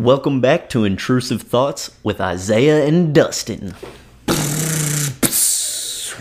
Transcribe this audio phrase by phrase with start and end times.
[0.00, 3.74] Welcome back to Intrusive Thoughts with Isaiah and Dustin.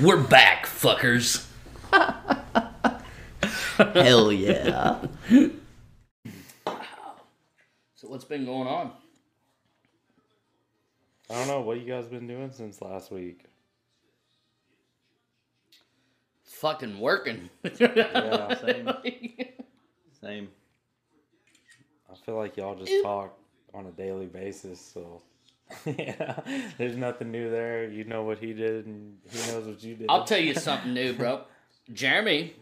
[0.05, 1.47] We're back, fuckers.
[3.77, 4.99] Hell yeah.
[7.95, 8.91] So what's been going on?
[11.29, 13.45] I don't know what you guys been doing since last week.
[16.43, 17.49] Fucking working.
[17.79, 18.91] Yeah, Same.
[20.21, 20.49] Same.
[22.11, 23.38] I feel like y'all just talk
[23.73, 25.21] on a daily basis, so
[25.85, 26.39] yeah,
[26.77, 27.87] there's nothing new there.
[27.89, 30.07] You know what he did, and he knows what you did.
[30.09, 31.41] I'll tell you something new, bro.
[31.93, 32.53] Jeremy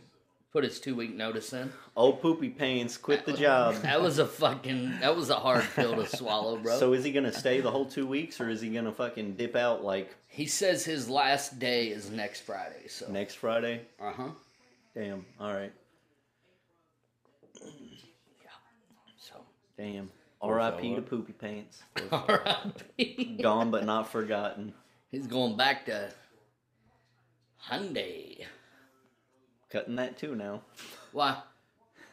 [0.51, 1.71] put his two week notice in.
[1.95, 3.75] Old Poopy Pants quit the job.
[3.83, 6.79] That was a fucking that was a hard pill to swallow, bro.
[6.79, 9.55] So is he gonna stay the whole two weeks or is he gonna fucking dip
[9.55, 12.87] out like he says his last day is next Friday.
[12.87, 13.81] So next Friday?
[14.01, 14.29] uh huh.
[14.95, 15.25] Damn.
[15.39, 15.73] Alright.
[19.17, 19.35] So
[19.77, 20.09] Damn.
[20.41, 20.95] Poor R.I.P.
[20.95, 21.01] to.
[21.01, 21.81] Poopy Pants.
[22.11, 23.39] R.I.P.
[23.41, 24.73] Gone but not forgotten.
[25.11, 26.09] He's going back to
[27.69, 28.45] Hyundai.
[29.69, 30.61] Cutting that too now.
[31.11, 31.37] Why?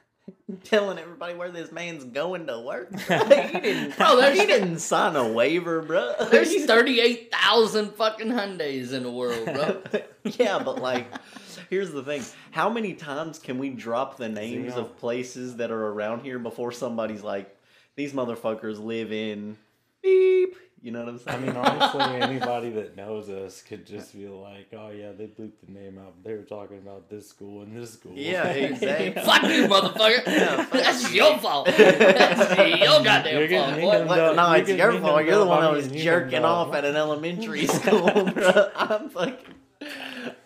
[0.65, 2.91] Telling everybody where this man's going to work.
[2.99, 3.07] he
[3.61, 6.15] didn't, Bro, there's- he didn't sign a waiver, bro.
[6.31, 9.83] There's thirty eight thousand fucking Hyundais in the world, bro.
[10.25, 11.07] yeah, but like,
[11.69, 12.23] here's the thing:
[12.53, 16.73] how many times can we drop the names of places that are around here before
[16.73, 17.55] somebody's like,
[17.97, 19.57] "These motherfuckers live in
[20.03, 20.57] beep"?
[20.85, 21.43] You know what I'm saying?
[21.43, 25.61] I mean, honestly, anybody that knows us could just be like, "Oh yeah, they bleeped
[25.65, 26.23] the name out.
[26.23, 29.23] They were talking about this school and this school." yeah, exactly.
[29.23, 30.27] Fuck you, motherfucker.
[30.27, 31.69] Yeah, fuck That's your fault.
[31.69, 34.05] That's your goddamn You're fault, me boy.
[34.05, 34.37] What?
[34.37, 35.25] No, You it's your fault.
[35.25, 38.71] You're the one that was jerking off at an elementary school, bro.
[38.77, 39.54] I'm fucking.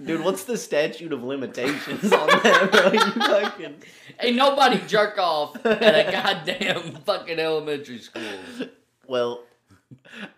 [0.05, 2.93] Dude, what's the statute of limitations on that, bro?
[2.93, 3.75] You fucking.
[4.21, 8.23] Ain't nobody jerk off at a goddamn fucking elementary school.
[9.07, 9.45] Well,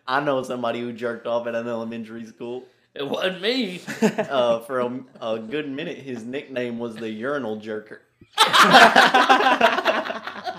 [0.07, 2.65] I know somebody who jerked off at an elementary school.
[2.95, 3.81] It wasn't me.
[4.01, 7.99] Uh, for a, a good minute, his nickname was the urinal jerker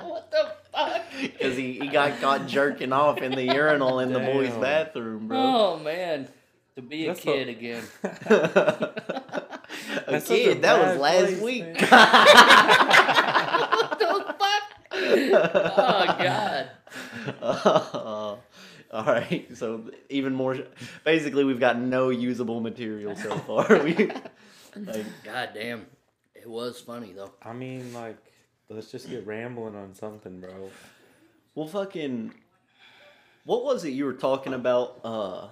[0.03, 1.01] what the fuck?
[1.21, 4.61] because he, he got caught jerking off in the urinal in the boys' Damn.
[4.61, 5.37] bathroom, bro.
[5.37, 6.27] Oh man,
[6.81, 7.83] to be a That's kid a- again.
[8.03, 8.09] a
[10.07, 11.65] That's such a kid, that was last place, week.
[11.81, 11.89] what
[13.99, 14.63] the fuck?
[14.93, 16.69] Oh god.
[17.41, 18.35] Uh,
[18.91, 20.57] all right, so even more.
[21.05, 23.67] Basically, we've got no usable material so far.
[23.83, 23.93] we,
[24.75, 25.85] like, God damn.
[26.35, 27.31] It was funny though.
[27.43, 28.17] I mean, like,
[28.69, 30.69] let's just get rambling on something, bro.
[31.55, 32.33] well, fucking,
[33.45, 34.99] what was it you were talking about?
[35.03, 35.47] Uh,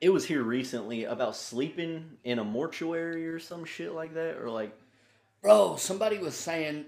[0.00, 4.50] it was here recently about sleeping in a mortuary or some shit like that, or
[4.50, 4.76] like,
[5.42, 6.86] Bro, somebody was saying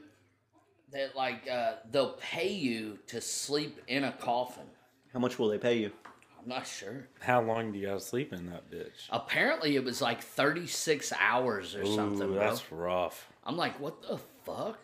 [0.93, 4.65] that like uh, they'll pay you to sleep in a coffin.
[5.13, 5.93] how much will they pay you?
[6.41, 7.09] I'm not sure.
[7.21, 9.09] How long do you gotta sleep in that bitch?
[9.11, 12.39] Apparently, it was like 36 hours or something, bro.
[12.39, 13.29] that's rough.
[13.45, 14.79] I'm like, what the fuck?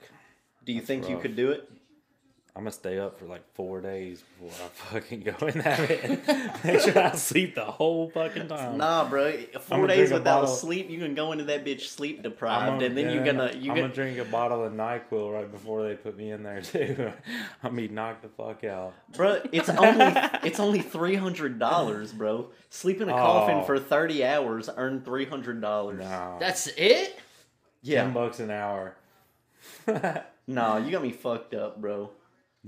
[0.65, 1.71] Do you think you could do it?
[2.57, 6.65] I'm gonna stay up for like four days before I fucking go in that bit.
[6.65, 8.79] Make sure I sleep the whole fucking time.
[8.79, 9.33] Nah, bro.
[9.59, 12.83] 4 I'ma days without bottle- sleep, you can go into that bitch sleep I'm deprived,
[12.83, 15.83] and then you're gonna you I'm get gonna drink a bottle of Nyquil right before
[15.83, 17.11] they put me in there too.
[17.65, 18.95] I'm be knocked the fuck out.
[19.17, 20.13] Bro, it's only
[20.45, 22.51] it's only three hundred dollars, bro.
[22.71, 23.63] Sleep in a coffin Oh.
[23.65, 25.99] for thirty hours, earn three hundred dollars.
[25.99, 27.19] Nah, That's it?
[27.83, 28.95] Yeah, ten bucks an hour.
[30.47, 32.11] nah, you got me fucked up, bro.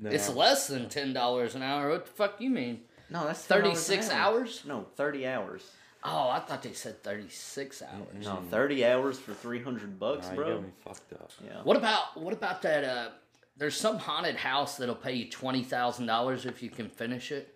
[0.01, 0.11] No.
[0.11, 1.91] It's less than $10 an hour.
[1.91, 2.81] What the fuck you mean?
[3.09, 4.39] No, that's 36 hour.
[4.41, 4.63] hours?
[4.67, 5.63] No, thirty hours.
[6.05, 8.25] Oh, I thought they said 36 hours.
[8.25, 10.55] No, thirty hours for three hundred bucks, Nah, you bro.
[10.55, 11.31] got me fucked up.
[11.45, 11.63] Yeah.
[11.63, 13.09] What about what about that uh
[13.57, 17.55] there's some haunted house that'll pay you $20,000 if you can finish it?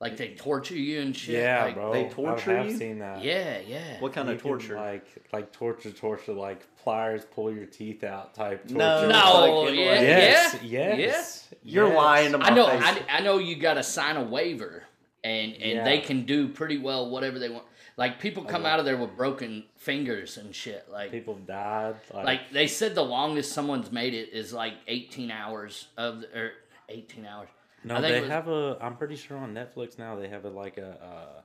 [0.00, 1.34] Like they torture you and shit.
[1.42, 1.92] Yeah, like, bro.
[1.92, 2.76] they torture I have you?
[2.78, 3.24] seen that.
[3.24, 3.98] Yeah, yeah.
[3.98, 4.76] What kind You of can, torture?
[4.76, 8.76] like, like torture, torture, like pliers pull your teeth out type torture.
[8.78, 11.48] No, No, Fucking yeah, Yes, yeah, yes.
[11.64, 11.96] You're yes.
[11.96, 12.82] lying to my I know, face.
[12.84, 14.84] I, I know you got to sign a waiver,
[15.24, 15.84] and and Yeah.
[15.84, 17.64] they can do pretty well whatever they want.
[17.96, 20.86] Like people come out of there with broken fingers and shit.
[20.88, 21.96] Like People died.
[22.14, 26.52] Like, like they said, the longest someone's made it is like eighteen hours of or
[26.88, 27.48] eighteen hours.
[27.88, 28.78] No, I think they was, have a.
[28.80, 30.90] I'm pretty sure on Netflix now they have a like a.
[30.90, 31.42] Uh,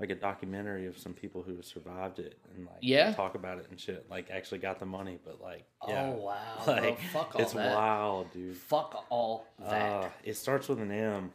[0.00, 3.12] like a documentary of some people who survived it and like Yeah?
[3.12, 4.04] talk about it and shit.
[4.10, 6.34] Like actually got the money, but like yeah, Oh wow,
[6.64, 7.76] bro, like fuck all it's that.
[7.76, 8.56] wild, dude.
[8.56, 10.04] Fuck all that.
[10.04, 11.30] Uh, it starts with an M.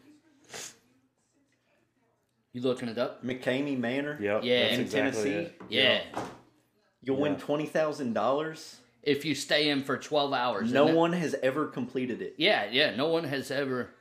[2.51, 3.23] you looking it up?
[3.23, 4.17] McKamey Manor.
[4.19, 4.41] Yep.
[4.43, 4.61] Yeah.
[4.63, 5.45] that's In exactly Tennessee?
[5.45, 5.61] it.
[5.69, 5.81] Yeah.
[6.13, 6.25] Yep.
[7.03, 8.77] You'll win twenty thousand dollars.
[9.01, 10.71] If you stay in for twelve hours.
[10.73, 10.99] No isn't it?
[10.99, 12.35] one has ever completed it.
[12.37, 12.95] Yeah, yeah.
[12.95, 13.91] No one has ever.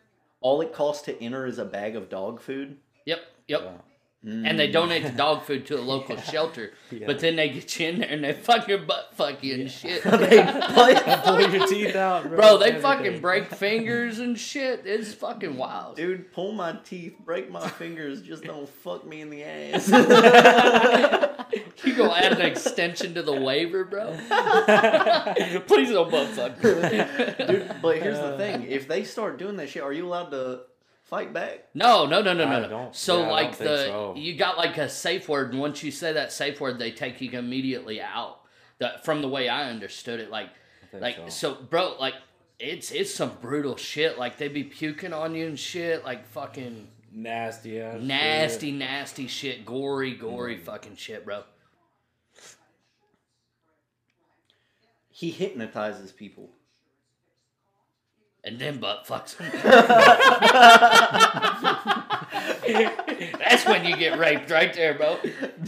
[0.41, 2.77] All it costs to enter is a bag of dog food.
[3.07, 3.85] Yep, yep.
[4.23, 4.43] Yeah.
[4.47, 5.17] And they donate the mm.
[5.17, 7.07] dog food to a local shelter, Yeah.
[7.07, 9.71] but then they get you in there and they fuck your butt fuck you and
[9.71, 10.03] shit.
[10.19, 10.43] They
[11.25, 12.37] Pull your teeth out, bro.
[12.37, 12.83] Bro, they Everything.
[12.83, 14.83] fucking break fingers and shit.
[14.87, 15.97] It's fucking wild.
[15.97, 19.89] Dude, pull my teeth, break my fingers, just don't fuck me in the ass.
[21.85, 24.11] You go add an extension to the waiver, bro.
[25.67, 26.61] Please don't butt fuck.
[26.61, 28.37] Dude, but here's the uh.
[28.37, 30.63] thing: if they start doing that shit, are you allowed to
[31.09, 31.65] fight back?
[31.75, 32.69] No, no, no, no, I no, no.
[32.69, 34.15] don't- So yeah, I like don't think the so.
[34.17, 37.21] you got like a safe word, and once you say that safe word, they take
[37.21, 38.41] you immediately out.
[38.79, 40.51] The, from the way I understood it, like,
[40.93, 41.55] like so.
[41.55, 41.63] so.
[41.63, 42.15] bro, like
[42.61, 44.19] it's it's some brutal shit.
[44.19, 48.01] Like they be puking on you and shit, like fucking nasty ass.
[48.01, 50.63] nasty, nasty shit, gory, gory Mm.
[50.63, 51.43] fucking shit, bro.
[55.11, 56.51] He hypnotizes people.
[58.49, 59.51] And then butt fucks him.
[63.39, 65.17] That's when you get raped right there, bro.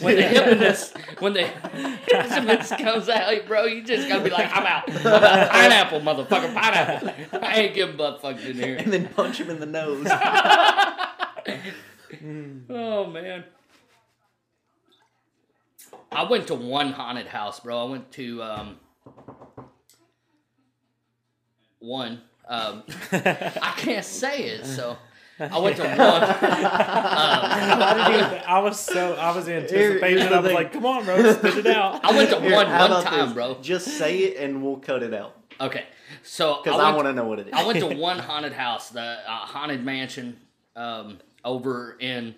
[0.00, 4.64] When the hypnotist, when the hypnotist comes out, bro, you just gotta be like, I'm
[4.64, 4.88] out.
[4.88, 5.50] I'm out.
[5.50, 7.10] Pineapple, motherfucker, pineapple.
[7.42, 8.78] I ain't getting butt fucked in here.
[8.78, 10.08] And then punch him in the nose.
[12.70, 13.44] Oh man.
[16.10, 17.86] I went to one haunted house, bro.
[17.86, 18.80] I went to um
[21.78, 22.22] one.
[22.50, 22.82] Um
[23.12, 24.98] I can't say it, so
[25.38, 25.92] I went to one.
[25.98, 30.18] I, didn't even, I was so I was anticipating.
[30.18, 30.32] the it.
[30.32, 30.54] I was thing.
[30.54, 33.32] like, "Come on, bro, spit it out." I went to Here, one one time, this?
[33.34, 33.56] bro.
[33.62, 35.36] Just say it and we'll cut it out.
[35.60, 35.84] Okay,
[36.22, 37.52] so Because I I, want to know what it is.
[37.54, 40.36] I went to one haunted house, the uh, haunted mansion,
[40.76, 42.34] um, over in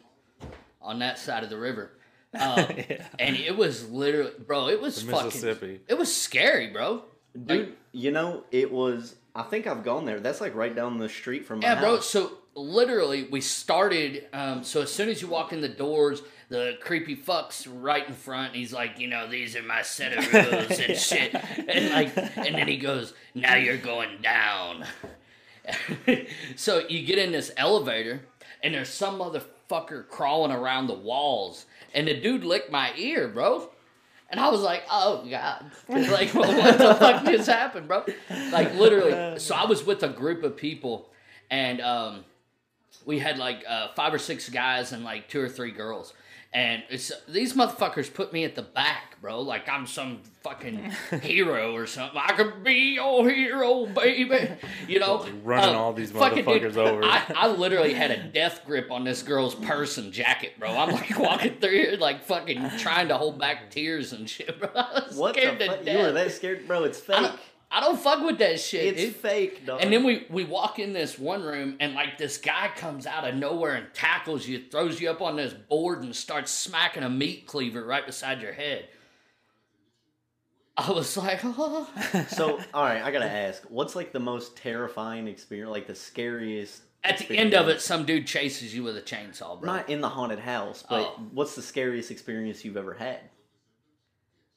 [0.81, 1.91] on that side of the river,
[2.38, 3.06] um, Yeah.
[3.19, 4.69] and it was literally, bro.
[4.69, 5.26] It was The fucking.
[5.26, 5.81] Mississippi.
[5.88, 7.05] It was scary, bro.
[7.47, 9.17] Dude, you know, it was.
[9.34, 10.20] I think I've gone there.
[10.20, 12.00] That's like right down the street from my Yeah, bro.
[12.00, 14.26] So literally, we started.
[14.32, 18.14] Um, so as soon as you walk in the doors, the creepy fucks right in
[18.14, 18.55] front.
[18.55, 21.34] He's like, you know, these are my set of rules and shit.
[21.34, 24.84] And like, and then he goes, now you're going down.
[26.56, 28.20] so you get in this elevator,
[28.62, 31.64] and there's some motherfucker crawling around the walls,
[31.94, 33.70] and the dude licked my ear, bro.
[34.32, 36.49] And I was like, oh god, like what
[36.79, 38.05] the fuck just happened, bro?
[38.50, 39.38] Like literally.
[39.38, 41.11] So I was with a group of people,
[41.50, 42.25] and um,
[43.05, 46.14] we had like uh, five or six guys and like two or three girls.
[46.54, 49.40] And it's these motherfuckers put me at the back, bro.
[49.40, 52.20] Like I'm some fucking hero or something.
[52.22, 54.50] I could be your hero, baby.
[54.87, 57.02] You know, Running Um, all these fucking motherfuckers over.
[57.04, 60.69] I, I literally had a death grip on this girl's purse and jacket, bro.
[60.76, 64.69] I'm like walking through here, like fucking trying to hold back tears and shit, bro.
[64.75, 65.78] I was What the scared to fuck?
[65.78, 66.02] You death.
[66.06, 66.84] were that scared, bro?
[66.84, 67.40] It's I fake.
[67.74, 69.16] I don't fuck with that shit, It's dude.
[69.16, 69.80] fake, dog.
[69.82, 73.26] And then we we walk in this one room, and like this guy comes out
[73.26, 77.08] of nowhere and tackles you, throws you up on this board, and starts smacking a
[77.08, 78.88] meat cleaver right beside your head.
[80.76, 81.88] I was like, oh.
[82.28, 86.82] So, all right, I gotta ask, what's like the most terrifying experience, like the scariest?
[87.04, 89.72] at the end of it, some dude chases you with a chainsaw, bro.
[89.72, 91.26] not in the haunted house, but Oh.
[91.32, 93.18] what's the scariest experience you've ever had?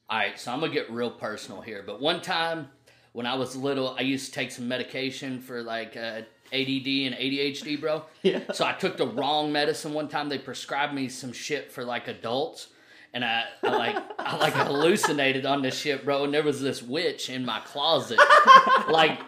[0.08, 1.82] All right, so I'm gonna get real personal here.
[1.84, 2.68] But one time
[3.16, 6.20] when I was little, I used to take some medication for like uh,
[6.52, 8.04] ADD and ADHD, bro.
[8.22, 8.40] Yeah.
[8.52, 10.28] So I took the wrong medicine one time.
[10.28, 12.68] They prescribed me some shit for like adults,
[13.14, 16.24] and I, I like I like hallucinated on this shit, bro.
[16.24, 18.20] And there was this witch in my closet,
[18.90, 19.18] like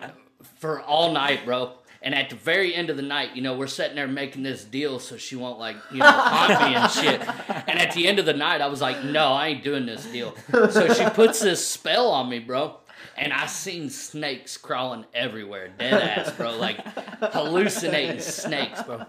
[0.59, 1.73] for all night, bro.
[2.03, 4.65] And at the very end of the night, you know, we're sitting there making this
[4.65, 7.21] deal so she won't like, you know, haunt me and shit.
[7.69, 10.05] And at the end of the night, I was like, no, I ain't doing this
[10.07, 10.35] deal.
[10.53, 12.77] So she puts this spell on me, bro.
[13.17, 16.57] And I seen snakes crawling everywhere, dead ass, bro.
[16.57, 16.79] Like
[17.21, 19.05] hallucinating snakes, bro.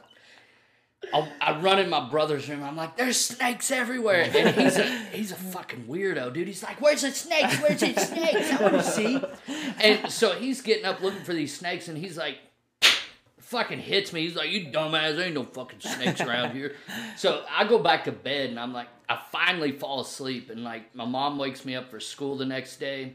[1.13, 2.63] I, I run in my brother's room.
[2.63, 6.47] I'm like, "There's snakes everywhere," and he's a he's a fucking weirdo, dude.
[6.47, 7.57] He's like, "Where's the snakes?
[7.61, 8.51] Where's the snakes?
[8.51, 9.21] I want to see."
[9.81, 12.37] And so he's getting up looking for these snakes, and he's like,
[13.49, 14.21] fucking hits me.
[14.21, 16.75] He's like, "You dumbass, there ain't no fucking snakes around here."
[17.17, 20.93] So I go back to bed, and I'm like, I finally fall asleep, and like
[20.93, 23.13] my mom wakes me up for school the next day,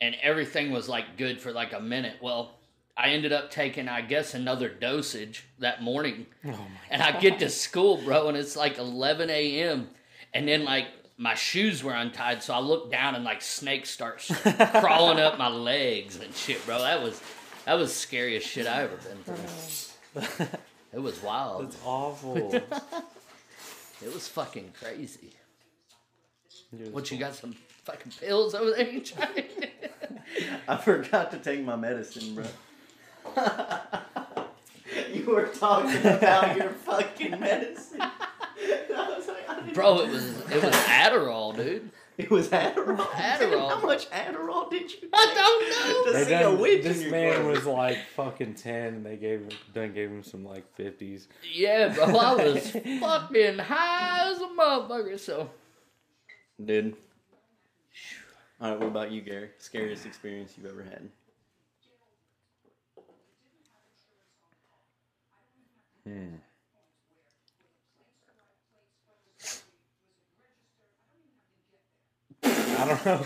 [0.00, 2.16] and everything was like good for like a minute.
[2.20, 2.56] Well.
[2.96, 6.26] I ended up taking, I guess, another dosage that morning.
[6.44, 9.88] Oh and I get to school, bro, and it's like 11 a.m.
[10.34, 14.18] And then, like, my shoes were untied, so I look down and, like, snakes start
[14.80, 16.78] crawling up my legs and shit, bro.
[16.78, 17.22] That was
[17.64, 20.46] that was scariest shit I ever been through.
[20.92, 21.66] It was wild.
[21.66, 22.52] That's awful.
[24.02, 25.30] It was fucking crazy.
[26.90, 27.54] What, you got some
[27.90, 29.44] fucking pills over there you trying?
[30.68, 32.44] I forgot to take my medicine, bro.
[35.12, 37.98] you were talking about your fucking medicine.
[37.98, 41.90] Like, Bro, it was it was Adderall, dude.
[42.18, 42.98] It was Adderall.
[42.98, 43.70] Adderall.
[43.70, 45.00] How much Adderall did you?
[45.00, 46.04] Take I don't know.
[46.12, 47.50] To They see a witch this in your man closet?
[47.50, 48.94] was like fucking ten.
[48.94, 51.28] and They gave him, done gave him some like fifties.
[51.52, 55.18] Yeah, bro, I was fucking high as a motherfucker.
[55.18, 55.50] So
[56.62, 56.94] Dude.
[58.60, 59.50] All right, what about you, Gary?
[59.58, 61.08] Scariest experience you've ever had?
[66.04, 66.34] Hmm.
[72.42, 73.22] I don't know.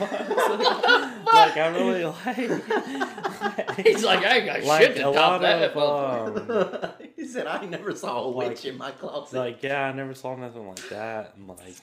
[1.32, 2.04] like I really
[3.76, 3.86] like.
[3.86, 5.72] he's like, I ain't got like shit to a top lot that.
[5.76, 9.38] of um, he said, I never saw a witch in my closet.
[9.38, 11.76] like yeah, I never saw nothing like that, and like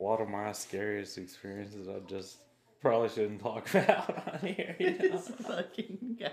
[0.00, 2.38] a lot of my scariest experiences, I just
[2.88, 4.76] probably shouldn't talk about on here.
[4.78, 4.98] You know?
[4.98, 6.32] this fucking guy.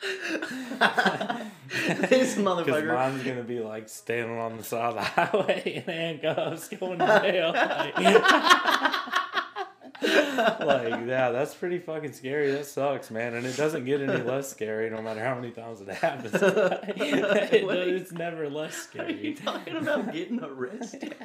[1.98, 2.94] this Because motherfucker.
[2.94, 7.06] mine's gonna be like standing on the side of the highway in handcuffs, going to
[7.20, 7.52] jail.
[7.52, 7.98] Like,
[10.60, 12.52] like, yeah, that's pretty fucking scary.
[12.52, 13.34] That sucks, man.
[13.34, 16.32] And it doesn't get any less scary no matter how many times it happens.
[16.34, 19.36] It- What are you- it's never less Are you scary.
[19.44, 21.16] talking about getting arrested?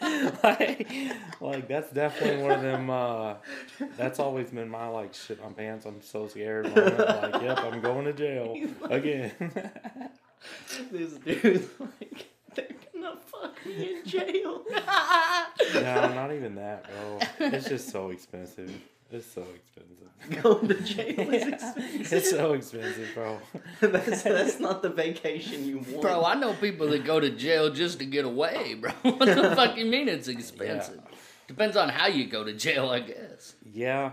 [0.44, 0.90] like,
[1.40, 2.90] like that's definitely one of them.
[2.90, 3.34] Uh,
[3.96, 5.86] that's always been my like shit my pants.
[5.86, 6.74] I'm so scared.
[6.74, 6.98] moment.
[6.98, 8.56] Like, yep, I'm going to jail
[8.90, 9.32] again.
[10.90, 14.64] this dude's like, they're gonna fuck me in jail.
[15.74, 17.18] no, not even that, bro.
[17.48, 18.70] It's just so expensive.
[19.10, 20.42] It's so expensive.
[20.42, 22.12] Going to jail is expensive.
[22.12, 23.38] It's so expensive, bro.
[23.80, 26.00] that's, that's not the vacation you want.
[26.00, 28.90] Bro, I know people that go to jail just to get away, bro.
[29.02, 31.00] What the fuck you mean it's expensive?
[31.46, 33.54] Depends on how you go to jail, I guess.
[33.72, 34.10] Yeah,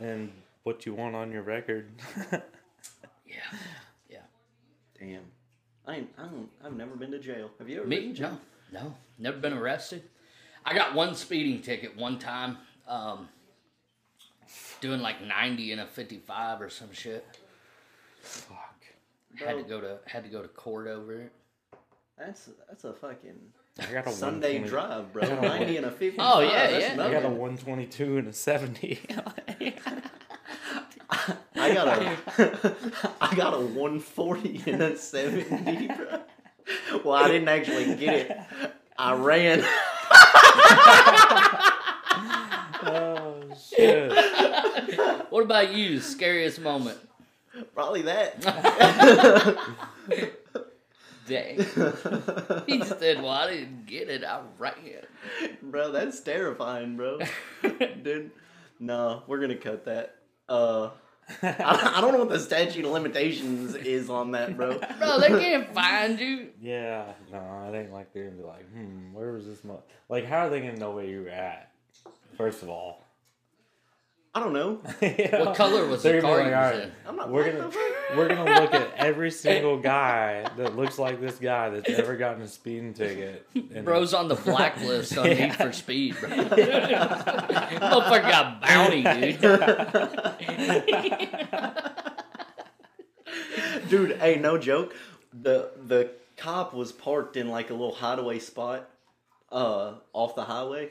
[0.00, 0.32] and
[0.64, 1.88] what you want on your record.
[3.24, 3.38] Yeah.
[4.08, 4.18] Yeah.
[4.98, 5.22] Damn.
[5.86, 7.50] I ain't, I don't, I've never been to jail.
[7.58, 8.00] Have you ever Me?
[8.00, 8.40] been to jail?
[8.72, 8.80] No.
[8.82, 8.94] No.
[9.18, 10.02] Never been arrested.
[10.64, 12.58] I got one speeding ticket one time.
[12.88, 13.28] Um,
[14.80, 17.24] doing like 90 in a 55 or some shit.
[18.20, 18.84] Fuck.
[19.36, 21.32] Had to go to had to go to court over it.
[22.18, 23.38] That's that's a fucking
[23.78, 25.22] I got a Sunday drive, bro.
[25.22, 26.16] I got a 90 and a 50.
[26.18, 27.04] Oh, yeah, that's yeah.
[27.04, 29.00] I got a 122 and a 70.
[31.54, 32.16] I got a
[33.20, 36.20] I got a 140 and a 70, bro.
[37.04, 38.38] Well, I didn't actually get it.
[38.98, 39.62] I ran.
[42.82, 44.35] oh shit.
[45.30, 46.00] What about you?
[46.00, 46.98] Scariest moment?
[47.74, 48.40] Probably that.
[51.26, 51.56] Dang.
[52.66, 54.22] He said, Well, I didn't get it.
[54.24, 54.74] I ran.
[55.62, 57.18] bro, that's terrifying, bro.
[58.02, 58.30] Dude,
[58.78, 60.16] no, we're gonna cut that.
[60.48, 60.90] Uh,
[61.42, 64.78] I, I don't know what the statute of limitations is on that, bro.
[64.98, 66.50] Bro, they can't find you.
[66.62, 69.64] Yeah, no, it ain't like they're gonna be like, hmm, where was this?
[69.64, 69.82] Mo-?
[70.08, 71.72] Like, how are they gonna know where you were at?
[72.36, 73.02] First of all,
[74.36, 74.80] I don't know.
[75.00, 75.44] You know?
[75.46, 76.92] What color was the They're gonna car like, was "Alright.
[77.08, 77.30] I'm not.
[77.30, 77.70] We're gonna
[78.16, 82.42] we're gonna look at every single guy that looks like this guy that's ever gotten
[82.42, 83.48] a speeding ticket.
[83.54, 85.46] And Bro's on the blacklist on Yeah.
[85.46, 86.28] Need for Speed, bro.
[86.28, 89.40] Motherfucker got bounty, dude.
[93.88, 94.94] Dude, hey, no joke.
[95.32, 98.86] The the cop was parked in like a little hideaway spot,
[99.50, 100.90] uh, off the highway,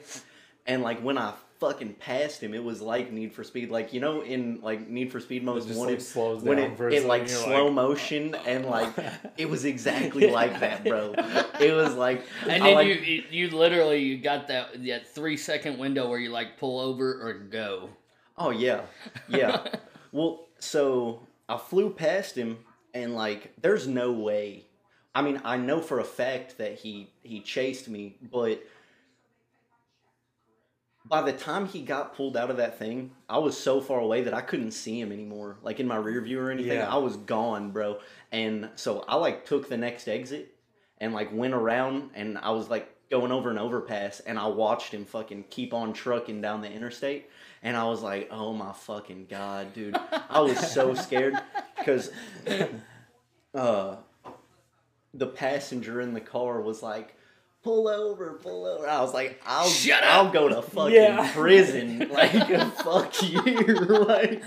[0.66, 3.70] and like when I fucking passed him, it was like Need for Speed.
[3.70, 6.72] Like you know, in like Need for Speed Most just, Wanted, like, slows when down
[6.72, 8.92] it for a in second, like slow like- motion, and like
[9.36, 11.14] it was exactly like that, bro.
[11.60, 15.14] It was like, And I then like- you, you you literally you got that that
[15.14, 17.90] three second window where you like pull over or go.
[18.38, 18.82] Oh yeah,
[19.28, 19.66] yeah.
[20.12, 22.58] well, so I flew past him,
[22.94, 24.64] and like, there's no way.
[25.14, 28.62] I mean, I know for a fact that he he chased me, but
[31.08, 34.22] by the time he got pulled out of that thing, I was so far away
[34.22, 35.58] that I couldn't see him anymore.
[35.62, 36.92] Like in my rear view or anything, Yeah.
[36.92, 37.98] I was gone, bro.
[38.32, 40.54] And so I like took the next exit
[40.98, 44.92] and like went around, and I was like going over an overpass, and I watched
[44.92, 47.30] him fucking keep on trucking down the interstate.
[47.62, 49.96] And I was like, "Oh my fucking god, dude!"
[50.30, 51.34] I was so scared
[51.78, 52.10] because
[53.54, 53.96] uh,
[55.14, 57.14] the passenger in the car was like,
[57.66, 60.14] "Pull over, pull over." I was like, "I'll, Shut up.
[60.14, 61.30] I'll go to fucking Yeah.
[61.34, 62.32] prison." Like,
[62.76, 63.40] fuck you,
[63.74, 64.42] like,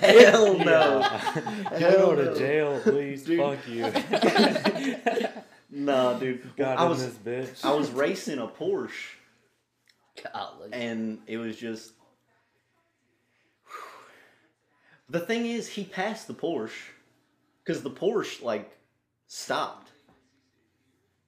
[0.00, 1.78] hell no, Yeah.
[1.78, 2.34] Hell go to no.
[2.36, 3.24] jail, please.
[3.24, 3.40] Dude.
[3.40, 3.82] Fuck you.
[5.70, 6.54] no, dude.
[6.56, 7.64] Got I was, this bitch.
[7.64, 9.16] I was racing a Porsche.
[10.32, 10.68] Golly.
[10.74, 11.92] and it was just
[15.08, 16.90] the thing is he passed the porsche
[17.64, 18.76] because the Porsche like
[19.26, 19.91] stopped.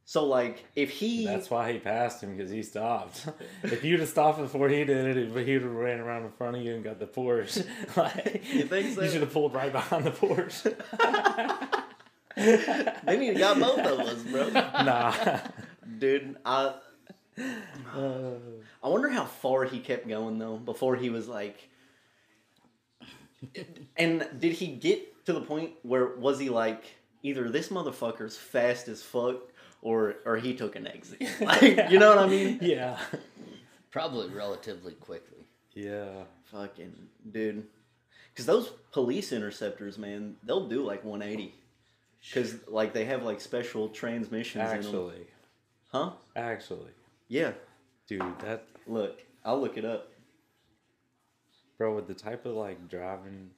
[0.06, 3.26] So like if he That's why he passed him because he stopped.
[3.62, 6.56] if you'd have stopped before he did it, but he'd have ran around in front
[6.56, 7.66] of you and got the Porsche.
[7.96, 9.02] like, You think so?
[9.02, 10.74] You should have pulled right behind the Porsche.
[13.16, 14.50] need to got both of us, bro.
[14.50, 15.14] nah.
[15.98, 16.74] Dude, I
[17.96, 18.34] Uh,
[18.82, 21.70] I wonder how far he kept going though before he was like.
[23.96, 26.84] And did he get to the point where was he like
[27.22, 29.36] either this motherfucker's fast as fuck
[29.84, 31.22] or or he took an exit?
[31.40, 32.58] Like you know what I mean?
[32.60, 32.98] yeah.
[33.92, 35.44] Probably relatively quickly.
[35.74, 36.24] Yeah.
[36.50, 36.92] Fucking
[37.30, 37.64] dude,
[38.32, 41.54] because those police interceptors, man, they'll do like 180.
[42.20, 45.26] Because like they have like special transmissions in them, Actually,
[45.92, 46.10] huh?
[46.34, 46.90] actually,
[47.28, 47.52] Yeah.
[48.08, 50.10] dude, that Look, I'll look it up.
[51.78, 53.50] bro with the type of like driving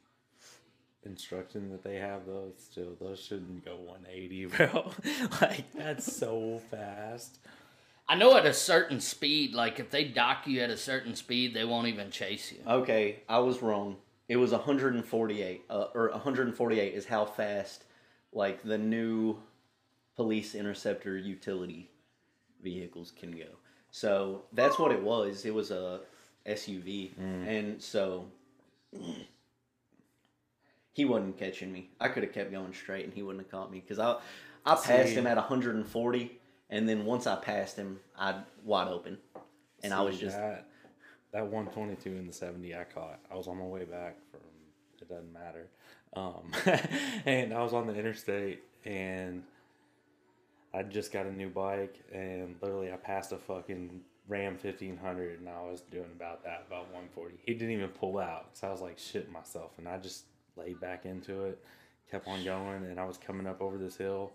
[1.06, 4.92] instruction that they have, though, still those shouldn't go 180, bro.
[5.40, 7.38] like that's so fast.
[8.08, 11.54] I know at a certain speed, like if they dock you at a certain speed,
[11.54, 12.58] they won't even chase you.
[12.66, 13.96] Okay, I was wrong.
[14.28, 17.84] It was 148, uh, or 148 is how fast,
[18.32, 19.38] like the new
[20.16, 21.90] police interceptor utility
[22.62, 23.46] vehicles can go.
[23.90, 25.44] So that's what it was.
[25.44, 26.00] It was a
[26.46, 27.10] SUV,
[27.48, 28.26] and so
[30.96, 31.90] he wasn't catching me.
[32.00, 34.16] I could have kept going straight, and he wouldn't have caught me because I,
[34.64, 35.14] I passed See.
[35.14, 36.38] him at 140,
[36.70, 39.18] and then once I passed him, I wide open,
[39.82, 40.68] and I was just that,
[41.32, 43.18] that 122 in the 70 I caught.
[43.30, 44.40] I was on my way back from
[45.02, 45.68] it doesn't matter.
[46.14, 46.50] Um,
[47.26, 49.42] and I was on the interstate and
[50.72, 55.48] I just got a new bike and literally I passed a fucking Ram 1500 and
[55.50, 57.34] I was doing about that about 140.
[57.44, 58.48] He didn't even pull out.
[58.54, 60.24] So I was like shitting myself and I just
[60.56, 61.62] laid back into it,
[62.10, 64.32] kept on going and I was coming up over this hill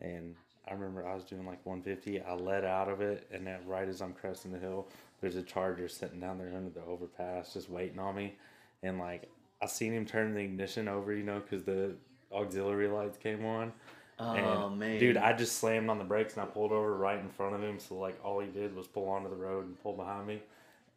[0.00, 0.34] and
[0.68, 2.22] I remember I was doing like 150.
[2.22, 4.88] I let out of it, and then right as I'm cresting the hill,
[5.20, 8.34] there's a charger sitting down there under the overpass, just waiting on me.
[8.82, 9.30] And like
[9.62, 11.94] I seen him turn the ignition over, you know, because the
[12.32, 13.72] auxiliary lights came on.
[14.18, 17.18] oh And, man, dude, I just slammed on the brakes and I pulled over right
[17.18, 17.78] in front of him.
[17.78, 20.42] So like all he did was pull onto the road and pull behind me.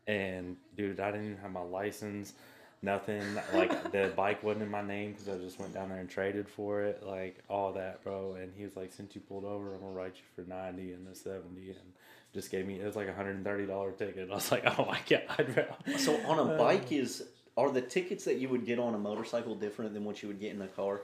[0.07, 2.33] And dude, I didn't even have my license,
[2.81, 3.23] nothing.
[3.53, 6.47] Like the bike wasn't in my name because I just went down there and traded
[6.47, 8.35] for it, like all that, bro.
[8.35, 11.07] And he was like, "Since you pulled over, I'm gonna write you for ninety and
[11.07, 11.93] the 70 and
[12.33, 14.29] just gave me it was like a hundred and thirty dollar ticket.
[14.31, 17.23] I was like, "Oh my god, bro!" So on a uh, bike is
[17.57, 20.39] are the tickets that you would get on a motorcycle different than what you would
[20.39, 21.01] get in a car?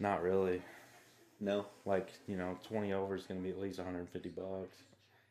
[0.00, 0.62] Not really.
[1.40, 1.66] No.
[1.84, 4.76] Like you know, twenty over is gonna be at least one hundred and fifty bucks.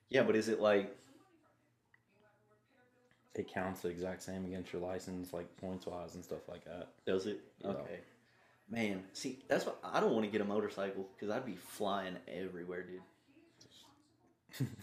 [0.09, 0.95] Yeah, but is it like
[3.35, 6.89] It counts the exact same against your license, like points wise and stuff like that.
[7.05, 7.41] does it?
[7.59, 7.69] Yeah.
[7.69, 7.99] Okay.
[8.69, 12.15] Man, see, that's what I don't want to get a motorcycle because I'd be flying
[12.27, 13.01] everywhere, dude.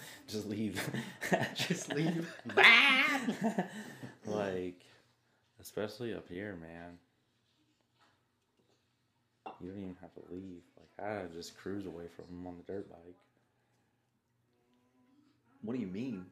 [0.29, 0.81] Just leave.
[1.55, 2.33] Just leave.
[4.27, 4.83] like,
[5.61, 6.99] especially up here, man.
[9.61, 10.63] You don't even have to leave.
[10.77, 13.17] Like, I just cruise away from them on the dirt bike.
[15.63, 16.27] What do you mean?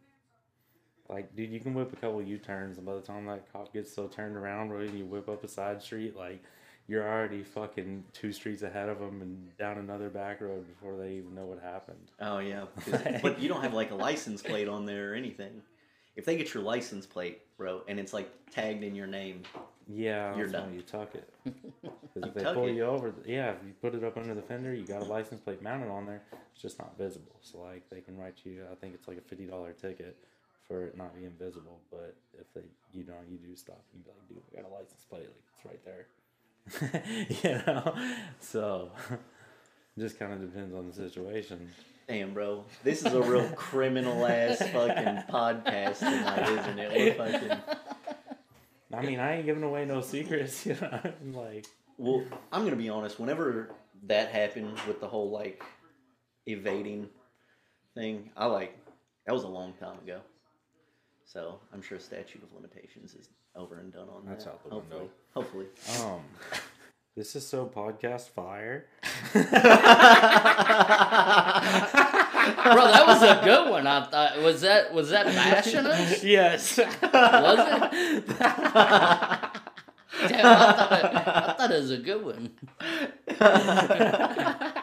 [1.09, 3.73] Like, dude, you can whip a couple U turns, and by the time that cop
[3.73, 6.43] gets so turned around, bro, and you whip up a side street, like,
[6.87, 11.13] you're already fucking two streets ahead of them and down another back road before they
[11.15, 12.11] even know what happened.
[12.21, 12.65] Oh yeah,
[13.23, 15.61] but you don't have like a license plate on there or anything.
[16.17, 19.43] If they get your license plate, bro, and it's like tagged in your name,
[19.87, 20.73] Yeah, You're done.
[20.75, 21.33] you tuck it.
[21.85, 22.73] 'Cause You if they tuck pull it?
[22.73, 25.41] you over, yeah, if you put it up under the fender, you got a license
[25.43, 26.23] plate mounted on there.
[26.55, 27.37] It's just not visible.
[27.43, 30.17] So like they can write you, I think it's like a fifty dollar ticket
[30.69, 31.81] for it not being visible.
[31.91, 34.75] But if they, you know, you do stop, you be like, dude, I got a
[34.75, 36.07] license plate, like it's right there.
[37.43, 37.95] you know,
[38.41, 38.91] so
[39.99, 41.71] just kind of depends on the situation.
[42.07, 46.93] damn, bro, this is a real criminal ass fucking podcast tonight, isn't it?
[46.93, 47.59] We're fucking.
[48.93, 50.67] I mean, I ain't giving away no secrets.
[50.67, 51.67] You know, I'm like.
[51.97, 53.19] Well, I'm gonna be honest.
[53.19, 53.71] Whenever
[54.07, 55.65] that happened with the whole like
[56.47, 57.09] evading
[57.95, 58.79] thing, I like
[59.27, 60.21] that was a long time ago.
[61.31, 64.53] So I'm sure statute of limitations is over and done on That's that.
[64.53, 65.13] out the hopefully, window.
[65.35, 65.67] hopefully.
[66.01, 66.21] Um,
[67.15, 68.87] this is so podcast fire.
[69.35, 69.43] Bro,
[72.93, 73.87] that was a good one.
[73.87, 76.25] I thought was that was that bashing us?
[76.25, 76.79] yes.
[76.79, 78.27] Was it?
[80.29, 82.51] Damn, I thought it, I thought it was a good one.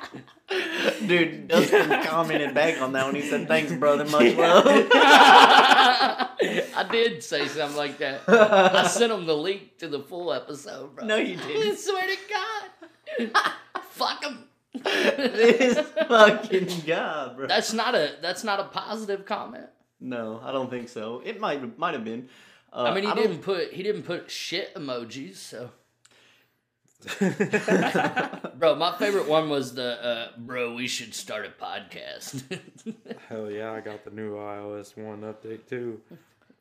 [1.08, 3.16] Dude, Dustin commented back on that one.
[3.16, 4.06] He said, "Thanks, brother.
[4.06, 4.66] Much love."
[6.78, 8.22] I did say something like that.
[8.28, 11.06] I sent him the link to the full episode, bro.
[11.06, 11.72] No, you didn't.
[11.72, 12.18] I swear to
[13.32, 13.44] God.
[13.90, 14.44] Fuck him.
[14.84, 17.48] this fucking guy, bro.
[17.48, 19.68] That's not a that's not a positive comment.
[20.00, 21.22] No, I don't think so.
[21.24, 22.30] It might might have been.
[22.74, 25.38] Uh, I mean, he don't- didn't put he didn't put shit emojis.
[25.38, 25.72] So,
[28.58, 30.74] bro, my favorite one was the uh, bro.
[30.74, 32.44] We should start a podcast.
[33.30, 36.02] Hell yeah, I got the new iOS 1 update too.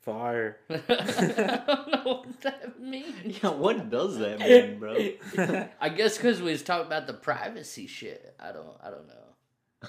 [0.03, 0.59] Fire.
[0.71, 3.43] I don't know what that means.
[3.43, 5.73] Yeah, what does that mean, bro?
[5.81, 8.35] I guess because we was talking about the privacy shit.
[8.39, 8.77] I don't.
[8.83, 9.89] I don't know.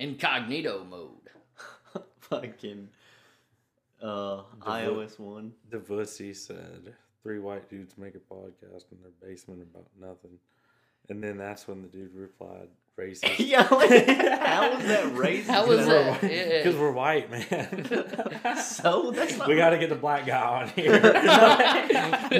[0.00, 1.30] Incognito mode.
[2.20, 2.88] fucking
[4.02, 5.52] uh, iOS one.
[5.70, 10.38] The Vussy said three white dudes make a podcast in their basement about nothing.
[11.08, 13.34] And then that's when the dude replied, racist.
[13.38, 14.06] yeah, like,
[14.40, 15.46] how was that racist?
[15.46, 16.22] How was Because that?
[16.22, 18.20] we're, Because we're white, man.
[18.62, 20.94] So that's not we got to get the black guy on here.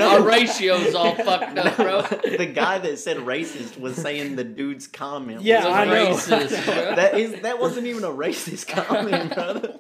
[0.01, 2.03] Our ratio's all fucked up, bro.
[2.03, 5.39] the guy that said racist was saying the dude's comment.
[5.39, 6.11] was Yeah, I know.
[6.15, 6.95] racist, bro.
[6.95, 9.79] That is that wasn't even a racist comment, brother.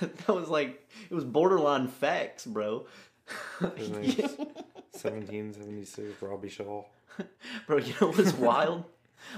[0.00, 2.86] That was like it was borderline facts, bro.
[3.76, 4.16] His name's
[4.92, 6.84] 1776 Robbie Shaw.
[7.66, 8.84] Bro, you know what's wild?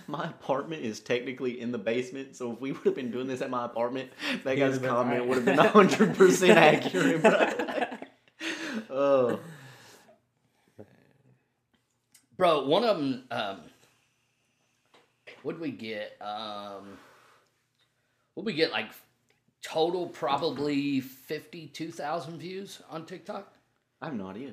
[0.07, 3.43] My apartment is technically in the basement, so if we would have been doing this
[3.43, 4.11] at my apartment,
[4.45, 5.29] that guy's comment right.
[5.29, 7.47] would have been hundred percent accurate, bro.
[8.91, 9.41] oh,
[12.37, 13.25] Bro, one of them.
[13.31, 13.61] Um,
[15.43, 16.17] what'd we get?
[16.21, 16.99] Um,
[18.35, 18.73] what we get?
[18.73, 18.91] Like
[19.63, 23.54] total, probably fifty-two thousand views on TikTok.
[24.05, 24.53] I have no idea.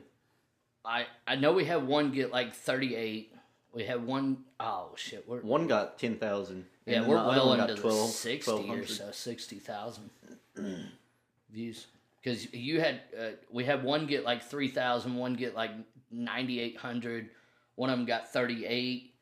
[0.85, 3.33] I I know we had one get like thirty-eight.
[3.73, 5.27] We had one oh shit.
[5.27, 6.65] We're One got ten thousand.
[6.85, 10.09] yeah, we're well into the sixty or so, sixty thousand
[11.51, 11.87] views.
[12.23, 15.71] Because you had uh, we had one get like 3,000, one get like
[16.11, 17.29] ninety eight hundred.
[17.75, 19.13] One of them got thirty eight,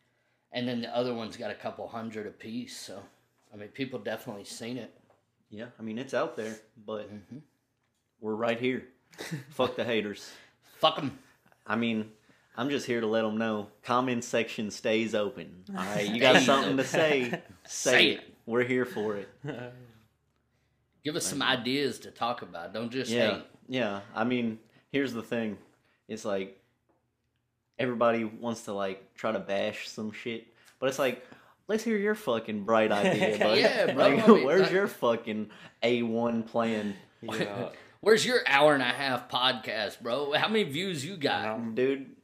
[0.51, 2.77] and then the other one's got a couple hundred apiece.
[2.77, 3.01] So,
[3.53, 4.93] I mean, people definitely seen it.
[5.49, 7.37] Yeah, I mean it's out there, but Mm-hmm.
[8.21, 8.83] we're right here.
[9.51, 10.31] Fuck the haters.
[10.79, 11.17] Fuck them.
[11.67, 12.11] I mean,
[12.57, 13.67] I'm just here to let them know.
[13.83, 15.63] Comment section stays open.
[15.69, 17.29] All right, you got something to say?
[17.29, 18.19] Say, Say it.
[18.19, 18.33] it.
[18.45, 19.29] We're here for it.
[21.03, 22.73] Give us some ideas to talk about.
[22.73, 23.43] Don't just Yeah, hate.
[23.67, 24.01] yeah.
[24.15, 24.59] I mean,
[24.91, 25.57] here's the thing.
[26.07, 26.59] It's like
[27.77, 30.47] everybody wants to like try to bash some shit,
[30.79, 31.25] but it's like.
[31.67, 33.61] Let's hear your fucking bright idea, buddy.
[33.61, 35.51] Yeah, bro, Like, where's your fucking
[35.83, 37.69] A1 plan, Yeah,
[38.01, 40.31] Where's your hour and a half podcast, bro?
[40.33, 41.45] How many views you got?
[41.45, 42.15] I'm, dude?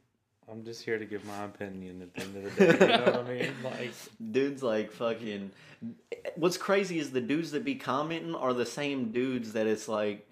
[0.50, 2.72] I'm just here to give my opinion at the end of the day.
[2.72, 3.52] You know what I mean?
[3.62, 3.92] Like,
[4.32, 5.50] dudes like fucking
[6.36, 10.26] what's crazy is the dudes that be commenting are the same dudes that it's like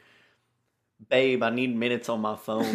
[1.09, 2.63] babe i need minutes on my phone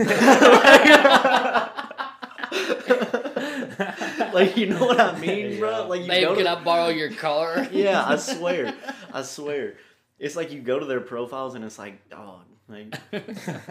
[4.34, 7.12] like you know what i mean bro like you Babe, can to, I borrow your
[7.12, 7.67] car?
[7.71, 8.75] yeah i swear
[9.13, 9.75] i swear
[10.19, 12.95] it's like you go to their profiles and it's like dog like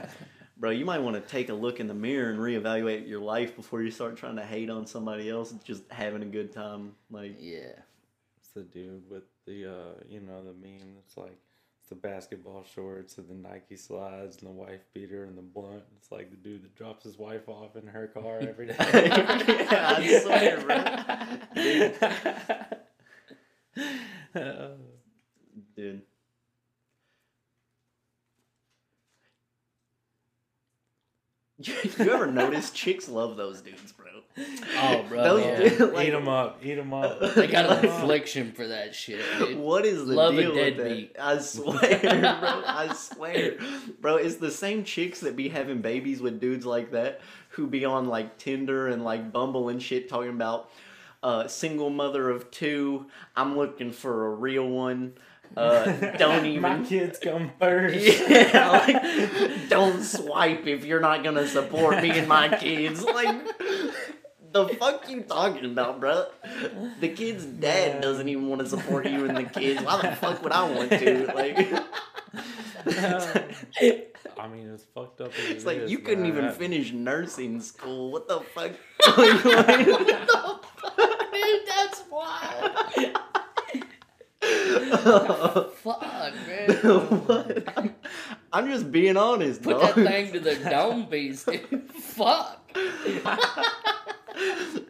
[0.56, 3.56] bro you might want to take a look in the mirror and reevaluate your life
[3.56, 7.36] before you start trying to hate on somebody else just having a good time like
[7.38, 7.72] yeah.
[8.38, 10.96] it's the dude with the, uh, you know, the meme.
[11.04, 11.36] It's like,
[11.80, 15.82] it's the basketball shorts and the Nike slides and the wife beater and the blunt.
[15.96, 18.76] It's like the dude that drops his wife off in her car every day.
[19.68, 20.60] Yeah, I swear,
[24.34, 24.68] Uh,
[25.74, 26.02] dude.
[31.60, 34.06] You, you ever notice chicks love those dudes, bro?
[34.76, 35.24] Oh, bro.
[35.24, 35.56] Those yeah.
[35.56, 36.60] dudes, like, eat them up.
[36.64, 37.20] Eat them up.
[37.34, 39.58] They got Like, an affliction for that shit, dude.
[39.58, 41.14] What is the Love a deal with deadbeat.
[41.14, 41.24] that?
[41.24, 42.62] I swear, bro.
[42.64, 43.56] I swear,
[44.00, 44.16] bro.
[44.16, 48.06] It's the same chicks that be having babies with dudes like that, who be on
[48.06, 50.70] like Tinder and like Bumble and shit, talking about
[51.24, 53.06] uh, single mother of two.
[53.34, 55.14] I'm looking for a real one.
[55.56, 55.84] Uh,
[56.18, 57.96] don't even My kids come first.
[58.28, 63.02] Yeah, like don't swipe if you're not gonna support me and my kids.
[63.02, 63.44] Like
[64.52, 66.26] the fuck you talking about, bro?
[67.00, 68.02] The kid's dad Man.
[68.02, 69.82] doesn't even want to support you and the kids.
[69.82, 71.26] Why the fuck would I want to?
[71.34, 71.56] Like
[74.38, 75.32] I mean, it's fucked up.
[75.32, 76.32] as it's it like is, you couldn't man.
[76.38, 78.12] even finish nursing school.
[78.12, 78.72] What the fuck?
[81.32, 83.18] Dude, that's wild.
[84.40, 86.68] Fuck, man.
[87.26, 87.68] What?
[87.76, 87.94] I'm,
[88.52, 89.94] I'm just being honest, Put dog.
[89.94, 91.90] that thing to the dome piece, dude.
[91.94, 92.60] Fuck.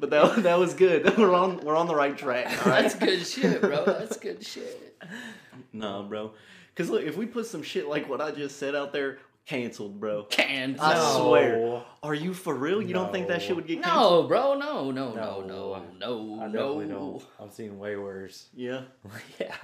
[0.01, 1.17] but that that was good.
[1.19, 2.47] We're on we're on the right track.
[2.67, 2.83] Right.
[2.83, 3.85] That's good shit, bro.
[3.85, 4.97] That's good shit.
[5.73, 6.33] No, bro.
[6.75, 9.99] Because look, if we put some shit like what I just said out there, Canceled,
[9.99, 10.25] bro.
[10.25, 10.79] Cans.
[10.79, 11.25] I No.
[11.27, 11.83] swear.
[12.03, 12.83] Are you for real?
[12.83, 13.47] You don't think that No.
[13.47, 14.25] shit would get canceled?
[14.25, 15.41] No, bro, no, no, no, No.
[15.41, 16.53] no, no, I no.
[16.53, 17.23] definitely don't.
[17.41, 18.49] I've seen way worse.
[18.55, 18.83] Yeah.
[19.41, 19.55] yeah.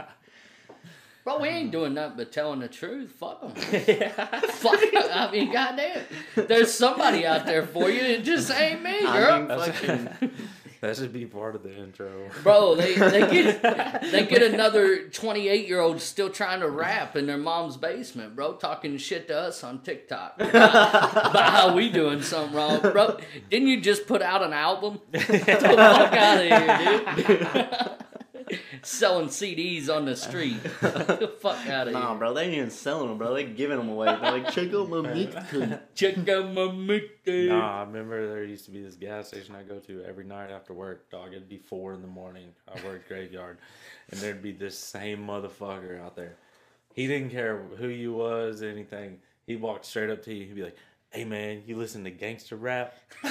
[1.22, 3.12] Bro, we ain't doing nothing but telling the truth.
[3.12, 3.52] Fuck them.
[3.86, 4.08] yeah.
[4.40, 5.02] Fuck 'em.
[5.12, 6.02] I mean, goddamn.
[6.34, 8.00] There's somebody out there for you.
[8.00, 9.32] It just ain't me, girl.
[9.32, 10.30] I mean, fucking.
[10.84, 12.28] That should be part of the intro.
[12.42, 17.24] Bro, they, they get they get another 28 year old still trying to rap in
[17.24, 22.20] their mom's basement, bro, talking shit to us on TikTok about, about how we doing
[22.20, 23.16] something wrong, bro.
[23.48, 25.00] Didn't you just put out an album?
[25.12, 27.96] Get the fuck out of here, dude.
[28.82, 30.56] Selling CDs on the street.
[31.40, 32.18] Fuck out of Nah, here.
[32.18, 33.34] bro, they ain't even selling them, bro.
[33.34, 34.06] They giving them away.
[34.06, 35.80] They're like, check out my mixtape.
[35.94, 37.48] Check out my mixtape.
[37.48, 40.50] Nah, I remember there used to be this gas station I go to every night
[40.50, 41.10] after work.
[41.10, 42.48] Dog, it'd be four in the morning.
[42.68, 43.58] I worked graveyard,
[44.10, 46.36] and there'd be this same motherfucker out there.
[46.94, 49.18] He didn't care who you was, anything.
[49.46, 50.46] He walked straight up to you.
[50.46, 50.76] He'd be like,
[51.14, 52.94] "Hey man, you listen to gangster rap?"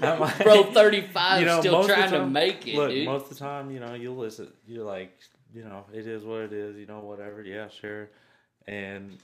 [0.00, 3.06] Like- Bro, 35 You know, still most of the trying to make it, Look, dude.
[3.06, 4.48] most of the time, you know, you listen.
[4.66, 5.18] You're like,
[5.54, 6.76] you know, it is what it is.
[6.76, 7.42] You know, whatever.
[7.42, 8.10] Yeah, sure.
[8.66, 9.18] And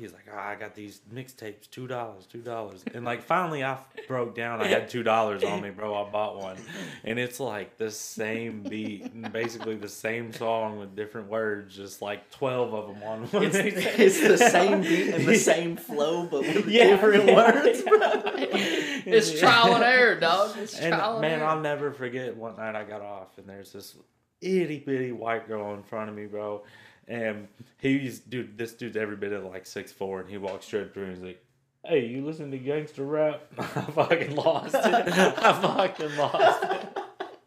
[0.00, 2.82] he's like, oh, I got these mixtapes, two dollars, two dollars.
[2.94, 4.60] And like, finally, I broke down.
[4.60, 5.94] I had two dollars on me, bro.
[5.94, 6.56] I bought one,
[7.04, 12.00] and it's like the same beat, and basically the same song with different words, just
[12.02, 13.44] like twelve of them on one.
[13.44, 17.82] It's, it's the same beat and the same flow, but with Yeah, different yeah, words,
[17.82, 18.46] bro.
[19.06, 20.56] It's trial and error, dog.
[20.58, 21.48] It's And trial and man, error.
[21.48, 23.96] I'll never forget one night I got off and there's this
[24.40, 26.62] itty bitty white girl in front of me, bro.
[27.08, 30.94] And he's dude, this dude's every bit of like six four, and he walks straight
[30.94, 31.44] through and he's like,
[31.84, 34.84] "Hey, you listen to gangster rap?" I fucking lost it.
[34.84, 36.64] I fucking lost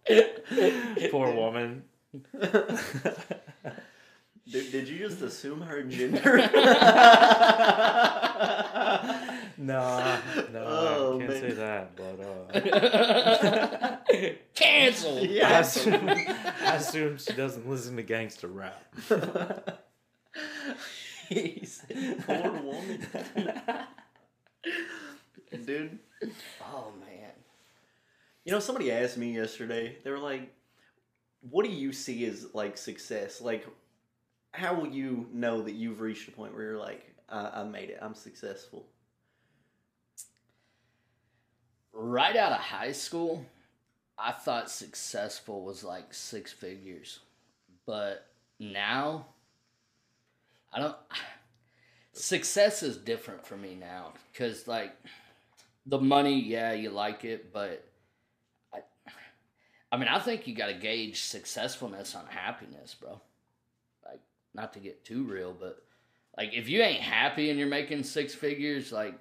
[0.05, 1.09] it.
[1.11, 1.83] Poor woman.
[4.51, 6.49] Dude, did you just assume her gender?
[9.57, 10.17] Nah,
[10.51, 11.41] no, Oh, I can't man.
[11.41, 12.19] say that, but
[14.19, 15.17] uh, Cancel.
[15.19, 15.59] I yeah.
[15.59, 18.83] assume, I assume she doesn't listen to gangster rap.
[21.29, 23.05] he said, poor woman.
[25.65, 25.99] Dude.
[26.61, 27.31] Oh man.
[28.45, 30.51] You know, somebody asked me yesterday, they were like,
[31.49, 33.39] what do you see as like success?
[33.39, 33.65] Like,
[34.51, 37.89] how will you know that you've reached a point where you're like, I, I made
[37.89, 38.85] it, I'm successful?
[41.93, 43.45] Right out of high school,
[44.17, 47.19] I thought successful was like six figures.
[47.86, 48.27] But
[48.60, 49.27] now
[50.73, 50.95] I don't
[52.13, 54.95] success is different for me now cuz like
[55.86, 57.86] the money, yeah, you like it, but
[58.73, 58.82] I
[59.91, 63.21] I mean, I think you got to gauge successfulness on happiness, bro.
[64.06, 64.21] Like
[64.53, 65.84] not to get too real, but
[66.38, 69.19] like if you ain't happy and you're making six figures like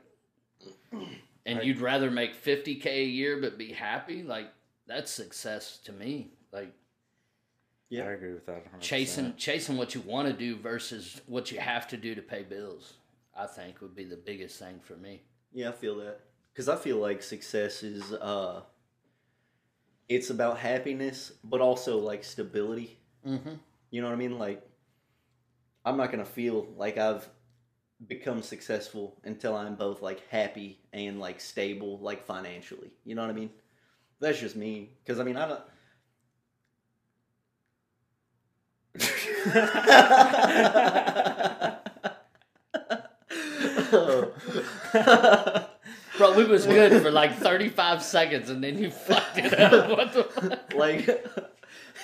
[1.46, 1.66] and Right.
[1.66, 4.48] you'd rather make 50k a year but be happy like
[4.86, 6.72] that's success to me like
[7.88, 8.04] Yeah.
[8.08, 8.64] I agree with that.
[8.64, 8.80] 100%.
[8.80, 12.42] chasing chasing what you want to do versus what you have to do to pay
[12.42, 12.94] bills
[13.36, 15.22] i think would be the biggest thing for me
[15.54, 16.20] Yeah, I feel that.
[16.52, 18.62] Because I feel like success is, uh,
[20.08, 22.98] it's about happiness, but also like stability.
[23.26, 23.54] mm-hmm.
[23.90, 24.38] You know what I mean?
[24.38, 24.62] Like,
[25.84, 27.26] I'm not gonna feel like I've
[28.08, 32.90] become successful until I'm both like happy and like stable, like financially.
[33.04, 33.50] You know what I mean?
[34.20, 34.90] That's just me.
[35.04, 35.60] Because I mean, I don't.
[46.18, 50.12] bro we was good for like 35 seconds and then you fucked it up what
[50.12, 50.74] the fuck?
[50.74, 51.26] like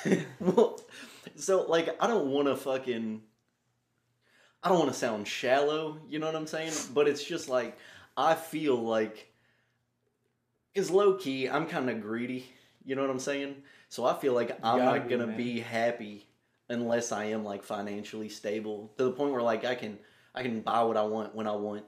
[0.41, 0.81] well,
[1.37, 3.21] so like i don't want to fucking
[4.63, 7.77] i don't want to sound shallow you know what i'm saying but it's just like
[8.17, 9.33] i feel like
[10.75, 12.47] is low key i'm kind of greedy
[12.85, 13.55] you know what i'm saying
[13.89, 15.37] so i feel like i'm not be, gonna man.
[15.37, 16.27] be happy
[16.69, 19.99] unless i am like financially stable to the point where like i can
[20.35, 21.85] i can buy what i want when i want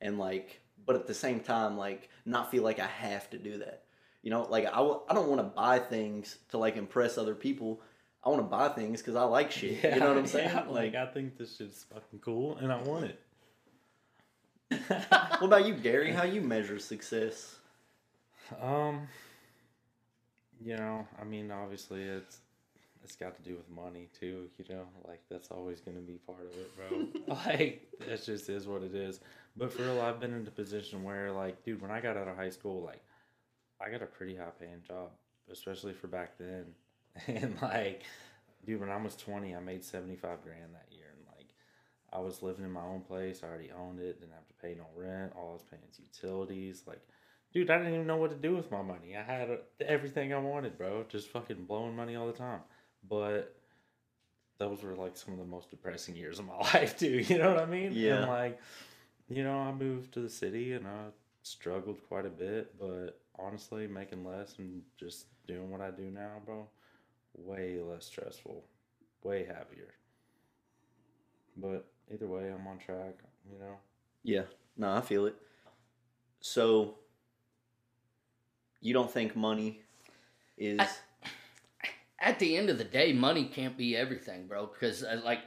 [0.00, 3.58] and like but at the same time like not feel like i have to do
[3.58, 3.84] that
[4.24, 7.34] you know, like I, w- I don't want to buy things to like impress other
[7.34, 7.82] people.
[8.24, 9.82] I want to buy things because I like shit.
[9.84, 10.48] you know what I'm saying?
[10.48, 13.20] yeah, like, like, I think this shit's fucking cool, and I want it.
[14.88, 16.10] what about you, Gary?
[16.10, 17.56] How you measure success?
[18.62, 19.08] Um,
[20.64, 22.38] you know, I mean, obviously, it's
[23.02, 24.48] it's got to do with money too.
[24.58, 27.34] You know, like that's always going to be part of it, bro.
[27.46, 29.20] like that just is what it is.
[29.56, 32.26] But for real, I've been in a position where, like, dude, when I got out
[32.26, 33.00] of high school, like,
[33.80, 35.10] I got a pretty high paying job,
[35.52, 36.64] especially for back then.
[37.28, 38.02] And like,
[38.66, 41.48] dude, when I was twenty, I made seventy five grand that year, and like,
[42.12, 43.42] I was living in my own place.
[43.42, 44.20] I already owned it.
[44.20, 45.32] Didn't have to pay no rent.
[45.36, 46.82] All I was paying is utilities.
[46.86, 47.00] Like,
[47.52, 49.16] dude, I didn't even know what to do with my money.
[49.16, 51.04] I had uh, everything I wanted, bro.
[51.08, 52.60] Just fucking blowing money all the time.
[53.08, 53.56] But
[54.58, 57.18] those were like some of the most depressing years of my life, too.
[57.28, 57.92] You know what I mean?
[57.92, 58.22] Yeah.
[58.22, 58.60] And like,
[59.28, 61.06] you know, I moved to the city and I
[61.42, 66.40] struggled quite a bit, but honestly, making less and just doing what I do now,
[66.44, 66.66] bro,
[67.36, 68.64] way less stressful,
[69.22, 69.94] way happier.
[71.56, 73.18] But either way, I'm on track,
[73.50, 73.76] you know.
[74.22, 74.42] Yeah,
[74.76, 75.36] no, I feel it.
[76.40, 76.96] So,
[78.80, 79.80] you don't think money
[80.58, 80.80] is?
[80.80, 80.88] I-
[82.20, 84.66] at the end of the day, money can't be everything, bro.
[84.66, 85.40] Because uh, like,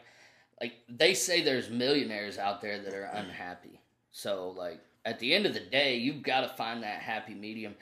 [0.62, 3.82] like they say, there's millionaires out there that are unhappy.
[4.12, 7.76] So like, at the end of the day, you've got to find that happy medium.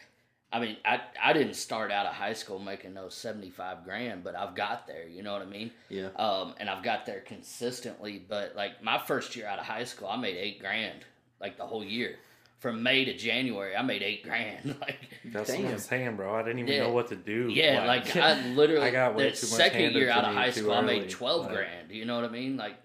[0.54, 4.24] I mean, I I didn't start out of high school making no seventy five grand,
[4.24, 5.08] but I've got there.
[5.08, 5.72] You know what I mean?
[5.90, 8.24] yeah, Um, and I've got there consistently.
[8.28, 11.00] But like my first year out of high school, I made eight grand,
[11.42, 12.16] like the whole year.
[12.60, 14.76] From May to January, I made eight grand.
[14.82, 16.34] Like, That's what I'm saying, bro.
[16.34, 16.80] I didn't even Yeah.
[16.84, 17.50] know what to do.
[17.52, 20.34] yeah, like, I literally I got way the too much second handed year out of
[20.34, 21.92] high too school, I made twelve Like- grand.
[21.92, 22.56] You know what I mean?
[22.56, 22.76] Like,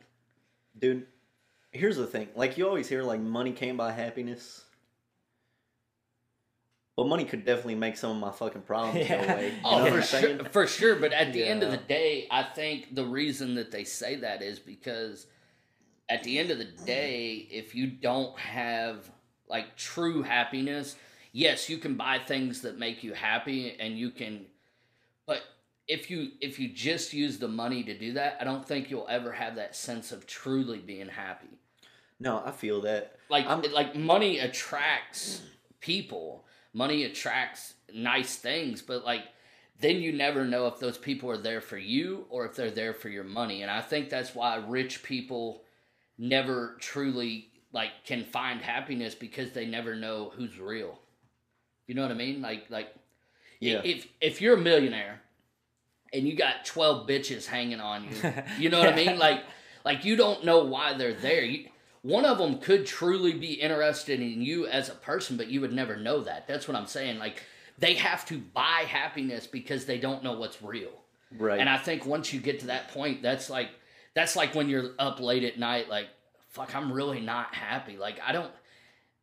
[0.79, 1.07] dude.
[1.73, 4.65] Here's the thing: like you always hear, like money can't buy happiness.
[7.01, 9.25] But money could definitely make some of my fucking problems Yeah.
[9.27, 9.47] go away.
[9.53, 10.97] You oh, know what for I'm sure, for sure.
[10.97, 14.43] But at the end of the day, I think the reason that they say that
[14.43, 15.27] is because
[16.11, 19.11] at the end of the day, if you don't have
[19.49, 20.95] like true happiness,
[21.33, 24.45] yes, you can buy things that make you happy, and you can,
[25.27, 25.41] but
[25.89, 29.09] if you if you just use the money to do that, I don't think you'll
[29.09, 31.49] ever have that sense of truly being happy.
[32.19, 33.17] No, I feel that.
[33.31, 35.41] like I'm- like money attracts
[35.81, 39.23] people money attracts nice things but like
[39.81, 42.95] then you never know if those people are there for you or if they're there
[42.95, 45.63] for your money and i think that's why rich people
[46.19, 50.99] never truly like can find happiness because they never know who's real
[51.87, 52.95] you know what i mean like like
[53.59, 53.81] Yeah.
[53.85, 55.21] if if you're a millionaire
[56.13, 59.17] and you got 12 bitches hanging on you you know what I mean?
[59.17, 59.45] Like,
[59.85, 61.45] like you don't know why they're there.
[61.45, 61.69] You,
[62.03, 65.73] one of them could truly be interested in you as a person, but you would
[65.73, 66.47] never know that.
[66.47, 67.19] That's what I'm saying.
[67.19, 67.43] Like,
[67.79, 70.93] they have to buy happiness because they don't know what's real.
[71.37, 71.61] Right.
[71.61, 73.69] And I think once you get to that point, that's like
[74.15, 76.09] that's like when you're up late at night, like,
[76.49, 77.97] fuck, I'm really not happy.
[77.97, 78.51] Like, I don't.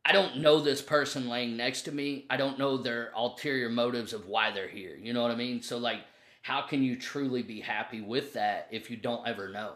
[0.04, 2.24] I don't know this person laying next to me.
[2.30, 4.96] I don't know their ulterior motives of why they're here.
[4.96, 5.60] You know what I mean?
[5.60, 6.00] So like
[6.48, 9.72] how can you truly be happy with that if you don't ever know?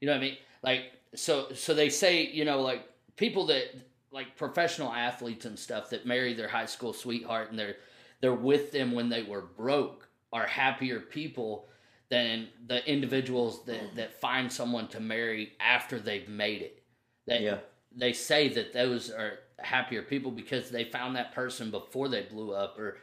[0.00, 0.36] You know what I mean?
[0.62, 3.64] Like so so they say, you know, like people that
[4.12, 7.76] like professional athletes and stuff that marry their high school sweetheart and they're
[8.20, 11.66] they're with them when they were broke are happier people
[12.10, 13.94] than the individuals that mm.
[13.96, 16.82] that find someone to marry after they've made it.
[17.26, 17.58] That yeah.
[17.94, 22.52] they say that those are happier people because they found that person before they blew
[22.52, 22.98] up or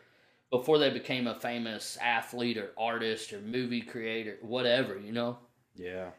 [0.49, 5.37] before they became a famous athlete or artist or movie creator, whatever, you know?
[5.75, 6.11] Yeah.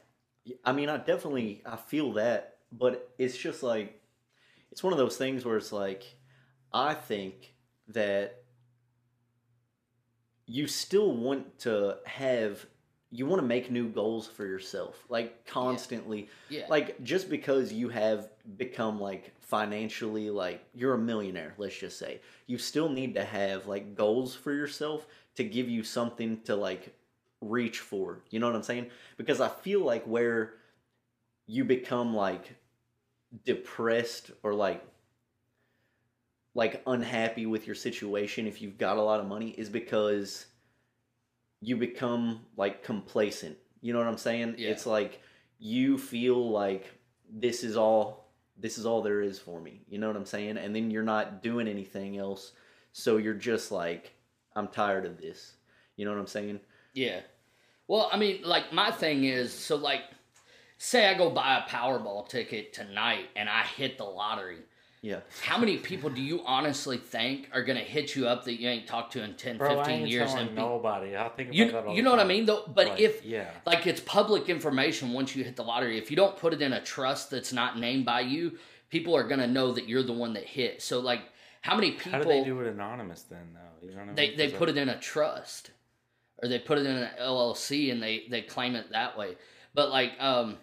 [0.65, 4.01] I mean, I definitely I feel that, but it's just like
[4.71, 6.05] it's one of those things where it's like
[6.73, 7.55] I think
[7.89, 8.43] that
[10.47, 12.67] you still want to have
[13.11, 16.67] you want to make new goals for yourself like constantly Yeah.
[16.69, 22.21] like just because you have become like financially like you're a millionaire let's just say
[22.47, 25.07] you still need to have like goals for yourself
[25.37, 26.95] to give you something to like
[27.41, 30.55] reach for you know what i'm saying because i feel like where
[31.47, 32.55] you become like
[33.45, 34.85] depressed or like
[36.55, 40.47] like unhappy with your situation if you've got a lot of money is because
[41.61, 43.57] you become like complacent.
[43.81, 44.57] You know what I'm saying?
[44.59, 44.71] Yeah.
[44.71, 45.21] It's like
[45.59, 46.87] you feel like
[47.31, 49.83] this is all this is all there is for me.
[49.89, 50.57] You know what I'm saying?
[50.57, 52.53] And then you're not doing anything else.
[52.93, 54.15] So you're just like
[54.55, 55.55] I'm tired of this.
[55.97, 56.61] You know what I'm saying?
[56.99, 57.21] Yeah.
[57.87, 60.03] Well, I mean, like my thing is, so like,
[60.79, 64.59] say I go buy a Powerball ticket tonight and I hit the lottery.
[65.01, 65.21] Yeah.
[65.43, 68.89] How many people do you honestly think are gonna hit you up that you ain't
[68.89, 71.17] talked to in 10, Bro, 15 I ain't years and be, nobody.
[71.17, 72.65] I think about you that all you the know what I mean though?
[72.67, 76.17] But Like, if yeah, like it's public information once you hit the lottery, if you
[76.17, 78.59] don't put it in a trust that's not named by you,
[78.91, 80.83] people are gonna know that you're the one that hit.
[80.83, 81.21] So like,
[81.61, 82.13] how many people?
[82.13, 83.55] how do they do it anonymous then?
[83.55, 84.17] Though you know what I mean?
[84.17, 85.71] they they 'Cause put it in a trust
[86.43, 89.37] or they put it in an LLC and they they claim it that way.
[89.75, 90.57] But like um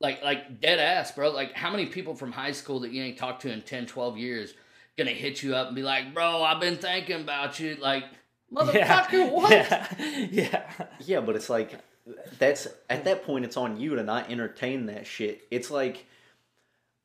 [0.00, 1.30] like like dead ass, bro.
[1.30, 4.18] Like how many people from high school that you ain't talked to in 10, 12
[4.18, 4.54] years
[4.96, 8.04] gonna hit you up and be like, "Bro, I've been thinking about you." Like,
[8.52, 9.26] motherfucker, yeah.
[9.30, 9.50] what?
[9.50, 10.86] Yeah, yeah.
[11.00, 11.78] Yeah, but it's like
[12.38, 15.46] that's at that point it's on you to not entertain that shit.
[15.50, 16.06] It's like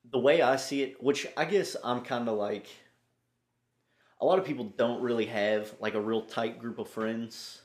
[0.09, 2.67] the way I see it, which I guess I'm kind of like
[4.19, 7.60] a lot of people don't really have like a real tight group of friends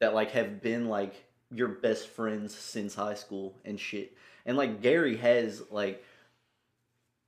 [0.00, 4.16] that like have been like your best friends since high school and shit.
[4.44, 6.02] And like Gary has like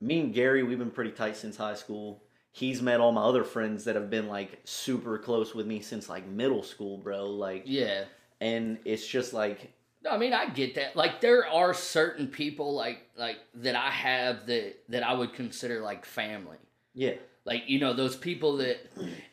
[0.01, 2.23] me and Gary, we've been pretty tight since high school.
[2.51, 6.09] He's met all my other friends that have been like super close with me since
[6.09, 7.27] like middle school, bro.
[7.27, 8.05] Like Yeah.
[8.41, 9.71] and it's just like
[10.03, 10.95] No, I mean I get that.
[10.95, 15.81] Like there are certain people like like that I have that that I would consider
[15.81, 16.57] like family.
[16.93, 17.13] yeah,
[17.49, 18.77] Like you know those people that,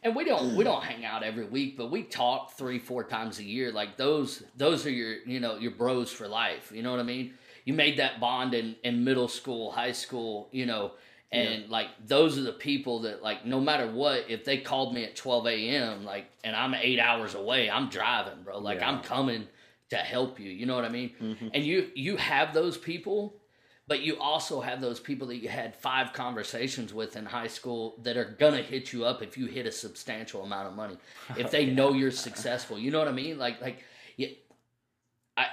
[0.02, 3.38] and we don't we don't hang out every week, but we talk three four times
[3.40, 3.70] a year.
[3.70, 6.72] Like those those are your you know your bros for life.
[6.74, 7.34] You know what I mean?
[7.66, 10.48] You made that bond in in middle school, high school.
[10.50, 10.92] You know,
[11.30, 15.04] and like those are the people that like no matter what, if they called me
[15.04, 16.06] at twelve a.m.
[16.06, 18.60] like and I'm eight hours away, I'm driving, bro.
[18.60, 18.88] Like Yeah.
[18.92, 19.46] I'm coming
[19.90, 20.50] to help you.
[20.50, 21.12] You know what I mean?
[21.20, 21.48] Mm-hmm.
[21.52, 23.34] And you you have those people
[23.88, 27.96] but you also have those people that you had five conversations with in high school
[28.02, 30.96] that are gonna hit you up if you hit a substantial amount of money
[31.36, 32.78] if they know you're successful.
[32.78, 33.38] You know what i mean?
[33.38, 33.84] Like like
[34.16, 34.30] you,
[35.36, 35.46] i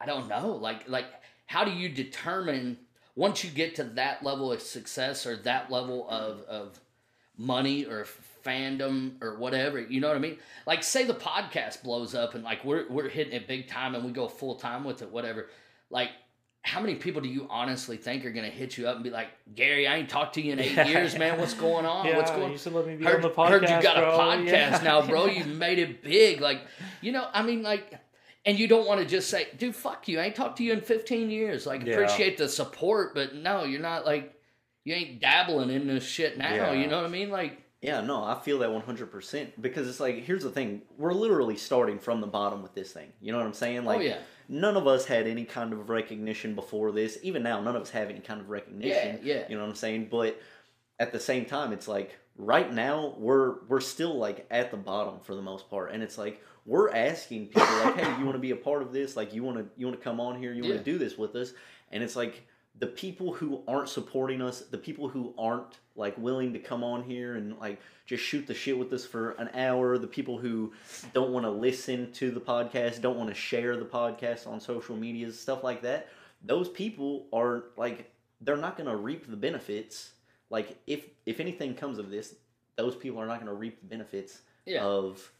[0.00, 0.52] i don't know.
[0.52, 1.06] Like like
[1.46, 2.78] how do you determine
[3.14, 6.80] once you get to that level of success or that level of of
[7.38, 8.06] money or
[8.44, 10.38] fandom or whatever you know what i mean?
[10.66, 14.04] Like say the podcast blows up and like we're we're hitting it big time and
[14.04, 15.48] we go full time with it whatever.
[15.90, 16.10] Like
[16.66, 19.28] how many people do you honestly think are gonna hit you up and be like,
[19.54, 20.88] Gary, I ain't talked to you in eight Yeah.
[20.88, 21.38] years, man.
[21.38, 22.06] What's going on?
[22.06, 23.48] yeah, What's going you should let me be heard, on the podcast.
[23.50, 24.14] heard you got bro.
[24.14, 24.80] a podcast Yeah.
[24.82, 25.26] now, bro.
[25.36, 26.40] You made it big.
[26.40, 26.62] Like,
[27.00, 27.94] you know, I mean, like,
[28.44, 30.18] and you don't want to just say, dude, fuck you.
[30.18, 31.66] I ain't talked to you in 15 years.
[31.66, 31.94] Like, Yeah.
[31.94, 34.34] appreciate the support, but no, you're not like,
[34.84, 36.52] you ain't dabbling in this shit now.
[36.52, 36.72] Yeah.
[36.72, 37.30] You know what I mean?
[37.30, 40.82] Like, yeah, no, I feel that one hundred percent because it's like here's the thing:
[40.96, 43.12] we're literally starting from the bottom with this thing.
[43.20, 43.80] You know what I'm saying?
[43.80, 44.18] Oh, like, oh, yeah.
[44.48, 47.18] None of us had any kind of recognition before this.
[47.22, 49.18] Even now, none of us have any kind of recognition.
[49.22, 49.42] Yeah, yeah.
[49.48, 50.08] You know what I'm saying?
[50.10, 50.40] But
[50.98, 55.20] at the same time, it's like right now we're we're still like at the bottom
[55.20, 58.40] for the most part, and it's like we're asking people like, hey, you want to
[58.40, 59.16] be a part of this?
[59.16, 60.52] Like, you want to you want to come on here?
[60.52, 60.78] You want Yeah.
[60.78, 61.52] to do this with us?
[61.92, 62.46] And it's like
[62.78, 67.02] the people who aren't supporting us, the people who aren't like willing to come on
[67.02, 70.72] here and like just shoot the shit with us for an hour, the people who
[71.14, 74.94] don't want to listen to the podcast, don't want to share the podcast on social
[74.94, 76.08] medias, stuff like that.
[76.44, 78.12] Those people are like
[78.42, 80.10] they're not going to reap the benefits.
[80.50, 82.34] Like if if anything comes of this,
[82.76, 84.82] those people are not going to reap the benefits Yeah.
[84.84, 85.30] of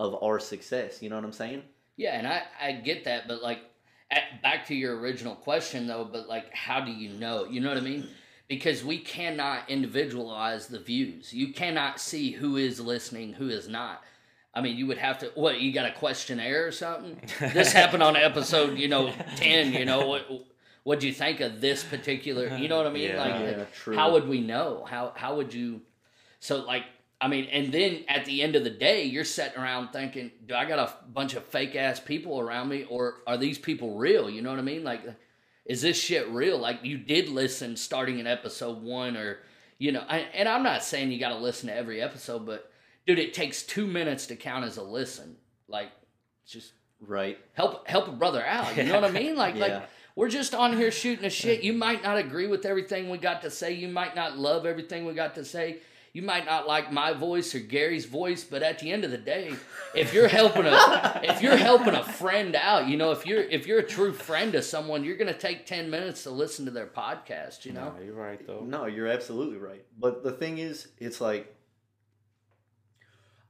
[0.00, 1.00] of our success.
[1.00, 1.62] You know what I'm saying?
[1.96, 3.60] Yeah, and I, I get that, but like
[4.12, 7.46] at, back to your original question though, but like how do you know?
[7.46, 8.06] You know what I mean?
[8.48, 11.32] Because we cannot individualize the views.
[11.32, 14.02] You cannot see who is listening, who is not.
[14.54, 15.32] I mean, you would have to.
[15.34, 17.18] What you got a questionnaire or something?
[17.54, 19.72] This happened on episode, you know, ten.
[19.72, 20.26] You know what?
[20.84, 22.56] What'd you think of this particular?
[22.56, 23.10] You know what I mean?
[23.10, 23.20] Yeah.
[23.20, 23.94] Like, Yeah, true.
[23.96, 24.84] how would we know?
[24.88, 25.80] How how would you?
[26.40, 26.84] So like,
[27.22, 30.54] I mean, and then at the end of the day, you're sitting around thinking, do
[30.56, 34.28] I got a bunch of fake ass people around me, or are these people real?
[34.28, 34.82] You know what I mean?
[34.82, 35.02] Like,
[35.64, 36.58] is this shit real?
[36.58, 39.38] Like, you did listen starting in episode one, or
[39.78, 42.70] you know, I, and I'm not saying you got to listen to every episode, but
[43.06, 45.36] dude, it takes two minutes to count as a listen.
[45.68, 45.90] Like,
[46.46, 47.38] just Right.
[47.54, 48.76] help help a brother out.
[48.76, 49.34] You know what I mean?
[49.36, 49.60] Like Yeah.
[49.60, 51.62] like we're just on here shooting a shit.
[51.64, 53.72] You might not agree with everything we got to say.
[53.72, 55.78] You might not love everything we got to say.
[56.14, 59.16] You might not like my voice or Gary's voice, but at the end of the
[59.16, 59.54] day,
[59.94, 63.66] if you're helping a if you're helping a friend out, you know, if you're if
[63.66, 66.86] you're a true friend to someone, you're gonna take ten minutes to listen to their
[66.86, 67.64] podcast.
[67.64, 68.60] You know, No, you're right though.
[68.60, 69.84] No, you're absolutely right.
[69.98, 71.56] But the thing is, it's like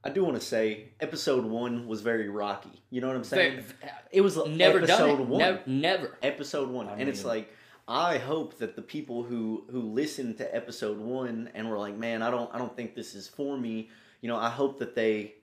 [0.05, 2.81] I do want to say episode one was very rocky.
[2.89, 3.61] You know what I'm saying?
[3.61, 5.27] Very- it was never episode done it.
[5.27, 5.39] one.
[5.39, 6.17] Never, never.
[6.21, 7.51] episode one, I and it's like
[7.87, 12.21] I hope that the people who who listened to episode one and were like, "Man,
[12.21, 13.89] I don't, I don't think this is for me."
[14.21, 15.35] You know, I hope that they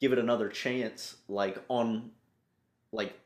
[0.00, 2.12] give it another chance, like on,
[2.92, 3.18] like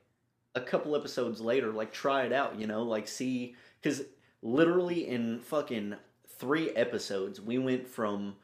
[0.55, 2.59] a couple episodes later, like try it out.
[2.59, 4.03] You know, like see, because
[4.43, 5.97] literally in fucking
[6.39, 8.37] three episodes, we went from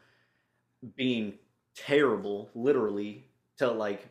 [0.96, 1.34] being
[1.74, 3.26] terrible, literally,
[3.58, 4.08] to like.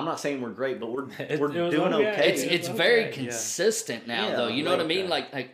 [0.00, 2.10] I'm not saying we're great, but we're we're it was doing okay.
[2.10, 2.32] okay.
[2.32, 3.10] it's Yeah, it's okay, very yeah.
[3.12, 5.10] consistent now Yeah, though you know what i mean that.
[5.10, 5.50] like like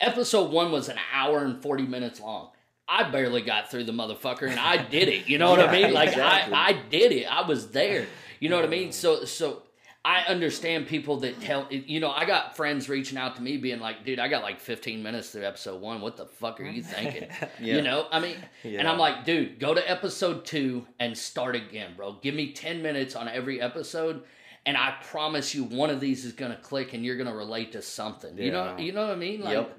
[0.00, 2.50] episode one was an hour and 40 minutes long
[2.88, 5.92] i barely got through the motherfucker and i did it you know what i mean
[5.94, 6.54] like exactly.
[6.54, 8.06] i i did it i was there
[8.40, 9.62] you know what i mean so so
[10.04, 13.78] I understand people that tell you know I got friends reaching out to me being
[13.78, 16.00] like, dude, I got like 15 minutes through episode one.
[16.00, 17.28] What the fuck are you thinking?
[17.60, 17.76] Yeah.
[17.76, 21.92] You know, I mean, and I'm like, dude, go to episode two and start again,
[21.96, 22.14] bro.
[22.20, 24.24] Give me 10 minutes on every episode,
[24.66, 27.82] and I promise you, one of these is gonna click, and you're gonna relate to
[27.82, 28.36] something.
[28.36, 29.42] You know, you know what I mean?
[29.42, 29.78] Like, yep.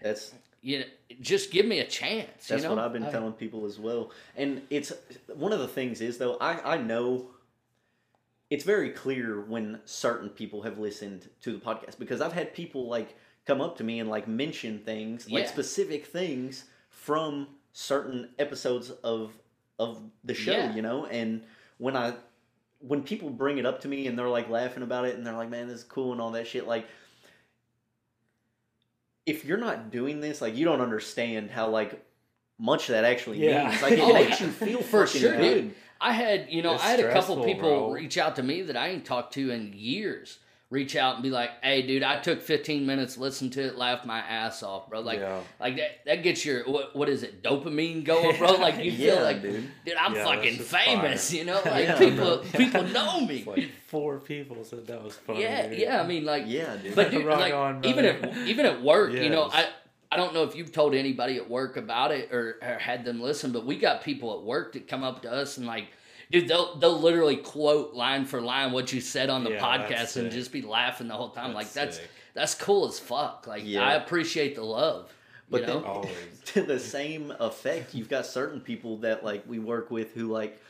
[0.00, 0.84] That's you know,
[1.20, 2.46] just give me a chance.
[2.46, 2.76] That's you know?
[2.76, 4.12] what I've been I- telling people as well.
[4.36, 4.92] And it's
[5.34, 7.26] one of the things is though I I know
[8.50, 12.88] it's very clear when certain people have listened to the podcast because I've had people
[12.88, 13.16] like
[13.46, 15.50] come up to me and like mention things like Yeah.
[15.50, 19.32] specific things from certain episodes of
[19.78, 20.74] of the show, Yeah.
[20.74, 21.42] you know, and
[21.78, 22.14] when I
[22.78, 25.34] when people bring it up to me and they're like laughing about it and they're
[25.36, 26.86] like, "Man, this is cool" and all that shit, like
[29.26, 32.04] if you're not doing this, like you don't understand how like
[32.58, 33.68] much that actually Yeah.
[33.68, 33.82] means.
[33.82, 35.54] Like it Oh, makes you feel For sure, good.
[35.64, 35.74] dude.
[36.04, 37.92] I had, you know, It's I had a couple people bro.
[37.92, 40.38] reach out to me that I ain't talked to in years.
[40.70, 44.04] Reach out and be like, "Hey, dude, I took 15 minutes, listened to it, laughed
[44.06, 45.38] my ass off, bro." Like, Yeah.
[45.60, 48.54] like that, that gets your what, what is it, dopamine going, bro?
[48.66, 49.70] Like you feel like, dude.
[49.84, 51.38] dude, I'm Yeah, fucking famous, fire.
[51.38, 51.60] you know?
[51.64, 53.44] Like Yeah, people, people know me.
[53.46, 55.42] Like four people said that was funny.
[55.42, 55.78] yeah, dude.
[55.78, 56.02] yeah.
[56.02, 56.96] I mean, like, Yeah, dude.
[56.96, 59.70] but dude, Rock like on, even at even at work, you know, I Yes.
[60.14, 63.20] I don't know if you've told anybody at work about it or, or had them
[63.20, 65.88] listen, but we got people at work that come up to us and like,
[66.30, 70.16] dude, they'll they'll literally quote line for line what you said on the Yeah, podcast
[70.16, 71.52] and just be laughing the whole time.
[71.52, 72.08] like that's sick.
[72.32, 73.46] that's cool as fuck.
[73.48, 73.82] Like Yeah.
[73.86, 75.12] I appreciate the love.
[75.50, 76.02] But you know?
[76.04, 76.12] then-
[76.46, 80.60] to the same effect, you've got certain people that like we work with who like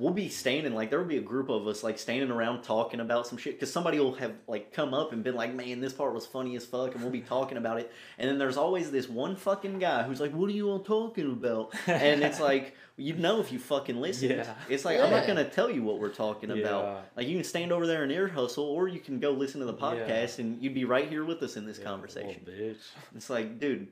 [0.00, 3.00] we'll be standing like there will be a group of us like standing around talking
[3.00, 5.92] about some shit because somebody will have like come up and been like, "Man, this
[5.92, 7.92] part was funny as fuck," and we'll be talking about it.
[8.18, 11.30] And then there's always this one fucking guy who's like, "What are you all talking
[11.30, 14.30] about?" And it's like you know if you fucking listen.
[14.30, 14.54] Yeah.
[14.70, 17.04] It's like I'm not gonna tell you what we're talking about.
[17.14, 19.66] Like you can stand over there and ear hustle, or you can go listen to
[19.66, 19.78] the Yeah.
[19.80, 22.40] podcast, and you'd be right here with us in this Yeah, conversation.
[22.48, 22.78] bitch.
[23.14, 23.88] It's like, dude,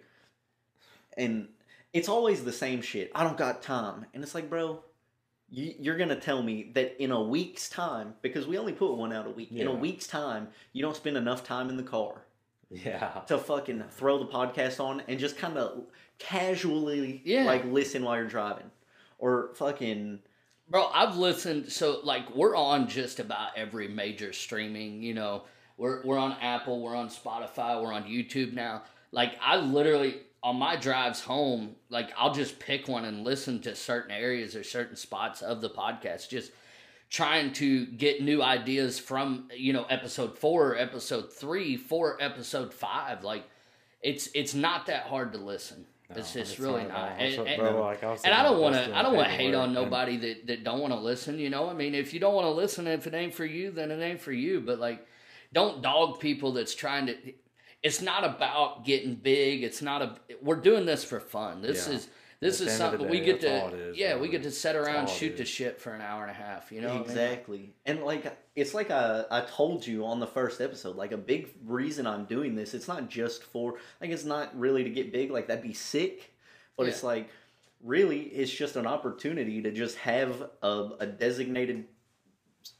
[1.18, 1.48] and
[1.92, 3.11] it's always the same shit.
[3.14, 4.82] I don't got time, and it's like, bro,
[5.51, 9.12] you, you're gonna tell me that in a week's time, because we only put one
[9.12, 9.51] out a week.
[9.53, 12.22] In a week's time, you don't spend enough time in the car
[12.70, 13.22] Yeah.
[13.28, 15.84] to fucking throw the podcast on and just kind of
[16.18, 17.44] casually, Yeah.
[17.44, 18.70] like listen while you're driving,
[19.18, 20.20] or fucking.
[20.70, 21.72] Bro, I've listened.
[21.72, 25.03] So like, we're on just about every major streaming.
[25.03, 25.44] You know,
[25.78, 28.82] we're we're on Apple, we're on Spotify, we're on YouTube now.
[29.12, 30.16] Like, I literally
[30.49, 34.64] on my drives home, like I'll just pick one and listen to certain areas or
[34.64, 36.30] certain spots of the podcast.
[36.30, 36.53] Just
[37.11, 43.24] trying to get new ideas from you know episode four, episode three, four, episode five.
[43.24, 43.44] Like,
[44.03, 45.84] it's it's not that hard to listen.
[46.09, 47.12] it's No, just really at not.
[47.18, 48.96] And- and- bro, like, I and I don't want to.
[48.96, 51.38] I don't want to hate on and- nobody that, that don't want to listen.
[51.38, 53.70] You know, I mean, if you don't want to listen, if it ain't for you,
[53.70, 54.62] then it ain't for you.
[54.62, 55.07] But like,
[55.53, 57.14] don't dog people that's trying to.
[57.83, 59.62] It's not about getting big.
[59.62, 60.16] It's not a.
[60.43, 61.62] We're doing this for fun.
[61.62, 61.95] This Yeah.
[61.95, 62.09] is
[62.41, 63.66] this At is the end of the something we get to.
[63.74, 66.35] is, yeah, we get to sit around, shoot the shit for an hour and a
[66.35, 66.70] half.
[66.72, 67.11] You know, what I mean?
[67.11, 71.16] exactly and like it's like I, I told you on the first episode like a
[71.16, 75.12] big reason i'm doing this it's not just for like it's not really to get
[75.12, 76.33] big like that'd be sick
[76.76, 77.29] but it's like
[77.85, 81.85] really it's just an opportunity to just have a, a designated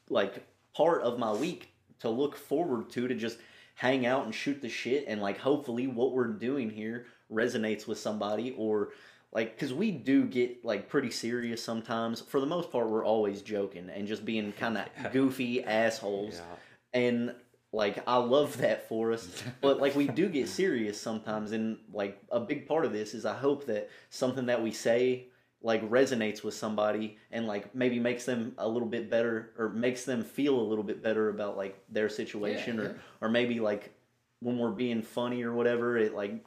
[0.09, 0.45] like
[0.75, 1.71] part of my week
[2.01, 3.39] to look forward to to just
[3.79, 7.97] hang out and shoot the shit and like hopefully what we're doing here resonates with
[7.97, 8.89] somebody or
[9.33, 13.41] like because we do get like pretty serious sometimes for the most part we're always
[13.41, 15.11] joking and just being kind of Yeah.
[15.11, 17.01] goofy assholes Yeah.
[17.01, 17.35] and
[17.71, 19.29] like I love that for us.
[19.61, 23.27] But like we do get serious sometimes, and like a big part of this is
[23.27, 25.27] I hope that something that we say
[25.63, 30.05] like resonates with somebody and like maybe makes them a little bit better or makes
[30.05, 32.93] them feel a little bit better about like their situation Yeah, or yeah.
[33.21, 33.93] or maybe like
[34.41, 36.45] when we're being funny or whatever it like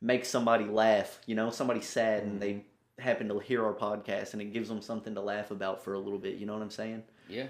[0.00, 3.02] makes somebody laugh you know somebody sad and they mm-hmm.
[3.02, 5.98] happen to hear our podcast and it gives them something to laugh about for a
[5.98, 7.46] little bit you know what i'm saying Yeah.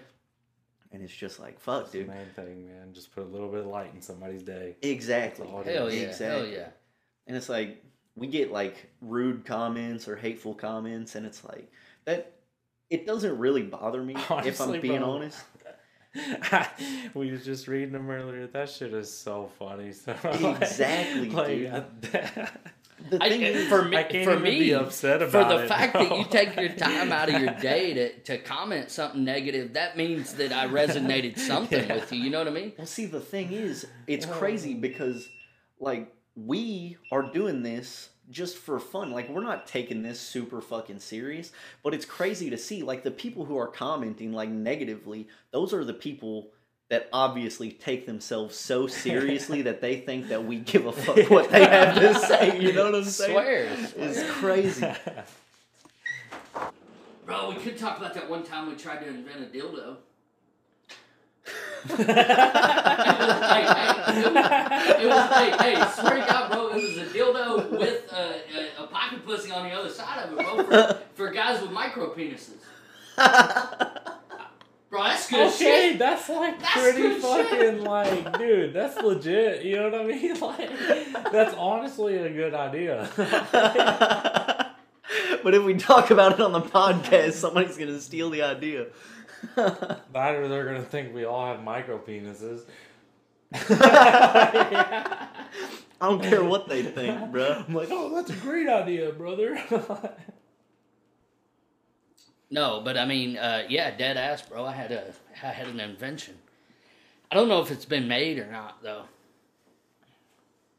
[0.91, 2.95] and it's just like fuck That's the dude main thing, man.
[2.95, 4.77] Just put a little bit of light in somebody's day.
[4.81, 5.95] exactly That's all it Hell is.
[5.95, 6.01] yeah.
[6.01, 6.53] Hell Exactly.
[6.55, 6.69] yeah.
[7.27, 7.85] And it's like
[8.17, 11.71] we get like rude comments or hateful comments, and it's like
[12.05, 12.33] that.
[12.91, 15.11] It doesn't really bother me if I'm being bro.
[15.11, 15.41] honest.
[17.15, 18.47] we was just reading them earlier.
[18.47, 19.93] That shit is so funny.
[19.93, 20.15] So
[20.61, 21.67] Exactly, dude.
[21.73, 21.85] I,
[23.11, 25.51] The I, thing is, for me, I can't for even me, be upset about.
[25.51, 28.39] for the it, fact that you take your time out of your day to, to
[28.39, 31.97] comment something negative, that means that I resonated something Yeah.
[31.97, 32.21] with you.
[32.21, 32.73] You know what I mean?
[32.79, 34.33] well, see, the thing is, it's uh.
[34.35, 35.29] crazy because
[35.81, 39.13] like we are doing this just for fun.
[39.13, 43.11] Like we're not taking this super fucking serious, but it's crazy to see like the
[43.11, 45.29] people who are commenting like negatively.
[45.51, 46.51] Those are the people.
[46.91, 51.51] That obviously take themselves so seriously that they think that we give a fuck what
[51.51, 52.61] they have to say.
[52.61, 53.33] You know what I'm saying?
[53.33, 53.95] Swears.
[53.97, 54.87] It's crazy.
[57.25, 59.97] Bro, we could talk about that one time we tried to invent a dildo.
[61.91, 66.75] It was like, hey, it was, it was hey, hey, swear to God, bro, it
[66.75, 70.39] was a dildo with a, a, a pocket pussy on the other side of it,
[70.39, 72.53] bro, for, for guys with micro penises.
[74.91, 75.57] Bro, that's good Okay,
[75.91, 75.99] shit.
[75.99, 77.49] that's like That's pretty good shit.
[77.49, 79.65] fucking like, dude, that's legit.
[79.65, 80.37] You know what I mean?
[80.41, 83.09] Like, that's honestly a good idea.
[85.43, 88.87] but if we talk about it on the podcast, somebody's gonna steal the idea.
[90.15, 92.63] Either they're gonna think we all have micro penises.
[93.55, 95.29] I
[96.01, 97.65] don't care what they think, bro.
[97.67, 99.63] I'm like, oh, that's a great idea, brother.
[102.51, 104.65] No, but I mean, uh, yeah, dead ass, bro.
[104.65, 106.35] I had a, I had an invention.
[107.31, 109.05] I don't know if it's been made or not, though.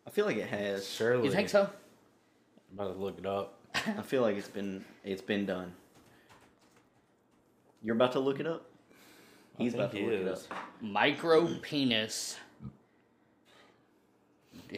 [0.05, 0.87] I feel like it has.
[0.87, 1.25] Surely.
[1.25, 1.63] You think so?
[1.63, 3.59] I'm about to look it up.
[3.73, 5.73] I feel like it's been it's been done.
[7.85, 8.65] You're about to look it up.
[9.59, 10.39] He's think about to he look it up.
[10.81, 12.35] Micro penis.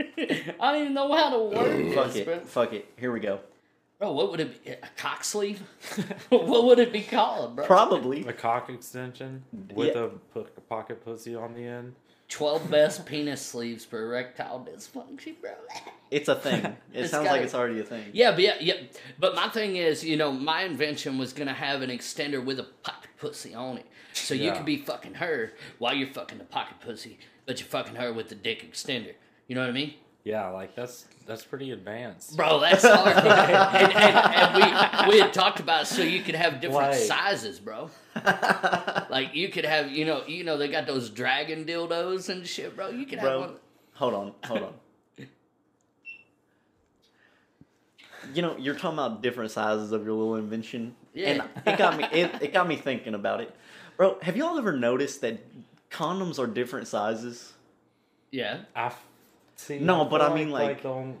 [0.00, 2.34] I don't even know how to word Fuck this, bro.
[2.34, 2.46] it.
[2.46, 2.90] Fuck it.
[2.96, 3.40] Here we go.
[3.98, 4.70] Bro, what would it be?
[4.70, 5.60] A cock sleeve?
[6.30, 7.66] what would it be called, bro?
[7.66, 8.26] Probably.
[8.26, 10.04] A cock extension with Yeah.
[10.04, 11.94] a po- pocket pussy on the end.
[12.30, 15.50] 12 best penis sleeves for erectile dysfunction, bro.
[16.10, 16.64] It's a thing.
[16.92, 18.06] It It's sounds gotta- like it's already a thing.
[18.12, 18.74] Yeah, but yeah, yeah.
[19.18, 22.64] But my thing is, you know, my invention was gonna have an extender with a
[22.82, 24.56] pocket pussy on it, so you Yeah.
[24.56, 28.28] could be fucking her while you're fucking the pocket pussy, but you're fucking her with
[28.28, 29.14] the dick extender.
[29.46, 29.94] You know what I mean,
[30.24, 32.36] Yeah, like that's that's pretty advanced.
[32.36, 32.60] bro?
[32.60, 33.16] That's hard.
[33.16, 37.58] and, and, and we we had talked about so you could have different Like- sizes,
[37.58, 37.90] bro.
[39.10, 42.76] Like you could have, you know, you know they got those dragon dildos and shit,
[42.76, 42.90] bro.
[42.90, 43.40] You could have Bro.
[43.40, 43.54] one.
[43.94, 44.74] Hold on, hold on.
[48.34, 51.28] You know, you're talking about different sizes of your little invention, yeah.
[51.28, 52.04] and it got me.
[52.12, 53.54] It, it got me thinking about it,
[53.96, 54.18] bro.
[54.22, 55.38] Have y'all ever noticed that
[55.90, 57.52] condoms are different sizes?
[58.30, 58.60] Yeah.
[58.76, 58.94] I've
[59.60, 59.84] seen.
[59.86, 61.14] No, but feel I mean, like- the, on- um,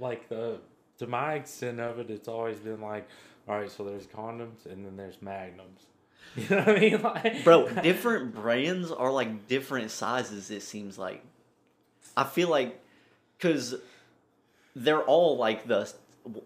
[0.00, 0.58] like the
[0.98, 3.08] to my extent of it, it's always been like,
[3.48, 5.86] all right, so there's condoms and then there's magnums.
[6.36, 10.50] You know what I mean, like, Bro, different brands are like different sizes.
[10.50, 11.22] It seems like.
[12.16, 12.80] I feel like,
[13.40, 13.74] cause
[14.76, 15.92] they're all like the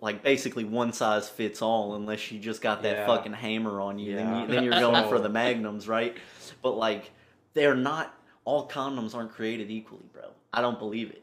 [0.00, 3.06] like basically one size fits all unless you just got that Yeah.
[3.06, 4.16] fucking hammer on you.
[4.16, 4.40] Then, Yeah.
[4.42, 6.16] you then you're going for the magnums, right?
[6.62, 7.10] But like,
[7.54, 8.12] they're not.
[8.44, 10.30] All condoms aren't created equally, bro.
[10.52, 11.22] I don't believe it.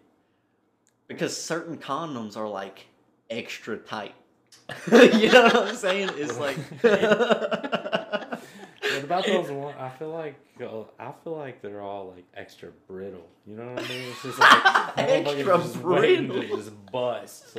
[1.14, 2.88] Because certain condoms are like
[3.30, 4.16] extra tight.
[4.92, 6.10] you know what I'm saying?
[6.16, 6.58] It's like.
[8.84, 9.74] What about those one?
[9.76, 13.26] I feel like uh, I feel like they're all like extra brittle.
[13.48, 14.04] You know what I mean?
[14.12, 16.58] It's just like Extra just waiting to brittle.
[16.58, 17.58] just bust,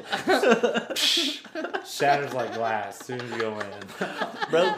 [1.90, 3.70] shatters like glass as soon as you go in.
[4.50, 4.74] bro.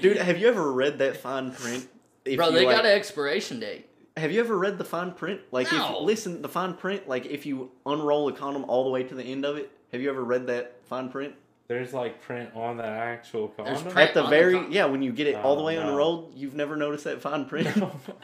[0.00, 1.88] Dude, have you ever read that fine print?
[2.24, 3.88] If Bro, they like- got an expiration date.
[4.16, 5.40] Have you ever read the fine print?
[5.50, 6.00] Like, if No.
[6.02, 7.08] listen, the fine print.
[7.08, 10.00] Like, if you unroll a condom all the way to the end of it, have
[10.02, 11.34] you ever read that fine print?
[11.68, 13.92] There's like print on the actual There's condom.
[13.94, 15.66] print- At the on the very con- yeah, when you get it all the Oh,
[15.66, 15.88] way no.
[15.88, 17.66] unrolled, you've never noticed that fine print.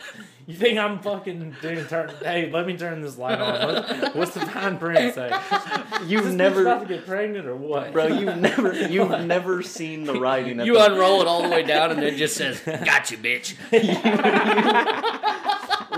[0.47, 2.11] you think I'm fucking doing turn?
[2.22, 3.74] Hey, let me turn this light on.
[3.74, 5.28] What, what's the fine print say?
[6.07, 8.09] You've this bitch never, about to get pregnant or what, bro.
[8.09, 10.61] You've never, you've never seen the writing.
[10.61, 13.16] At You the, unroll it all the way down, and it just says, "Got you,
[13.16, 13.55] bitch."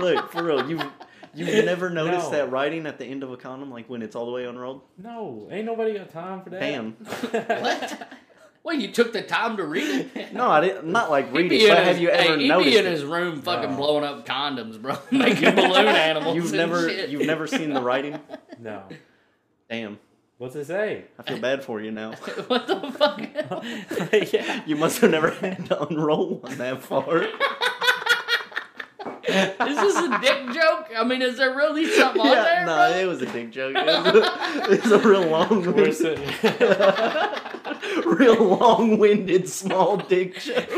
[0.00, 0.68] Look for real.
[0.68, 0.84] You've
[1.34, 2.38] you've never noticed No.
[2.38, 4.82] that writing at the end of a condom, like when it's all the way unrolled.
[4.98, 6.60] No, ain't nobody got time for that.
[6.60, 6.96] Bam.
[7.32, 8.08] What?
[8.62, 10.32] Well, you took the time to read it.
[10.34, 10.84] No, I didn't.
[10.86, 12.70] Not like He read it, in but have you ever hey, he noticed?
[12.70, 12.90] be in it?
[12.90, 13.76] his room fucking No.
[13.76, 16.36] blowing up condoms, bro, making balloon animals.
[16.36, 17.08] You've and never, shit.
[17.08, 18.18] you've never seen the writing.
[18.58, 18.82] No.
[19.70, 19.98] Damn,
[20.36, 21.04] What's it say?
[21.18, 22.12] I feel bad for you now.
[22.48, 24.32] what the fuck?
[24.32, 24.62] yeah.
[24.66, 27.26] You must have never had to unroll one that far.
[29.30, 30.88] Is this a dick joke?
[30.96, 32.66] I mean, is there really something on there?
[32.66, 32.98] no, bro?
[32.98, 33.74] it was a dick joke.
[33.76, 35.92] It a, it's a real long, We're
[38.16, 40.68] real long-winded small dick joke.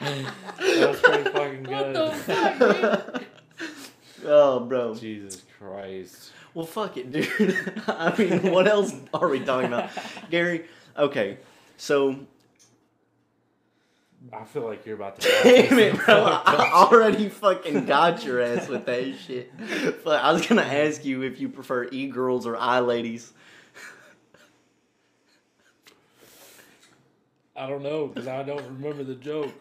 [0.00, 3.12] that was pretty fucking What the good.
[3.12, 3.22] fuck.
[4.24, 4.94] Oh, bro.
[4.94, 6.32] Jesus Christ.
[6.54, 7.56] Well, fuck it, dude.
[7.86, 9.90] I mean, what else are we talking about,
[10.30, 10.64] Gary?
[10.96, 11.38] Okay,
[11.76, 12.16] so
[14.32, 15.28] I feel like you're about to.
[15.42, 16.24] damn it, bro.
[16.24, 19.52] I already fucking got your ass with that shit.
[20.04, 23.32] But I was gonna ask you if you prefer e girls or i ladies.
[27.56, 29.52] I don't know because I don't remember the joke.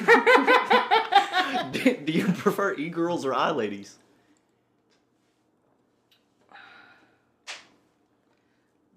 [1.72, 3.96] Do, do you prefer e girls or i ladies?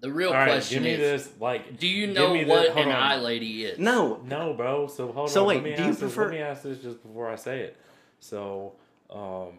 [0.04, 1.40] The real All right, question give me is, this.
[1.40, 2.92] Like, do you know what this- an on.
[2.92, 3.78] eye lady is?
[3.78, 4.86] No, No, bro.
[4.86, 5.46] So hold So on.
[5.48, 7.36] wait, let me do you ask this, prefer- Let me ask this just before I
[7.36, 7.76] say it.
[8.20, 8.74] So,
[9.10, 9.52] um,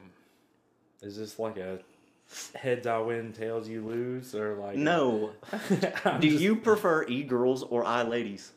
[1.02, 1.80] is this like a
[2.56, 4.76] heads I win, tails you lose, or like?
[4.78, 5.32] no.
[6.20, 8.52] Do just- you prefer e girls or i ladies?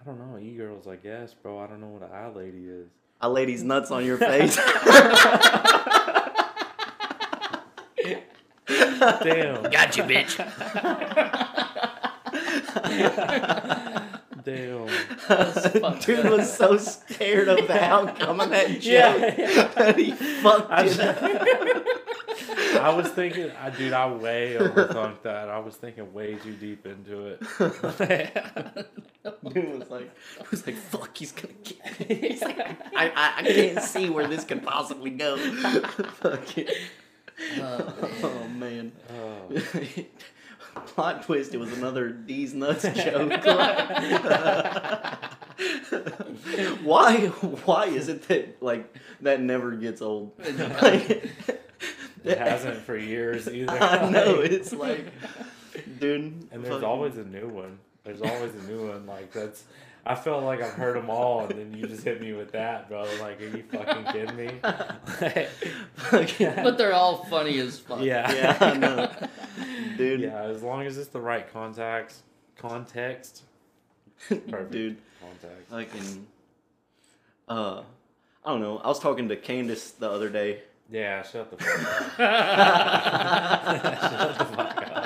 [0.00, 0.38] I don't know.
[0.38, 1.58] E girls, I guess, bro.
[1.58, 2.88] I don't know what an eye lady is.
[3.20, 4.56] I ladies nuts on your face.
[9.22, 9.62] Damn.
[9.70, 10.38] Got you, bitch.
[14.44, 14.88] Damn.
[16.00, 19.16] Dude was so scared of the outcome of that joke Yeah.
[19.76, 21.22] that he fucked I, it up.
[22.82, 25.48] I was thinking, I dude, I way overthunk that.
[25.48, 27.40] I was thinking way too deep into it.
[29.52, 30.10] Dude was like,
[30.50, 32.28] was like, fuck, he's gonna get me.
[32.28, 35.36] He's like, I, I, I can't see where this could possibly go.
[35.36, 36.70] Fuck it.
[37.58, 38.92] Oh man.
[39.10, 39.48] Oh.
[40.86, 43.44] Plot twist, it was another D's nuts joke.
[46.82, 47.26] why
[47.64, 50.32] why is it that like that never gets old?
[50.38, 51.30] Like,
[52.24, 53.72] It hasn't for years either.
[53.72, 55.06] I know, it's like
[55.98, 56.48] dude.
[56.50, 57.78] And there's fucking- always a new one.
[58.04, 59.06] There's always a new one.
[59.06, 59.64] Like that's.
[60.04, 62.88] I felt like I've heard them all, and then you just hit me with that,
[62.88, 63.02] bro.
[63.20, 64.50] Like, are you fucking kidding me?
[65.96, 68.00] fucking- But they're all funny as fuck.
[68.02, 68.32] yeah.
[68.32, 69.10] Yeah, I know.
[69.96, 70.20] Dude.
[70.22, 72.22] Yeah, as long as it's the right contacts,
[72.56, 73.42] context.
[74.28, 74.72] Perfect.
[74.72, 74.96] Dude.
[75.20, 75.70] Context.
[75.70, 76.26] Fucking
[77.48, 77.82] uh
[78.44, 78.78] I don't know.
[78.78, 80.62] I was talking to Candace the other day.
[80.90, 82.18] Yeah, shut the fuck up.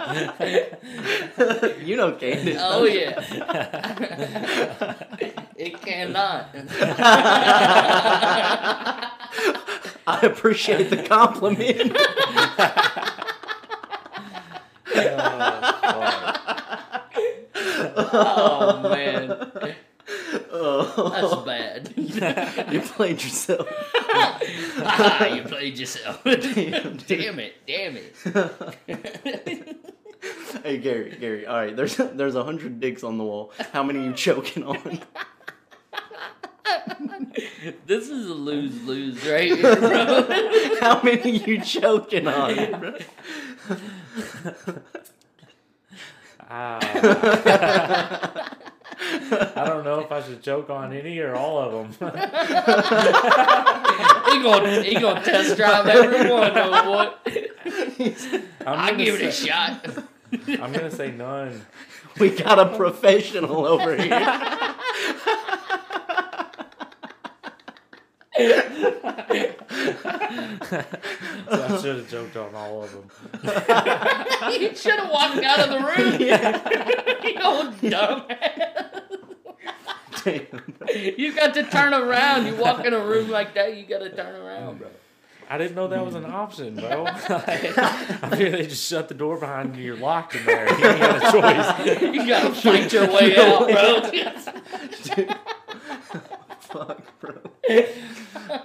[1.84, 2.58] you know Candace.
[2.60, 3.20] Oh don't yeah.
[5.56, 6.48] it cannot.
[10.06, 11.96] I appreciate the compliment.
[18.08, 19.52] Oh man,
[20.52, 21.92] oh, that's bad.
[22.72, 23.68] you played yourself.
[23.98, 26.22] Ah, you played yourself.
[26.24, 29.94] Damn, damn it, damn it.
[30.62, 31.46] Hey Gary, Gary.
[31.46, 33.52] All right, there's there's a hundred dicks on the wall.
[33.72, 35.00] How many you choking on?
[37.86, 40.76] This is a lose lose right here, bro.
[40.80, 42.80] How many you choking on?
[42.80, 42.94] bro?
[46.48, 46.78] Ah.
[49.56, 52.10] I don't know if I should choke on any or all of them.
[54.30, 56.56] he gonna he gonna test drive everyone.
[56.56, 57.14] of?
[58.66, 59.86] I'm I gonna give it a shot.
[60.32, 61.66] I'm gonna say none.
[62.18, 64.74] We got a professional over here.
[71.48, 73.08] So I should have joked on all of them.
[74.52, 76.20] you should have walked out of the room.
[76.20, 79.02] you old dumbass.
[80.24, 81.16] Damn.
[81.16, 82.46] You got to turn around.
[82.46, 84.88] You walk in a room like that, you got to turn around, bro.
[85.48, 86.32] I didn't know that was an mm.
[86.32, 87.06] option, bro.
[87.08, 89.84] I mean, they just shut the door behind you.
[89.84, 90.66] You're locked in there.
[90.78, 92.02] You ain't got a choice.
[92.02, 94.00] You got to fight your way out, bro.
[95.14, 95.36] Dude.
[96.60, 97.34] Fuck, bro.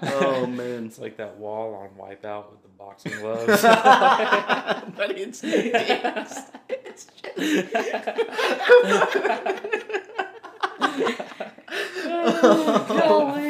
[0.04, 0.86] Oh man.
[0.86, 3.62] It's like that wall on Wipeout with the boxing gloves.
[3.62, 6.40] but it's dicks.
[6.70, 7.08] It's
[12.04, 12.86] oh,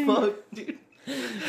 [0.08, 0.78] fuck, dude.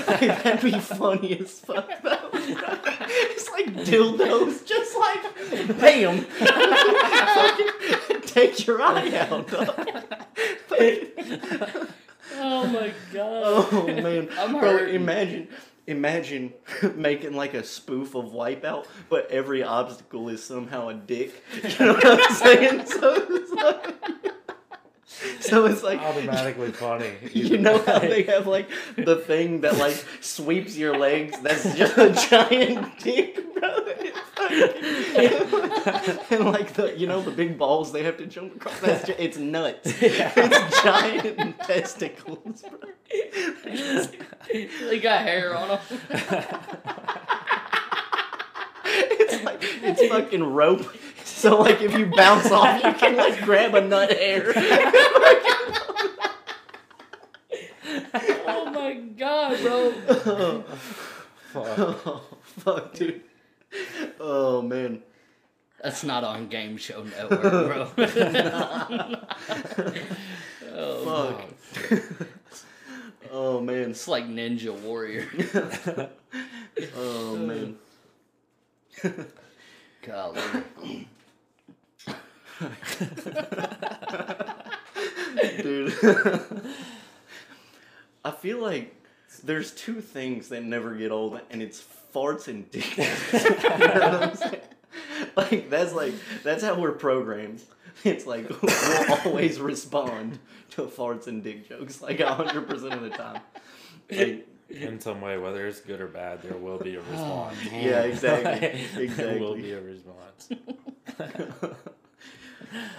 [0.06, 2.30] Like, that'd be funny as fuck though.
[2.34, 6.26] It's like dildos, just like bam.
[8.22, 9.48] Take your eye out.
[12.34, 13.42] Oh my god.
[13.44, 14.60] Oh man, I'm bro!
[14.60, 14.94] hurting.
[14.96, 15.48] Imagine,
[15.86, 16.52] imagine
[16.96, 21.42] making like a spoof of Wipeout, but every obstacle is somehow a dick.
[21.62, 22.86] You know what I'm saying?
[22.86, 23.94] So it's like,
[25.40, 27.12] so it's like Automatically funny.
[27.32, 31.38] You know how they have like the thing that like sweeps your legs?
[31.40, 33.68] That's just a giant dick, bro.
[36.30, 38.78] and like the you know the big balls they have to jump across.
[38.80, 39.92] That's ju- it's nuts.
[40.00, 42.88] It's giant testicles, bro.
[44.52, 45.80] They got hair on them.
[48.84, 50.86] It's like it's fucking rope.
[51.42, 54.52] So like if you bounce off, you can like grab a nut hair.
[58.14, 59.90] Oh my god, bro.
[61.52, 61.78] Fuck.
[61.78, 63.22] oh, fuck, dude.
[64.20, 65.02] Oh man.
[65.82, 67.88] That's not on Game Show Network, bro.
[70.74, 71.34] oh,
[71.88, 72.28] Fuck.
[73.32, 73.90] oh man.
[73.90, 75.26] it's like Ninja Warrior.
[76.96, 77.76] Oh man.
[80.02, 80.40] Golly.
[85.62, 85.92] Dude.
[88.24, 88.94] I feel like
[89.44, 91.82] there's two things that never get old, and it's
[92.14, 92.96] farts and dick.
[92.96, 94.60] you know what I'm saying?
[95.36, 97.62] Like that's like that's how we're programmed.
[98.04, 100.38] It's like we'll always respond
[100.70, 103.40] to farts and dick jokes like hundred percent of the time.
[104.10, 107.56] Like, In some way, whether it's good or bad, there will be a response.
[107.72, 108.68] yeah, exactly,
[109.02, 109.06] exactly.
[109.06, 110.50] there will be a response.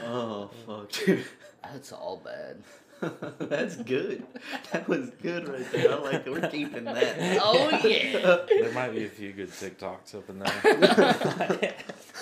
[0.06, 1.26] Oh fuck, dude.
[1.64, 2.64] That's all bad.
[3.40, 4.24] That's good.
[4.72, 5.92] That was good right there.
[5.92, 6.32] I like it.
[6.32, 7.40] We're keeping that.
[7.44, 8.38] Oh yeah.
[8.48, 11.74] There might be a few good TikToks up in there.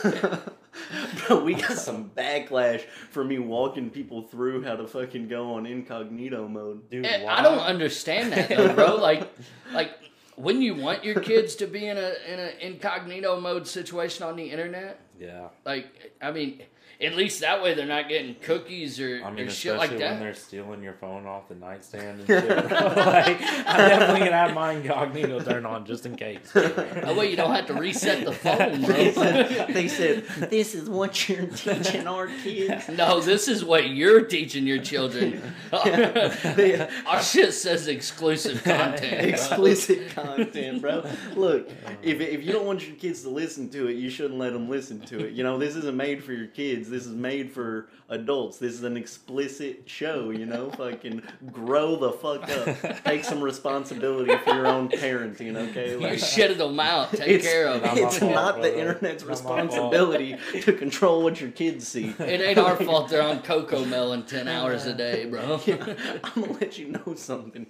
[1.28, 2.82] Bro, we got some backlash
[3.12, 6.89] for me walking people through how to fucking go on incognito mode.
[6.89, 7.34] Dude, Eh, why?
[7.36, 8.95] I don't understand that though, bro.
[8.95, 9.30] Like,
[9.74, 9.91] like
[10.36, 14.36] when you want your kids to be in a in an incognito mode situation on
[14.36, 15.49] the internet, Yeah.
[15.66, 16.64] like I mean,
[17.02, 20.12] at least that way they're not getting cookies or, I mean, or shit like that.
[20.12, 22.47] when they're stealing your phone off the nightstand and shit.
[22.72, 26.52] like, I'm definitely gonna have my incognito turned on just in case.
[27.02, 30.89] That way you don't have to reset the phone, They said, they said, this is
[30.89, 32.88] what you're teaching our kids.
[32.89, 35.41] no, this is what you're teaching your children.
[35.72, 39.20] Uh, our shit says exclusive content.
[39.22, 39.30] bro.
[39.30, 41.04] explicit content, bro.
[41.36, 41.70] Look,
[42.04, 44.70] if, if you don't want your kids to listen to it, you shouldn't let them
[44.70, 45.34] listen to it.
[45.34, 46.89] You know, this isn't made for your kids.
[46.92, 48.58] This is made for adults.
[48.58, 50.70] This is an explicit show, you know?
[50.78, 51.22] Fucking
[51.52, 53.04] grow the fuck up.
[53.04, 55.92] Take some responsibility for your own parenting, okay?
[55.92, 57.12] You Like, shitted them out.
[57.12, 58.06] Take it's, care of Not them.
[58.06, 62.14] it's fault, not the internet's Not responsibility to control what your kids see.
[62.20, 65.60] It ain't our fault they're on CoComelon 10 hours a day, bro.
[65.68, 67.66] I'm gonna let you know something.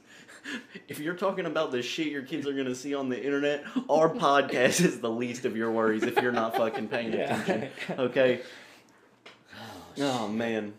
[0.88, 4.10] If you're talking about the shit your kids are gonna see on the internet, our
[4.10, 7.70] podcast is the least of your worries if you're not fucking paying attention.
[7.92, 8.42] Okay.
[9.98, 10.74] Oh, oh man,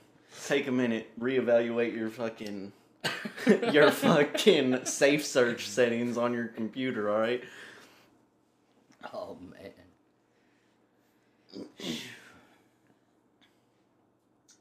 [0.46, 2.72] take a minute, reevaluate your fucking
[3.72, 7.10] your fucking safe search settings on your computer.
[7.10, 7.42] All right.
[9.12, 9.72] Oh, man.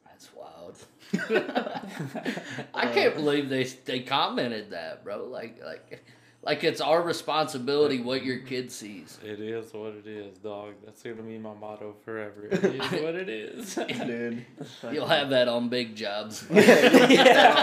[0.06, 0.78] That's wild.
[2.74, 5.26] I can't uh, believe they they commented that, bro.
[5.26, 6.04] Like like
[6.44, 9.20] like it's our responsibility what your kid sees.
[9.24, 10.74] It is what it is, dog.
[10.84, 12.48] That's gonna be my motto forever.
[12.50, 13.76] It is what it is.
[14.06, 14.46] Dude.
[14.92, 16.46] You'll have that on big jobs.
[16.52, 17.60] yeah.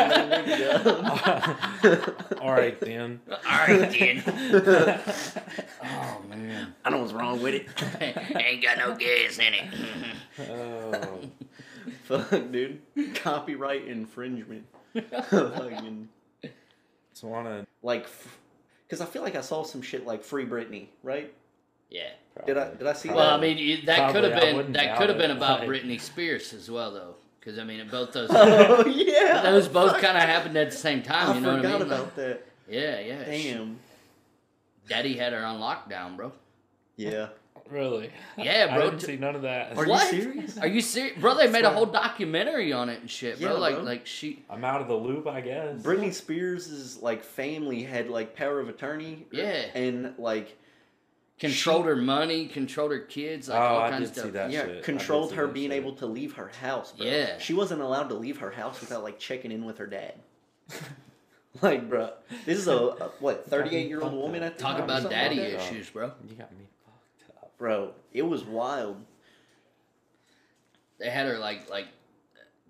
[2.41, 3.21] All right then.
[3.31, 4.23] All right, then.
[5.85, 7.67] oh man, I know what's wrong with it.
[8.37, 10.51] ain't got no gas in it.
[10.51, 11.21] Oh,
[12.05, 12.81] Fuck, dude.
[13.17, 14.67] Copyright infringement.
[14.95, 16.09] Fucking,
[17.13, 18.07] so wanna like,
[18.89, 21.33] because I feel like I saw some shit like Free Britney, right?
[21.91, 22.11] yeah.
[22.47, 23.41] Did I did I see Well, I that?
[23.41, 26.71] mean, you, that could have been that could have been about like- Britney Spears as
[26.71, 30.71] well, though, because I mean, both those oh yeah, those both kind of happened at
[30.71, 31.31] the same time.
[31.31, 31.83] I you know what I mean?
[31.83, 32.47] about that.
[32.69, 33.25] yeah, yeah.
[33.25, 33.79] Damn.
[34.89, 36.33] Daddy had her on lockdown, bro.
[36.97, 37.29] Yeah.
[37.71, 38.11] Really?
[38.37, 38.75] Yeah, bro.
[38.75, 39.77] I bro, didn't see none of that.
[39.77, 40.13] Are What?
[40.13, 40.59] you serious?
[40.59, 41.35] Are you serious, bro?
[41.35, 43.53] They made a whole documentary on it and shit, bro.
[43.53, 43.85] Yeah, like, bro.
[43.85, 45.83] like she, I'm out of the loop, I guess.
[45.83, 49.27] Britney Spears' like family had like power of attorney.
[49.31, 49.65] Yeah.
[49.75, 50.57] And like
[51.39, 54.33] controlled her money, controlled her kids, like Oh, all I kinds of did see stuff.
[54.33, 54.51] that.
[54.51, 54.71] yeah, shit.
[54.71, 55.77] I did controlled see her being shit.
[55.77, 57.07] able to leave her house, bro.
[57.07, 57.39] Yeah.
[57.39, 60.15] She wasn't allowed to leave her house without like checking in with her dad.
[61.63, 62.11] like, bro,
[62.45, 65.37] this is a, a what, 38 year old woman at the Talk time about daddy
[65.41, 65.63] like oh.
[65.63, 66.13] issues, bro.
[66.29, 66.78] You got me fucked up.
[67.59, 69.05] Bro, it was wild.
[70.99, 71.89] They had her like like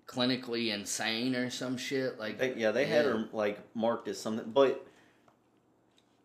[0.07, 2.19] clinically insane or some shit.
[2.19, 4.85] Like, They, yeah, they had her like marked as something, but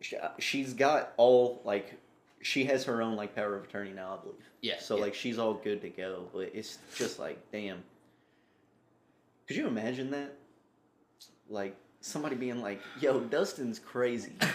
[0.01, 1.93] she, uh, she's got all like
[2.41, 4.49] she has her own like power of attorney now, I believe.
[4.61, 4.79] yeah.
[4.79, 5.03] So yeah.
[5.03, 7.83] like she's all good to go, but it's just like damn.
[9.47, 10.33] Could you imagine that?
[11.49, 11.75] Like
[12.05, 14.33] somebody being like, "Yo, Dustin's crazy.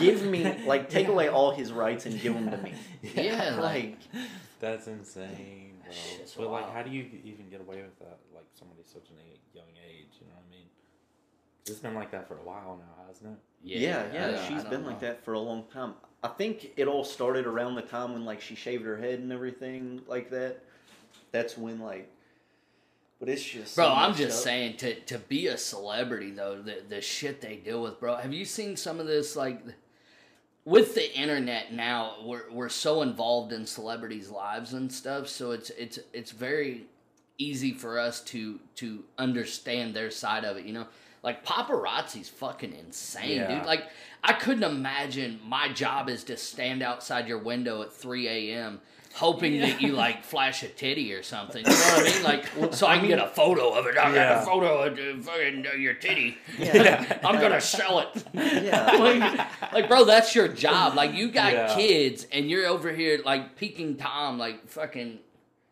[0.00, 2.74] give me like take away all his rights and give them to me."
[3.14, 4.24] Yeah, like- like
[4.60, 5.90] That's insane, bro.
[5.92, 8.18] That shit's But like, how do you even get away with that?
[8.34, 10.08] Like, somebody's such an a- young age.
[10.20, 10.66] You know what I mean?
[11.66, 13.38] It's been like that for a while now, hasn't it?
[13.62, 14.88] yeah, I yeah, don't- I she's don't been know.
[14.88, 15.94] like that for a long time.
[16.22, 19.32] I think it all started around the time when like she shaved her head and
[19.32, 20.58] everything like that.
[21.30, 22.10] That's when like.
[23.20, 24.44] But it's just Bro, so I'm just up.
[24.44, 28.16] saying to to be a celebrity though, the the shit they deal with, bro.
[28.16, 29.60] Have you seen some of this like
[30.64, 35.70] with the internet now, we're we're so involved in celebrities' lives and stuff, so it's
[35.70, 36.86] it's it's very
[37.38, 40.86] easy for us to to understand their side of it, you know?
[41.22, 43.58] Like paparazzi's fucking insane, Yeah.
[43.58, 43.66] dude.
[43.66, 43.84] Like
[44.22, 48.80] I couldn't imagine my job is to stand outside your window at 3 a.m.
[49.18, 51.64] hoping that you like flash a titty or something.
[51.64, 52.22] You know what I mean?
[52.22, 53.98] Like, so I can get a photo of it.
[53.98, 56.38] I got a photo of uh, fucking uh, your titty.
[56.58, 57.18] Yeah.
[57.24, 58.24] I'm gonna sell it.
[58.32, 58.92] Yeah.
[58.98, 60.94] like, like, bro, that's your job.
[60.94, 61.74] Like, you got Yeah.
[61.74, 65.18] kids, and you're over here like peeking tom, like fucking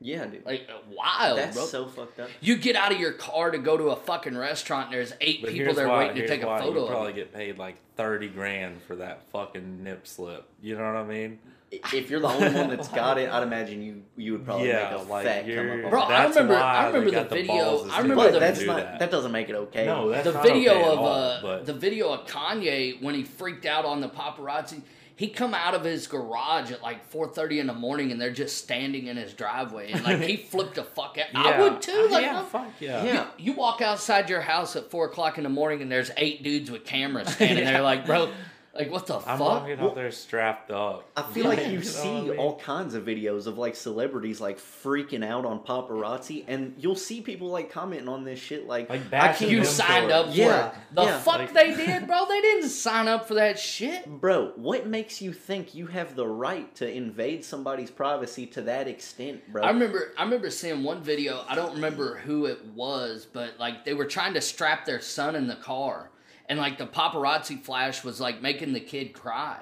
[0.00, 0.44] Yeah, dude.
[0.44, 1.66] like wild, That's bro.
[1.66, 2.28] so fucked up.
[2.40, 5.40] you get out of your car to go to a fucking restaurant, and there's eight
[5.42, 7.76] But people there why, waiting to take a photo You of probably get paid like
[7.96, 10.48] thirty grand for that fucking nip slip.
[10.60, 11.38] You know what I mean?
[11.72, 14.90] If you're the only one that's got it, I'd imagine you you would probably Yeah,
[14.96, 15.90] make a like, fat come up.
[15.90, 16.04] Bro, it.
[16.10, 18.98] I remember- why I remember the video- balls I remember but the- that's not that.
[19.00, 19.10] that.
[19.10, 19.84] doesn't make it okay.
[19.86, 23.02] No, that's the not video okay at of all, uh, but the video of Kanye
[23.02, 24.82] when he freaked out on the paparazzi.
[25.18, 28.30] He come out of his garage at like four thirty in the morning, and they're
[28.30, 31.28] just standing in his driveway, and like he flipped the fuck out.
[31.34, 32.08] I would too.
[32.10, 33.02] Like, yeah, no- fuck yeah.
[33.02, 33.26] Yeah.
[33.38, 36.70] You walk outside your house at four o'clock in the morning, and there's eight dudes
[36.70, 38.30] with cameras standing there, like, bro,
[38.78, 39.40] like what the I'm fuck?
[39.40, 41.04] walking out there strapped up.
[41.16, 42.36] I feel Yeah, like you you know see what I mean?
[42.38, 47.20] all kinds of videos of like celebrities like freaking out on paparazzi, and you'll see
[47.20, 49.50] people like commenting on this shit like, Like I bashing can't.
[49.50, 50.12] You them signed for it.
[50.12, 50.74] up for Yeah, it.
[50.94, 51.18] The yeah.
[51.20, 52.26] fuck Like- they did, bro?
[52.28, 54.06] They didn't sign up for that shit.
[54.06, 58.88] Bro, what makes you think you have the right to invade somebody's privacy to that
[58.88, 59.62] extent, bro?
[59.62, 63.84] I remember I remember seeing one video, I don't remember who it was, but like
[63.84, 66.10] they were trying to strap their son in the car.
[66.48, 69.58] And like the paparazzi flash was like making the kid cry.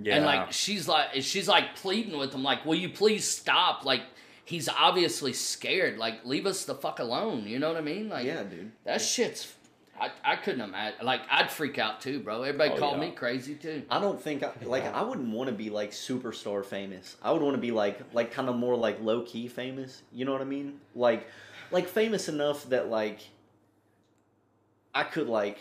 [0.00, 0.16] Yeah.
[0.16, 3.84] And like she's like she's like pleading with him, like, will you please stop?
[3.84, 4.02] Like
[4.44, 5.98] he's obviously scared.
[5.98, 7.46] Like, leave us the fuck alone.
[7.46, 8.08] You know what I mean?
[8.08, 8.72] Like yeah, dude.
[8.84, 9.54] that shit's
[10.00, 12.42] I, I couldn't imagine like I'd freak out too, bro.
[12.42, 13.08] Everybody Oh, called yeah.
[13.08, 13.82] me crazy too.
[13.90, 14.84] I don't think I, like.
[14.84, 17.16] I wouldn't want to be like superstar famous.
[17.22, 20.02] I would want to be like like kind of more like low key famous.
[20.12, 20.80] You know what I mean?
[20.94, 21.26] Like
[21.70, 23.20] like famous enough that like
[24.94, 25.58] I could like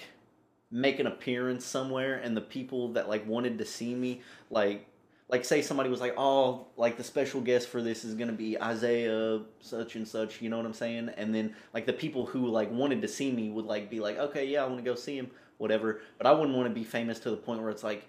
[0.71, 4.87] make an appearance somewhere and the people that like wanted to see me like
[5.29, 8.33] like say somebody was like oh like the special guest for this is going to
[8.35, 11.09] be Isaiah such and such, you know what I'm saying?
[11.17, 14.17] And then like the people who like wanted to see me would like be like
[14.17, 16.01] okay, yeah, I want to go see him, whatever.
[16.17, 18.07] But I wouldn't want to be famous to the point where it's like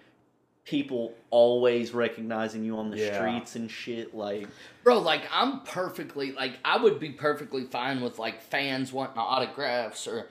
[0.63, 3.13] people always recognizing you on the Yeah.
[3.15, 4.47] streets and shit like
[4.83, 10.07] Bro, like I'm perfectly like I would be perfectly fine with like fans wanting autographs
[10.07, 10.27] or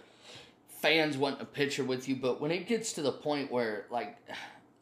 [0.87, 4.17] fans want a picture with you, but when it gets to the point where like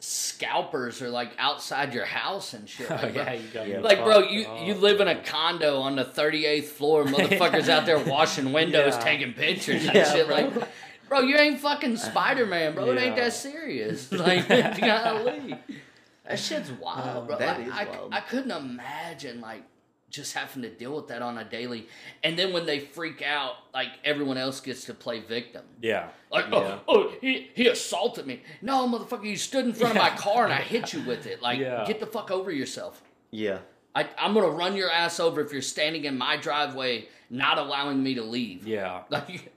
[0.01, 3.81] scalpers are like outside your house and shit, Oh, like, bro, yeah, you got Yeah.
[3.81, 7.69] like bro, you up, you live in a condo on the thirty eighth floor, motherfuckers
[7.69, 9.01] out there washing windows, Yeah.
[9.05, 10.27] taking pictures and Yeah, shit.
[10.27, 10.37] bro.
[10.37, 10.69] Like,
[11.09, 12.91] bro, you ain't fucking Spider Man, bro.
[12.91, 14.11] It ain't that serious.
[14.13, 15.57] Like, golly.
[16.27, 17.39] That shit's wild, um, bro.
[17.39, 18.15] That Like, is I, wild.
[18.15, 19.63] I couldn't imagine like
[20.15, 21.87] just having to deal with that on a daily.
[22.23, 25.63] And then when they freak out, like everyone else gets to play victim.
[25.81, 26.09] Yeah.
[26.31, 26.79] Like, Yeah.
[26.89, 28.43] oh, oh he, he assaulted me.
[28.63, 31.43] No, motherfucker, you stood in front of my car and I hit you with it.
[31.43, 31.85] Like, Yeah.
[31.87, 33.03] get the fuck over yourself.
[33.31, 33.59] yeah.
[33.97, 38.03] I, I'm gonna run your ass over if you're standing in my driveway, not allowing
[38.03, 38.67] me to leave.
[38.67, 39.03] Yeah.
[39.11, 39.53] Like,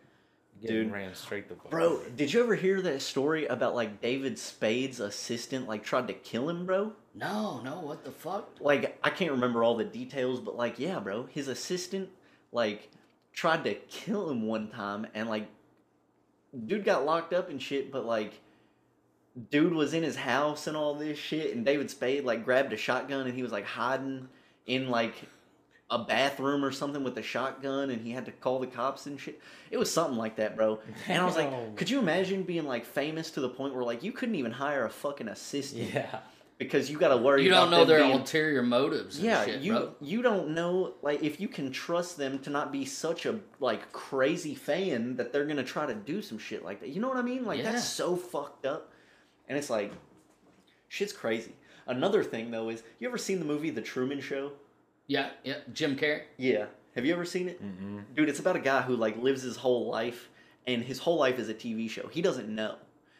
[0.62, 0.92] Getting Dude.
[0.92, 5.00] ran straight the fuck Bro, did you ever hear that story about like David Spade's
[5.00, 6.94] assistant like tried to kill him, bro?
[7.18, 8.50] No, no, what the fuck?
[8.60, 12.10] Like I can't remember all the details, but like yeah, bro, his assistant
[12.52, 12.90] like
[13.34, 15.48] tried to kill him one time and like
[16.66, 18.40] dude got locked up and shit, but like
[19.52, 22.78] dude was in his house and all this shit and David Spade like grabbed a
[22.78, 24.28] shotgun and he was like hiding
[24.66, 25.14] in like
[25.90, 29.20] a bathroom or something with a shotgun and he had to call the cops and
[29.20, 29.40] shit.
[29.72, 30.80] It was something like that, bro.
[31.08, 34.04] And I was like, could you imagine being like famous to the point where like
[34.04, 36.20] you couldn't even hire a fucking assistant Yeah.
[36.58, 39.18] Because you got to worry You don't know them their being- ulterior motives.
[39.18, 39.96] And yeah, shit, you bro.
[40.02, 43.92] you don't know like if you can trust them to not be such a like
[43.92, 46.90] crazy fan that they're gonna try to do some shit like that.
[46.90, 47.46] You know what I mean?
[47.46, 47.72] Like Yeah.
[47.72, 48.92] that's so fucked up,
[49.48, 49.92] and it's like
[50.88, 51.54] shit's crazy.
[51.86, 54.52] Another thing though is you ever seen the movie The Truman Show?
[55.08, 55.58] Yeah, yeah.
[55.74, 56.24] Jim Carrey.
[56.38, 56.66] Yeah.
[56.96, 57.64] Have you ever seen it?
[57.64, 58.04] Mm-mm.
[58.16, 60.30] Dude, it's about a guy who like lives his whole life
[60.66, 62.08] and his whole life is a TV show.
[62.08, 62.76] He doesn't know.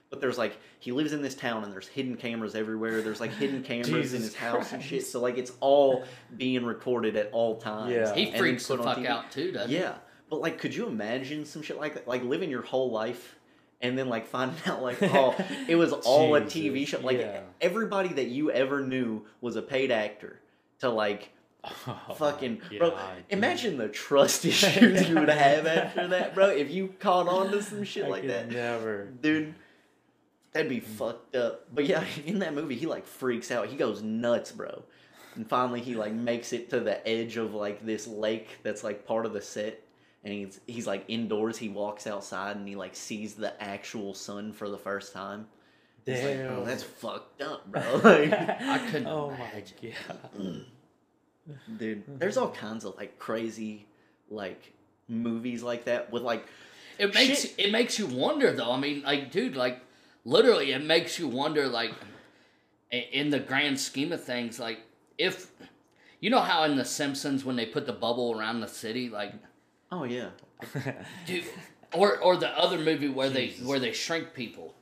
[0.10, 3.02] But there's like he lives in this town and there's hidden cameras everywhere.
[3.02, 5.06] There's like hidden cameras in his house and shit.
[5.06, 6.06] So like it's all
[6.38, 7.92] being recorded at all times.
[7.94, 8.14] Yeah.
[8.14, 9.06] He freaks the fuck TV.
[9.06, 9.96] out too, doesn't Yeah.
[10.30, 12.08] But like could you imagine some shit like that?
[12.08, 13.36] Like living your whole life
[13.82, 15.36] and then like finding out like oh
[15.68, 17.00] it was all a TV show.
[17.02, 17.42] Like yeah.
[17.60, 20.40] everybody that you ever knew was a paid actor
[20.80, 21.32] to like
[21.88, 22.92] Oh, fucking my bro.
[22.92, 26.48] God, Imagine the trust issues you would have after that, bro.
[26.50, 29.06] If you caught on to some shit I like that, Never.
[29.22, 29.54] dude.
[30.58, 30.94] That'd be mm-hmm.
[30.94, 31.68] fucked up.
[31.74, 33.68] But yeah, in that movie, he like freaks out.
[33.68, 34.84] He goes nuts, bro.
[35.36, 39.06] And finally, he like makes it to the edge of like this lake that's like
[39.06, 39.84] part of the set.
[40.24, 41.58] And he's he's like indoors.
[41.58, 45.48] He walks outside and he like sees the actual sun for the first time.
[46.06, 46.66] He's like, oh, bro, Damn.
[46.66, 47.82] that's fucked up, bro.
[48.04, 49.94] Like, I couldn't Oh my imagine.
[50.08, 50.66] god.
[51.78, 52.04] dude.
[52.20, 52.44] There's mm-hmm.
[52.44, 53.86] all kinds of like crazy,
[54.30, 54.74] like
[55.08, 56.48] movies like that with like
[56.98, 57.56] It makes Shit.
[57.60, 58.72] it makes you wonder though.
[58.72, 59.82] I mean, like, dude, like
[60.28, 61.94] literally, it makes you wonder, like,
[62.92, 64.80] in the grand scheme of things, like,
[65.18, 65.50] if
[66.20, 69.34] you know how in The Simpsons when they put the bubble around the city, like,
[69.92, 70.30] oh yeah,
[71.26, 71.46] dude,
[71.94, 73.60] or or the other movie where Jesus.
[73.60, 74.76] they where they shrink people.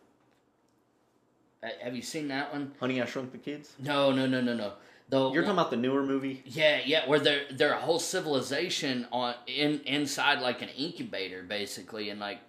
[1.81, 2.73] Have you seen that one?
[2.79, 3.73] Honey, I Shrunk the Kids.
[3.79, 4.73] No, no, no, no, no.
[5.09, 6.43] The You're talking about the newer movie?
[6.45, 12.09] Yeah, yeah, where they're they're a whole civilization on in inside like an incubator basically,
[12.09, 12.39] and like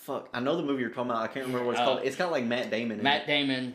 [0.00, 1.22] Fuck, I know the movie you're talking about.
[1.22, 2.00] I can't remember what it's Uh, called.
[2.04, 3.02] It's got like Matt Damon.
[3.02, 3.26] Matt it.
[3.26, 3.74] Damon.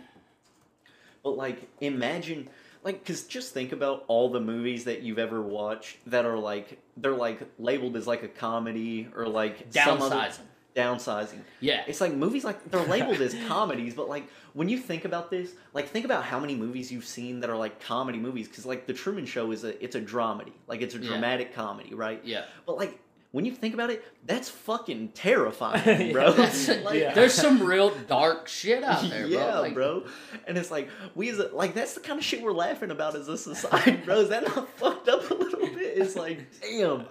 [1.23, 2.49] But like, imagine,
[2.83, 6.79] like, cause just think about all the movies that you've ever watched that are like
[6.97, 10.39] they're like labeled as like a comedy or like Downsizing.
[10.75, 11.39] downsizing.
[11.61, 15.29] Yeah, It's like movies like they're labeled as comedies, but like when you think about
[15.31, 18.47] this, like think about how many movies you've seen that are like comedy movies.
[18.47, 21.09] Because like the Truman Show is a it's a dramedy, like it's a Yeah.
[21.09, 22.19] dramatic comedy, right?
[22.23, 22.45] yeah.
[22.65, 22.99] But like
[23.35, 26.31] when you think about it, that's fucking terrifying, bro.
[26.31, 27.13] That's, Like, Yeah.
[27.13, 29.37] There's some real dark shit out there, bro.
[29.37, 30.05] yeah, Like, bro.
[30.47, 33.13] And it's like we as a, like that's the kind of shit we're laughing about
[33.13, 34.21] as a society, bro.
[34.21, 35.97] Is that not fucked up a little bit?
[35.97, 37.07] It's like, damn,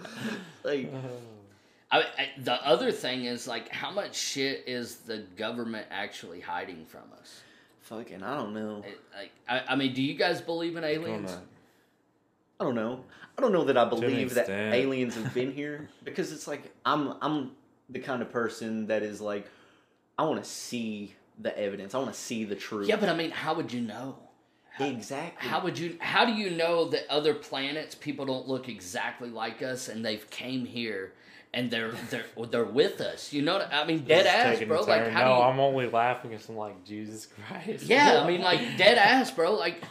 [0.63, 0.91] like
[1.93, 6.87] I, I, the other thing is like, how much shit is the government actually hiding
[6.87, 7.43] from us?
[7.83, 8.83] fucking, I don't know.
[8.87, 11.37] It, like, I, I mean, do you guys believe in aliens?
[12.59, 13.05] I don't know.
[13.37, 17.15] I don't know that I believe that aliens have been here because it's like I'm
[17.21, 17.53] I'm
[17.91, 19.47] the kind of person that is like
[20.19, 21.95] I want to see the evidence.
[21.95, 22.89] I want to see the truth.
[22.89, 24.19] Yeah, but I mean, how would you know?
[24.81, 25.49] exactly.
[25.49, 25.97] How would you?
[26.01, 30.29] How do you know that other planets people don't look exactly like us and they've
[30.31, 31.13] came here
[31.53, 33.33] and they're they're they're with us?
[33.33, 34.81] You know, what I mean, dead Just ass, bro.
[34.83, 35.41] Like, how no, do you?
[35.43, 37.85] I'm only laughing because I'm like Jesus Christ.
[37.85, 39.55] Yeah, I mean, like dead ass, bro.
[39.55, 39.83] Like,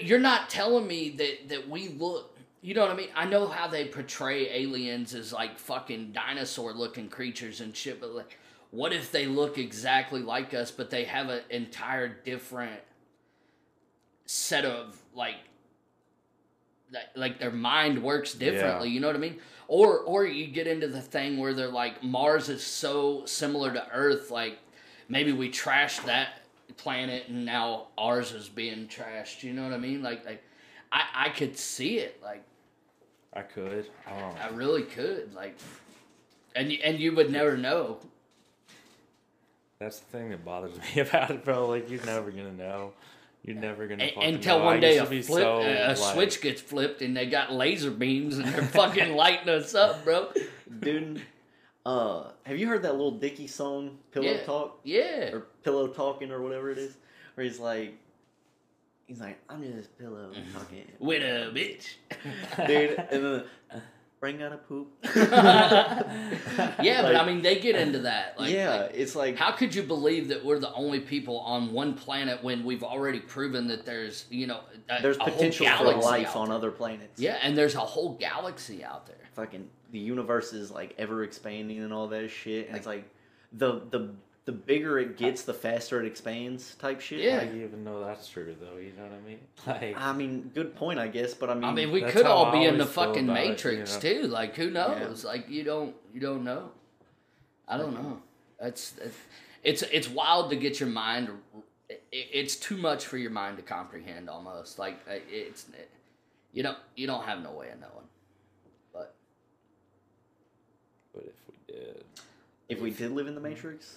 [0.00, 2.32] you're not telling me that that we look.
[2.62, 3.08] You know what I mean?
[3.14, 8.14] I know how they portray aliens as like fucking dinosaur looking creatures and shit, but
[8.14, 8.38] like,
[8.70, 12.80] what if they look exactly like us, but they have an entire different
[14.24, 15.36] set of like,
[17.14, 18.88] like, their mind works differently.
[18.88, 18.94] Yeah.
[18.94, 19.38] You know what I mean?
[19.68, 23.88] Or or you get into the thing where they're like Mars is so similar to
[23.90, 24.58] Earth, like
[25.08, 26.40] maybe we trashed that
[26.76, 29.42] planet and now ours is being trashed.
[29.42, 30.02] You know what I mean?
[30.02, 30.42] Like, like
[30.92, 32.20] I I could see it.
[32.22, 32.44] Like
[33.32, 33.86] I could.
[34.06, 35.34] Um, I really could.
[35.34, 35.56] Like,
[36.54, 37.98] and you- and you would never know.
[39.78, 41.68] that's the thing that bothers me about it, bro.
[41.68, 42.92] Like you're never gonna know.
[43.44, 44.64] You're never gonna A- until know.
[44.64, 48.38] one day a, flip, so, a like- switch gets flipped and they got laser beams
[48.38, 50.32] and they're fucking lighting us up, bro.
[50.80, 51.22] dude?
[51.84, 54.42] Uh, have you heard that Lil Dicky song, Pillow Yeah.
[54.42, 55.30] Talk Yeah.
[55.32, 56.96] or Pillow Talking or whatever it is,
[57.34, 57.96] where he's like,
[59.06, 61.94] he's like, I'm just pillow talking, With a bitch.
[62.66, 63.44] dude, and then
[64.20, 64.88] Frank got a poop.
[65.04, 68.38] Yeah, but I mean, they get into that.
[68.38, 71.72] Like, yeah, like, it's like How could you believe that we're the only people on
[71.72, 75.66] one planet when we've already proven that there's, you know, a, there's a whole potential
[75.66, 77.20] for life on other planets.
[77.20, 79.16] Yeah, and there's a whole galaxy out there.
[79.34, 82.68] fucking the universe is like ever expanding and all that shit.
[82.68, 83.08] And it's like
[83.52, 84.14] the the
[84.46, 87.18] the bigger it gets, the faster it expands, type shit.
[87.18, 87.40] Yeah.
[87.40, 88.78] How do you even know that's true though?
[88.78, 89.38] You know what I mean?
[89.66, 91.34] Like I mean, good point, I guess.
[91.34, 92.94] But I mean, I mean, we that's could how all I be in the always
[92.94, 94.22] feel fucking about it, Matrix you know?
[94.22, 94.28] too.
[94.28, 95.24] Like, who knows?
[95.24, 96.70] Like, you don't, you don't know.
[97.66, 98.22] I don't know.
[98.60, 99.16] That's, that's
[99.64, 101.28] it's it's wild to get your mind.
[101.88, 104.30] It, it's too much for your mind to comprehend.
[104.30, 105.66] Almost like uh, it's,
[106.52, 108.06] you don't, you don't have no way of knowing.
[108.92, 109.12] But
[111.12, 112.04] but if we did,
[112.68, 113.96] if we did live in the Matrix,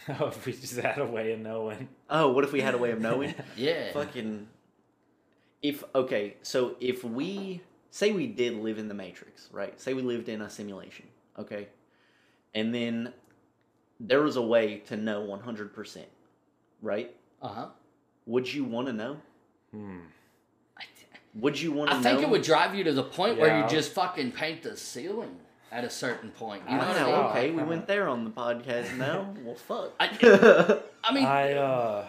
[0.08, 2.90] if we just had a way of knowing, oh, what if we had a way
[2.90, 3.34] of knowing?
[3.56, 4.48] yeah, fucking.
[5.62, 7.60] If okay, so if we
[7.90, 9.78] say we did live in the Matrix, right?
[9.80, 11.06] Say we lived in a simulation,
[11.38, 11.68] okay,
[12.54, 13.12] and then
[13.98, 16.08] there was a way to know one hundred percent,
[16.80, 17.14] right?
[17.42, 17.66] uh huh.
[18.26, 19.16] Would you want to know?
[19.72, 19.98] hmm.
[21.34, 22.02] Would you want to I know?
[22.02, 25.36] think it would drive you to the point where you just fucking paint the ceiling
[25.70, 26.62] at a certain point.
[26.68, 27.12] You know Wow, what I mean?
[27.12, 27.28] know?
[27.28, 29.34] okay, we went there on the podcast now.
[29.44, 29.92] well, fuck.
[30.00, 32.04] I- I mean, I uh,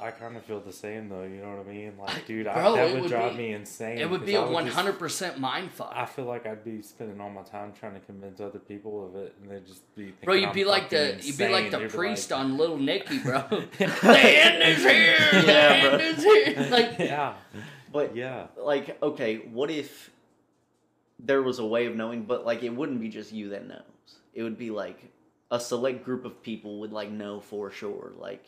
[0.00, 1.24] I kind of feel the same though.
[1.24, 1.92] You know what I mean?
[1.98, 3.98] Like, dude, Bro, I, that would, would drive be- me insane.
[3.98, 5.92] it would be I a would one just- hundred percent mind fuck.
[5.94, 9.16] I feel like I'd be spending all my time trying to convince other people of
[9.16, 10.12] it, and they'd just be.
[10.22, 12.40] Bro, you'd I'm be like the fucking you'd be like the They'd be priest like-
[12.40, 13.42] on Little Nicky, bro.
[13.50, 15.16] the end is here.
[15.32, 15.98] The Yeah, bro.
[15.98, 16.68] end is here.
[16.70, 17.34] Like, yeah,
[17.92, 18.46] but yeah.
[18.56, 20.10] like, okay, what if
[21.18, 23.82] there was a way of knowing, but like it wouldn't be just you that knows.
[24.34, 25.10] It would be like
[25.50, 28.12] a select group of people would like know for sure.
[28.18, 28.44] Like,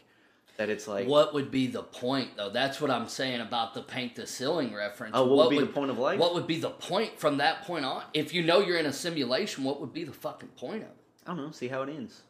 [0.58, 2.50] That it's like, what would be the point though?
[2.50, 5.12] That's what I'm saying about the paint the ceiling reference.
[5.16, 6.18] oh, what, would be the point of life?
[6.20, 8.02] What would be the point from that point on?
[8.14, 10.96] If you know you're in a simulation, what would be the fucking point of it?
[11.26, 11.50] I don't know.
[11.52, 12.20] See how it ends.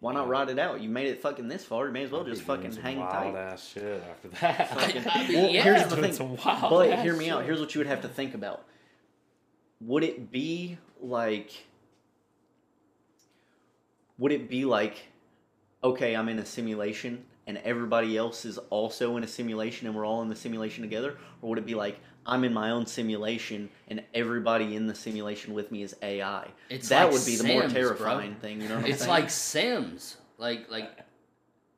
[0.00, 0.80] Why not ride it out?
[0.80, 1.86] You made it fucking this far.
[1.86, 3.36] You may as well just fucking some hang wild tight.
[3.36, 4.72] ass shit after that.
[5.06, 6.12] I mean, Well, yeah, here's the thing.
[6.14, 7.44] some wild But hear me out.
[7.44, 8.64] Here's what you would have to think about.
[9.80, 11.50] Would it be like?
[14.18, 14.96] Would it be like,
[15.82, 20.06] okay, I'm in a simulation and everybody else is also in a simulation and we're
[20.06, 23.70] all in the simulation together, or would it be like I'm in my own simulation
[23.88, 26.48] and everybody in the simulation with me is AI?
[26.68, 27.82] It's that like would be the more Sims, bro.
[27.82, 28.60] terrifying thing.
[28.60, 29.10] You know what I'm it's saying?
[29.10, 30.90] like Sims, like like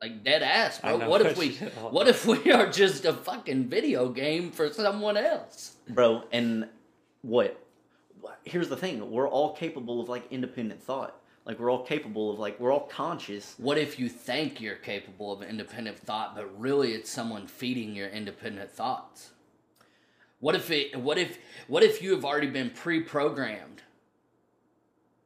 [0.03, 1.09] like dead ass, bro.
[1.09, 1.53] What if we
[1.91, 5.77] what if we are just a fucking video game for someone else?
[5.89, 6.69] bro and
[7.23, 7.62] what
[8.45, 12.39] here's the thing we're all capable of like independent thought like we're all capable of
[12.39, 16.93] like we're all conscious What if you think you're capable of independent thought, but really
[16.93, 19.31] it's someone feeding your independent thoughts?
[20.41, 23.83] What if it what if what if you have already been pre-programmed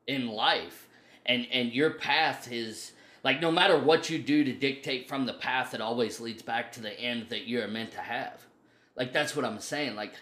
[0.06, 0.89] in life
[1.27, 2.93] and and your path is
[3.23, 6.73] like no matter what you do to dictate from the path it always leads back
[6.73, 8.47] to the end that you're meant to have.
[8.94, 9.97] Like that's what I'm saying.
[9.97, 10.14] Like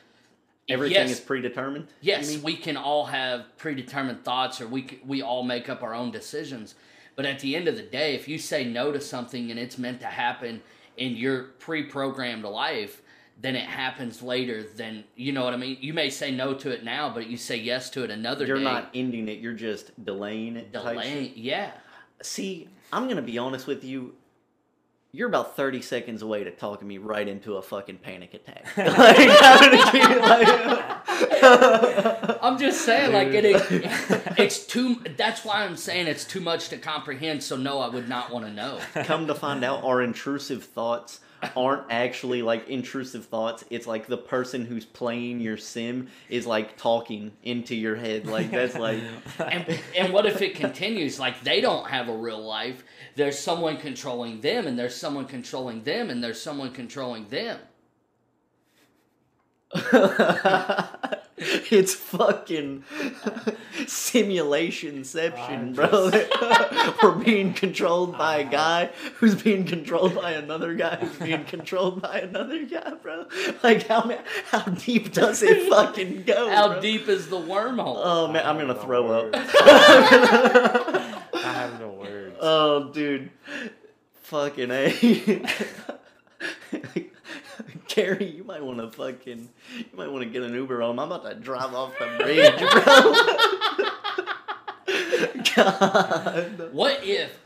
[0.69, 5.43] everything yes, is predetermined Yes, we can all have predetermined thoughts, or we we all
[5.43, 6.75] make up our own decisions.
[7.17, 9.79] But at the end of the day, if you say no to something and it's
[9.79, 10.63] meant to happen
[10.97, 13.03] in your pre-programmed life,
[13.41, 14.65] then it happens later.
[14.65, 15.79] Than you know what I mean.
[15.81, 18.49] You may say no to it now, but you say yes to it another day.
[18.49, 18.65] you're day.
[18.65, 21.33] not ending it you're just delaying it delaying.
[21.37, 21.71] Yeah,
[22.23, 24.15] see i'm gonna be honest with you
[25.15, 28.67] you're about 30 seconds away to talking me right into a fucking panic attack.
[28.77, 31.05] Like, I'm like-
[32.43, 33.63] I'm just saying, like it, it,
[34.39, 34.97] it's too.
[35.17, 37.43] That's why I'm saying it's too much to comprehend.
[37.43, 38.81] So no, I would not want to know.
[39.05, 41.21] come to find out our intrusive thoughts
[41.57, 46.75] aren't actually like intrusive thoughts it's like the person who's playing your sim is like
[46.79, 48.99] talking into your head like that's like
[49.39, 52.83] and, and what if it continues like they don't have a real life
[53.17, 57.59] there's someone controlling them and there's someone controlling them and there's someone controlling them
[61.37, 62.85] it's fucking
[63.81, 66.13] simulationception, bro.
[67.03, 68.51] We're being controlled by a uh-huh.
[68.51, 73.27] guy who's being controlled by another guy who's being controlled by another guy, bro.
[73.65, 74.17] Like how
[74.47, 76.49] how deep does it fucking go?
[76.51, 76.81] how bro?
[76.81, 79.31] deep is the wormhole Oh man, I'm gonna throw up.
[79.35, 82.24] I have no words.
[82.41, 83.31] Oh, dude.
[84.23, 85.45] Fucking A.
[87.89, 90.99] Gary, you might want to fucking, you might want to get an Uber on.
[90.99, 93.15] I'm about to drive off the bridge, bro.
[95.55, 96.73] God.
[96.73, 97.39] what if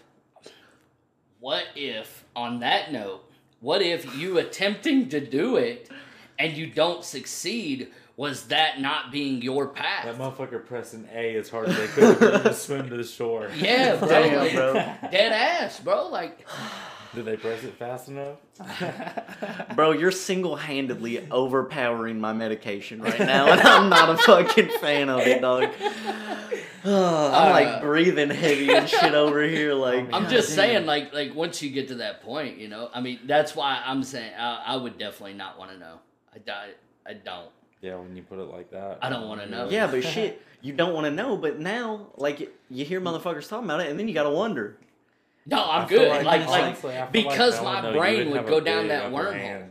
[1.40, 3.22] what if on that note
[3.60, 5.90] what if you attempting to do it
[6.38, 7.88] and you don't succeed
[8.18, 10.04] was that not being your path?
[10.04, 13.48] that motherfucker pressing A as hard as they could to swim to the shore.
[13.56, 14.72] yeah bro Damn, bro.
[15.10, 16.46] dead ass bro like
[17.14, 18.36] Did they press it fast enough?
[19.76, 25.08] Bro, you're single handedly overpowering my medication right now, and I'm not a fucking fan
[25.08, 25.70] of it, dog.
[26.84, 29.72] I'm like Uh, breathing heavy and shit over here.
[29.74, 30.56] Like, I'm just damn.
[30.56, 33.80] saying, like, like once you get to that point, you know, I mean, that's why
[33.84, 36.00] I'm saying I, I would definitely not want to know.
[36.34, 36.74] I, di-
[37.06, 37.48] I don't.
[37.80, 38.98] Yeah, when you put it like that.
[39.02, 39.68] I don't wanna know.
[39.68, 41.36] Yeah, but shit, you don't want to know.
[41.36, 44.76] But now, like, you hear motherfuckers talking about it, and then you gotta wonder.
[45.46, 46.08] No, I'm I good.
[46.08, 48.46] Like, like, honestly, I feel like because no my one, though, brain you would have
[48.46, 49.32] go down big that upper wormhole.
[49.32, 49.64] hand,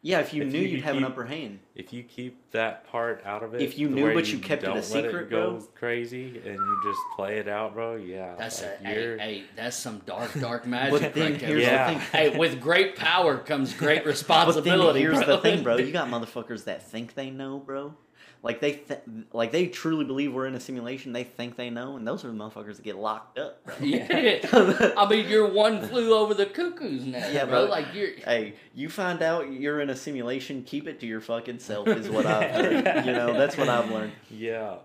[0.00, 1.58] Yeah, if you If knew you you'd have an keep- upper hand.
[1.74, 4.66] If you keep that part out of it, If you knew but you kept it
[4.66, 5.66] a don't let secret, go bro.
[5.74, 7.96] crazy, and you just play it out, bro.
[7.96, 10.92] Yeah, that's like a, hey, you're- hey, that's some dark, dark magic.
[10.92, 11.48] But magic then right there.
[11.48, 11.72] here's bro.
[11.72, 11.94] Yeah.
[11.94, 12.08] the thing.
[12.32, 15.00] Hey, with great power comes great But responsibility.
[15.04, 15.36] then here's bro.
[15.36, 15.76] the thing, bro.
[15.78, 17.94] You got motherfuckers that think they know, bro.
[18.42, 19.00] Like they, th-
[19.32, 21.12] like they truly believe we're in a simulation.
[21.12, 23.64] They think they know, and those are the motherfuckers that get locked up.
[23.64, 23.74] Bro.
[23.82, 24.38] yeah.
[24.96, 27.64] I mean, you're one flew over the cuckoo's nest, Yeah, bro.
[27.66, 27.70] bro.
[27.70, 28.12] Like you're.
[28.24, 31.88] Hey, you find out you're in a simulation, keep it to your fucking self.
[31.88, 32.50] Is what I've
[32.84, 33.06] heard.
[33.06, 34.12] You know, that's what I've learned.
[34.30, 34.76] yeah.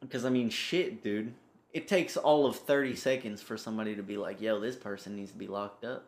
[0.00, 1.32] Because I mean, shit, dude.
[1.72, 5.30] It takes all of thirty seconds for somebody to be like, "Yo, this person needs
[5.32, 6.04] to be locked up."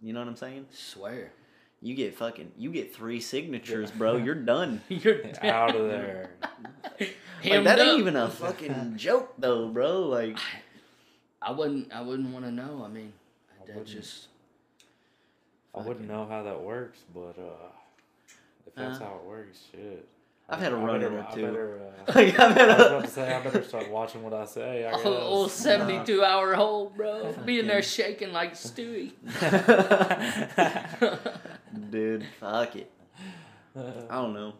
[0.00, 0.66] You know what I'm saying?
[0.70, 1.32] Swear.
[1.84, 4.16] You get fucking, you get three signatures, bro.
[4.24, 4.80] You're done.
[4.88, 6.30] You're out of there.
[7.00, 7.98] Like Hemmed that ain't up.
[7.98, 10.02] even a fucking joke, though, bro.
[10.02, 10.38] Like,
[11.40, 11.92] I wouldn't.
[11.92, 12.84] I wouldn't want to know.
[12.84, 13.12] I mean,
[13.60, 13.88] I that wouldn't.
[13.88, 14.28] just.
[15.74, 17.66] I wouldn't know how that works, but uh,
[18.64, 19.04] if that's Uh.
[19.06, 20.06] how it works, shit.
[20.48, 21.42] I've had a run better- in or I two.
[21.46, 24.44] better, uh, Like, I've I was about to say I better start watching what I
[24.44, 24.86] say.
[24.86, 25.00] I guess.
[25.04, 27.32] Oh, old 72 hour hold, bro.
[27.44, 29.12] Being there shaking like Stewie.
[31.92, 32.90] Dude, fuck it.
[33.76, 34.54] I don't know.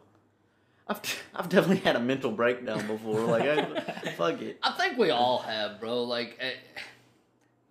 [0.86, 1.00] I've,
[1.34, 3.20] I've definitely had a mental breakdown before.
[3.20, 3.64] Like, I,
[4.16, 4.58] fuck it.
[4.62, 6.02] I think we all have, bro.
[6.02, 6.52] Like, eh,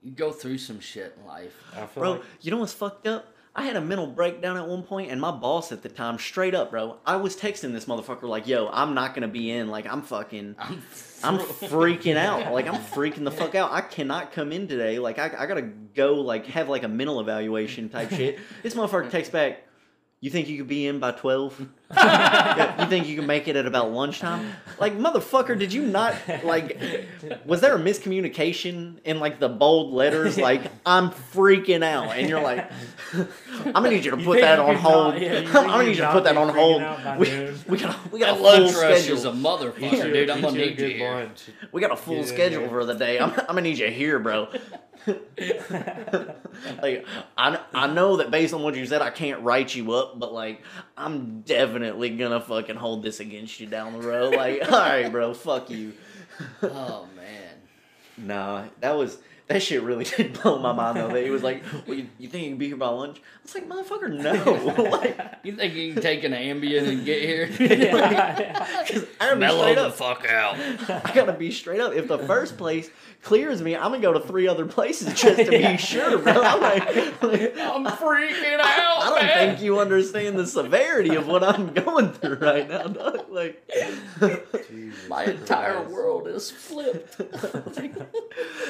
[0.01, 1.53] you go through some shit in life.
[1.73, 3.35] I feel Bro, like you know what's fucked up?
[3.55, 6.55] I had a mental breakdown at one point, and my boss at the time, straight
[6.55, 9.67] up, bro, I was texting this motherfucker like, "Yo, I'm not gonna be in.
[9.67, 10.81] Like, I'm fucking, I'm,
[11.23, 11.37] I'm
[11.71, 12.53] freaking out.
[12.53, 13.71] Like, I'm freaking the fuck out.
[13.71, 14.99] I cannot come in today.
[14.99, 16.15] Like, I, I gotta go.
[16.15, 19.63] Like, have like a mental evaluation type shit." This motherfucker texts back.
[20.19, 21.59] You think you could be in by twelve?
[21.95, 24.51] You think you can make it at about lunchtime?
[24.79, 26.79] Like, motherfucker, did you not like?
[27.45, 30.37] Was there a miscommunication in like the bold letters?
[30.37, 32.69] Like, I'm freaking out, and you're like,
[33.13, 35.13] I'm gonna need you to You put think that on hold.
[35.13, 36.81] not- yeah, you I'm gonna need you to put that on hold.
[37.19, 39.17] We, we got we got that a full lunch rush schedule.
[39.17, 40.29] is a motherfucker, Eat dude.
[40.29, 41.13] I'm gonna need you good here.
[41.13, 41.43] lunch.
[41.71, 42.69] We got a full Get in schedule there.
[42.69, 43.19] for the day.
[43.19, 44.47] I'm, I'm gonna need you here, bro.
[46.81, 47.05] like
[47.37, 50.31] I, I know that based on what you said, I can't write you up, but
[50.33, 50.61] like
[50.97, 54.35] I'm definitely gonna fucking hold this against you down the road.
[54.35, 55.93] Like, all right, bro, fuck you.
[56.61, 57.53] Oh man.
[58.17, 59.17] Nah, that was
[59.53, 61.07] that shit really did blow my mind though.
[61.09, 63.21] That he was like, well, you, "You think you can be here by lunch?" I
[63.43, 64.09] was like, "Motherfucker,
[64.75, 67.47] no!" like, You think you can take an Ambien and get here?
[67.47, 69.93] 'cause I gotta be Mellow straight the up.
[69.95, 70.55] fuck out.
[71.05, 71.93] I gotta be straight up.
[71.93, 72.89] If the first place
[73.23, 76.33] clears me, I'm gonna go to three other places just to be sure, bro.
[76.41, 76.85] I'm like,
[77.21, 78.63] like, I'm freaking out,
[79.03, 79.49] I don't man.
[79.55, 83.25] think you understand the severity of what I'm going through right now, dog.
[83.29, 83.69] Like,
[84.69, 85.91] Jesus My entire Christ.
[85.91, 87.17] world is flipped.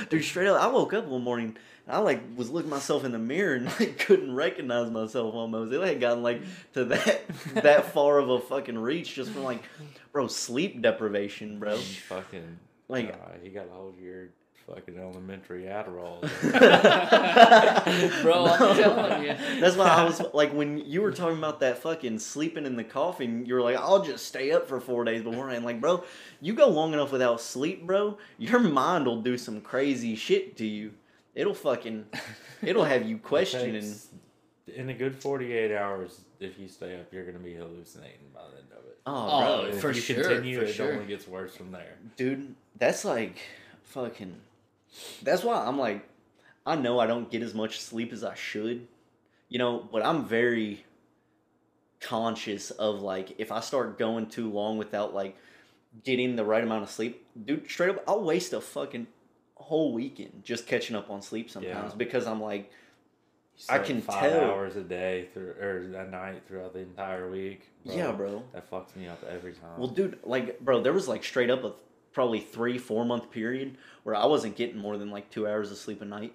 [0.09, 1.55] dude, straight up, I woke up one morning.
[1.87, 5.73] And I like was looking myself in the mirror and like couldn't recognize myself almost.
[5.73, 6.41] It had gotten like
[6.73, 7.21] to that
[7.55, 9.63] that far of a fucking reach just from like,
[10.11, 11.77] bro, sleep deprivation, bro.
[11.77, 14.29] Fucking Like- uh, you got a hold your
[14.73, 16.21] fucking elementary Adderall.
[18.21, 19.35] Bro, I'm telling you.
[19.59, 22.83] That's why I was like, when you were talking about that fucking sleeping in the
[22.83, 25.65] coffin, you were like, I'll just stay up for four days beforehand.
[25.65, 26.03] Like, bro,
[26.39, 30.65] you go long enough without sleep, bro, your mind will do some crazy shit to
[30.65, 30.93] you.
[31.35, 32.05] It'll fucking,
[32.61, 33.93] it'll have you questioning.
[34.73, 38.57] In a good 48 hours, if you stay up, you're gonna be hallucinating by the
[38.57, 38.99] end of it.
[39.05, 40.93] Oh, Oh, bro, if for you sure, continue, for it sure.
[40.93, 41.95] only gets worse from there.
[42.15, 43.37] dude, that's like,
[43.83, 44.35] fucking.
[45.23, 46.07] That's why I'm like,
[46.65, 48.87] I know I don't get as much sleep as I should,
[49.49, 50.85] you know, but I'm very
[51.99, 55.37] conscious of like if I start going too long without like
[56.03, 59.07] getting the right amount of sleep, dude, straight up, I'll waste a fucking
[59.55, 61.97] whole weekend just catching up on sleep sometimes Yeah.
[61.97, 62.71] because I'm like,
[63.69, 64.41] I can five tell.
[64.51, 67.69] hours a day through or a night throughout the entire week.
[67.83, 68.41] yeah, bro.
[68.53, 69.77] That fucks me up every time.
[69.77, 71.73] Well, dude, like, bro, there was like straight up a
[72.13, 75.77] probably three, four month period where I wasn't getting more than like two hours of
[75.77, 76.33] sleep a night.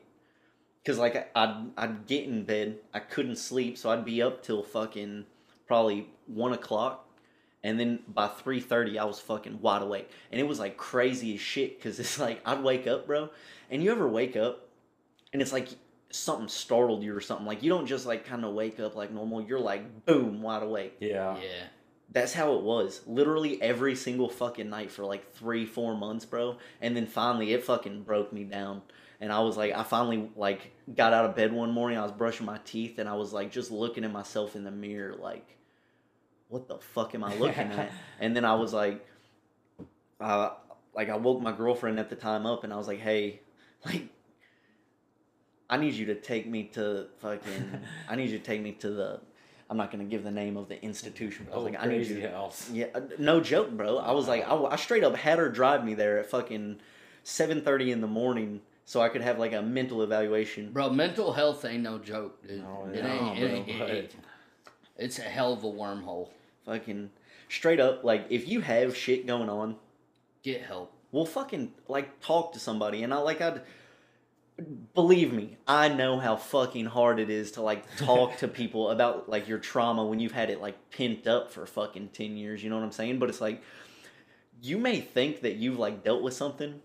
[0.85, 4.43] Cause like I- I'd I'd get in bed, I couldn't sleep, so I'd be up
[4.43, 5.25] till fucking
[5.67, 7.09] probably one o'clock,
[7.65, 11.35] and then by three thirty I was fucking wide awake, and it was like crazy
[11.35, 11.81] as shit.
[11.83, 13.31] Cause it's like I'd wake up, bro,
[13.71, 14.69] and you ever wake up,
[15.33, 15.69] and it's like
[16.11, 17.47] something startled you or something.
[17.47, 19.43] Like you don't just like kind of wake up like normal.
[19.43, 20.97] You're like boom, wide awake.
[21.01, 21.37] yeah.
[21.37, 21.49] Yeah.
[22.11, 23.03] That's how it was.
[23.07, 26.57] Literally every single fucking night for like three, four months, bro.
[26.81, 28.83] And then finally it fucking broke me down.
[29.21, 31.99] And I was like, I finally like got out of bed one morning.
[31.99, 34.71] I was brushing my teeth and I was like just looking at myself in the
[34.71, 35.57] mirror, like,
[36.49, 37.91] what the fuck am I looking at?
[38.21, 39.05] And then I was like,
[40.21, 40.51] uh,
[40.95, 43.41] like I woke my girlfriend at the time up and I was like, hey,
[43.85, 44.09] like,
[45.69, 48.91] I need you to take me to fucking, I need you to take me to
[48.91, 49.21] the,
[49.69, 51.47] I'm not gonna give the name of the institution.
[51.49, 52.29] But I Oh, was like, I need crazy you.
[52.29, 52.71] house.
[52.73, 53.99] Yeah, uh, no joke, bro.
[53.99, 56.79] I was like, I, I straight up had her drive me there at fucking
[57.25, 60.73] seven thirty in the morning so I could have like a mental evaluation.
[60.73, 62.63] Bro, mental health ain't no joke, dude.
[62.63, 63.39] No, it no, ain't.
[63.39, 64.15] It bro, ain't it ain't.
[64.99, 66.29] It's a hell of a wormhole.
[66.65, 67.11] Fucking
[67.49, 69.77] straight up, like if you have shit going on,
[70.43, 70.93] Get help.
[71.11, 73.03] well, fucking like talk to somebody.
[73.03, 73.63] And I like I'd
[74.95, 79.29] believe me, I know how fucking hard it is to like talk to people about
[79.29, 82.63] like your trauma when you've had it like pent up for fucking ten years.
[82.63, 83.19] You know what I'm saying?
[83.19, 83.63] But it's like
[84.63, 86.81] you may think that you've like dealt with something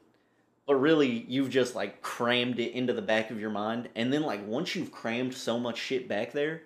[0.66, 4.24] but really you've just like crammed it into the back of your mind and then
[4.24, 6.64] like once you've crammed so much shit back there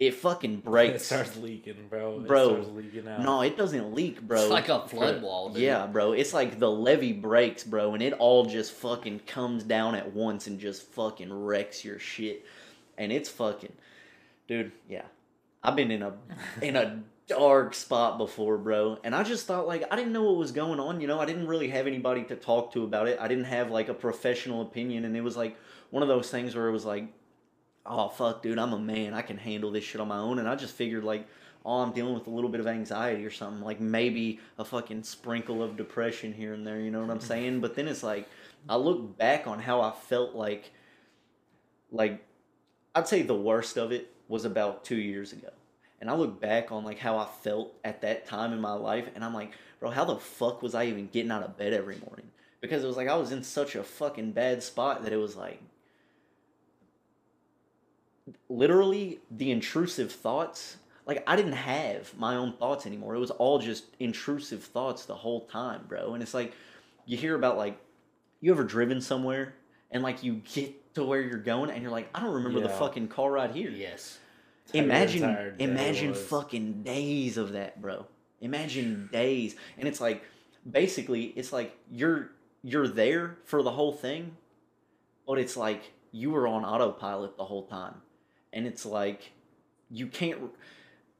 [0.00, 1.02] it fucking breaks.
[1.02, 2.20] It starts leaking, bro.
[2.20, 3.20] Bro, It starts leaking out.
[3.20, 5.62] no it doesn't leak bro It's like a flood wall, dude.
[5.62, 9.94] yeah bro it's like the levee breaks bro and it all just fucking comes down
[9.94, 12.44] at once and just fucking wrecks your shit
[12.98, 13.72] and it's fucking
[14.48, 15.02] dude yeah
[15.62, 16.14] i've been in a
[16.62, 18.98] in a dark spot before, bro.
[19.04, 21.20] And I just thought like I didn't know what was going on, you know.
[21.20, 23.18] I didn't really have anybody to talk to about it.
[23.20, 25.56] I didn't have like a professional opinion and it was like
[25.90, 27.04] one of those things where it was like
[27.86, 29.14] oh fuck dude, I'm a man.
[29.14, 31.26] I can handle this shit on my own and I just figured like
[31.64, 35.02] oh, I'm dealing with a little bit of anxiety or something, like maybe a fucking
[35.02, 37.60] sprinkle of depression here and there, you know what I'm saying?
[37.60, 38.28] But then it's like
[38.68, 40.70] I look back on how I felt like
[41.90, 42.24] like
[42.94, 45.50] I'd say the worst of it was about 2 years ago
[46.00, 49.08] and I look back on like how I felt at that time in my life,
[49.14, 51.98] and I'm like, bro, how the fuck was I even getting out of bed every
[52.06, 52.30] morning?
[52.60, 55.36] Because it was like I was in such a fucking bad spot that it was
[55.36, 55.60] like
[58.48, 60.76] literally the intrusive thoughts.
[61.06, 63.14] Like I didn't have my own thoughts anymore.
[63.14, 66.14] It was all just intrusive thoughts the whole time, bro.
[66.14, 66.52] And it's like
[67.06, 67.78] you hear about like
[68.40, 69.54] you ever driven somewhere
[69.90, 72.68] and like you get to where you're going and you're like, I don't remember the
[72.68, 74.18] fucking car right here Yes.
[74.72, 78.06] How imagine entire imagine fucking days of that bro
[78.40, 80.22] imagine days and it's like
[80.70, 82.30] basically it's like you're
[82.62, 84.36] you're there for the whole thing
[85.26, 87.94] but it's like you were on autopilot the whole time
[88.52, 89.32] and it's like
[89.90, 90.38] you can't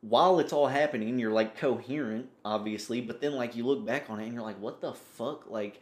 [0.03, 4.21] while it's all happening you're like coherent obviously but then like you look back on
[4.21, 5.81] it and you're like what the fuck like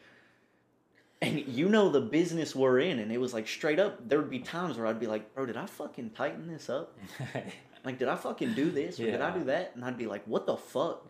[1.20, 4.30] and you know the business we're in and it was like straight up there would
[4.30, 6.96] be times where i'd be like bro did i fucking tighten this up
[7.84, 9.72] like, did I fucking do this or did I do that?
[9.74, 11.06] And I'd be like, what the fuck?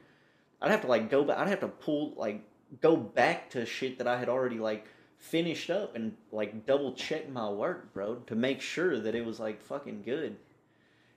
[0.60, 1.39] I'd have to like go back.
[1.39, 2.40] I'd have to pull like
[2.81, 4.86] go back to shit that I had already like
[5.19, 9.39] finished up and like double check my work, bro, to make sure that it was
[9.40, 10.36] like fucking good.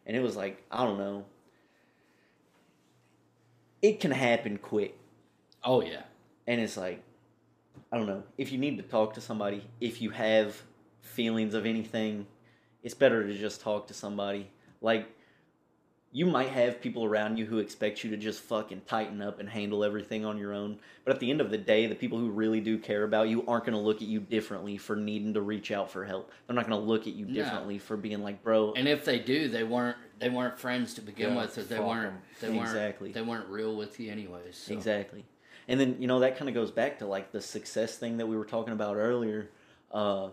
[0.06, 1.26] And it was like I don't know.
[3.82, 4.96] It can happen quick,
[5.64, 6.04] Oh yeah.
[6.48, 7.04] and it's like
[7.92, 8.24] I don't know.
[8.38, 10.62] If you need to talk to somebody, if you have
[11.02, 12.28] feelings of anything,
[12.84, 14.50] it's better to just talk to somebody.
[14.82, 15.08] Like
[16.14, 19.48] you might have people around you who expect you to just fucking tighten up and
[19.48, 20.78] handle everything on your own.
[21.06, 23.46] But at the end of the day, the people who really do care about you
[23.48, 26.30] aren't going to look at you differently for needing to reach out for help.
[26.48, 27.34] They're not going to look at you No.
[27.34, 31.02] differently for being like, bro, And if they do, they weren't they weren't friends to
[31.02, 33.12] begin Yeah, with, or they weren't they weren't Exactly.
[33.14, 34.56] they weren't real with you anyways.
[34.58, 34.74] So.
[34.74, 35.26] Exactly.
[35.68, 38.28] And then, you know, that kind of goes back to like the success thing that
[38.28, 39.50] we were talking about earlier.
[39.92, 40.30] Uh,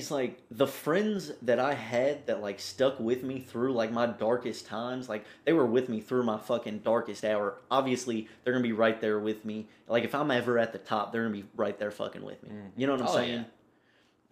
[0.00, 4.06] it's like the friends that I had that like stuck with me through like my
[4.06, 7.58] darkest times, like they were with me through my fucking darkest hour.
[7.70, 9.68] Obviously, they're gonna be right there with me.
[9.86, 12.50] Like if I'm ever at the top, they're gonna be right there fucking with me.
[12.50, 12.70] Mhm.
[12.76, 13.32] You know what I'm Oh, saying?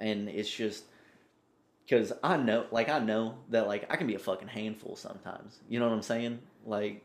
[0.01, 0.05] yeah.
[0.07, 0.85] And it's just
[1.85, 5.61] because I know, like I know that like I can be a fucking handful sometimes.
[5.69, 6.40] You know what I'm saying?
[6.66, 7.05] Like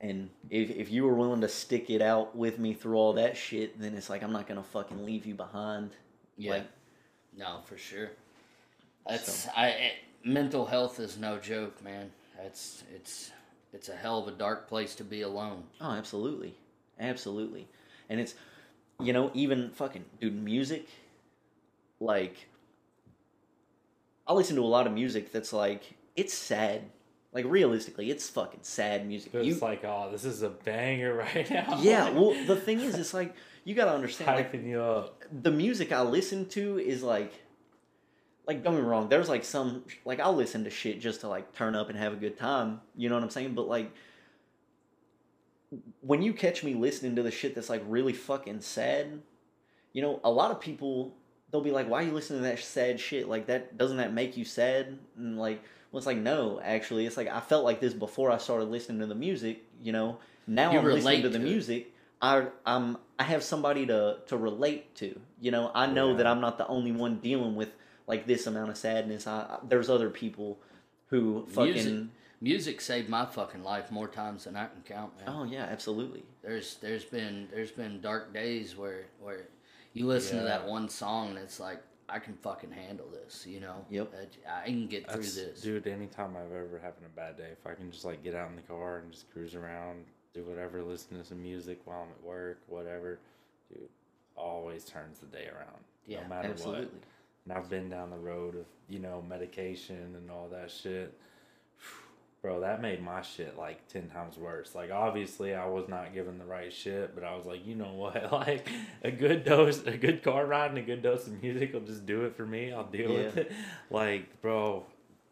[0.00, 3.36] and if if you were willing to stick it out with me through all that
[3.36, 5.90] shit, then it's like I'm not gonna fucking leave you behind.
[6.36, 6.52] Yeah.
[6.52, 6.66] Like,
[7.36, 8.10] No, for sure.
[9.08, 9.68] That's I.
[9.68, 9.92] It,
[10.24, 12.10] mental health is no joke, man.
[12.40, 13.32] That's it's
[13.72, 15.64] it's a hell of a dark place to be alone.
[15.80, 16.54] oh, absolutely,
[17.00, 17.66] absolutely,
[18.08, 18.34] and it's
[19.00, 20.86] you know even fucking dude music,
[22.00, 22.48] like
[24.26, 25.82] I listen to a lot of music that's like
[26.16, 26.82] it's sad.
[27.32, 29.34] Like realistically, it's fucking sad music.
[29.34, 31.78] It's You, like, oh, this is a banger right now.
[31.80, 32.10] yeah.
[32.10, 33.34] Well, the thing is, it's like
[33.64, 34.36] you gotta understand.
[34.52, 35.22] Like, you up.
[35.42, 37.32] the music I listen to is like
[38.46, 41.28] like don't get me wrong, there's like some like I'll listen to shit just to
[41.28, 42.80] like turn up and have a good time.
[42.96, 43.54] You know what I'm saying?
[43.54, 43.92] But like
[46.00, 49.20] when you catch me listening to the shit that's like really fucking sad,
[49.92, 51.14] you know, a lot of people
[51.50, 53.28] they'll be like, "Why are you listening to that sad shit?
[53.28, 57.16] Like that doesn't that make you sad?" And like, well, it's like no, actually, it's
[57.16, 59.62] like I felt like this before I started listening to the music.
[59.80, 61.48] You know, now You I'm listening to the to it.
[61.48, 61.92] music.
[62.20, 65.08] I I'm I have somebody to to relate to.
[65.40, 66.16] You know, I know Yeah.
[66.18, 67.70] that I'm not the only one dealing with
[68.06, 69.26] like this amount of sadness.
[69.26, 70.58] I, I there's other people
[71.10, 72.04] who fucking Music.
[72.40, 75.26] Music saved my fucking life more times than I can count, man.
[75.34, 76.24] oh yeah, absolutely.
[76.42, 79.42] There's there's been there's been dark days where where
[79.92, 83.60] you listen to that one song and it's like I can fucking handle this, you
[83.60, 83.76] know.
[83.90, 84.12] Yep.
[84.48, 85.60] I, I can get through this.
[85.60, 85.86] dude.
[85.86, 88.56] Anytime I've ever having a bad day, if I can just like get out in
[88.56, 90.04] the car and just cruise around,
[90.34, 93.18] do whatever, listen to some music while I'm at work, whatever,
[93.68, 93.88] dude,
[94.36, 95.82] always turns the day around.
[96.06, 96.84] Yeah, no matter Absolutely.
[96.84, 96.92] what.
[97.44, 101.16] And I've been down the road of you know medication and all that shit.
[102.42, 104.74] Bro, that made my shit like ten times worse.
[104.74, 107.92] Like obviously I was not given the right shit, but I was like, you know
[107.92, 108.32] what?
[108.32, 108.68] Like
[109.02, 112.06] a good dose, a good car ride, and a good dose of music will just
[112.06, 112.72] do it for me.
[112.72, 113.52] I'll deal with it.
[113.90, 114.86] Like, bro,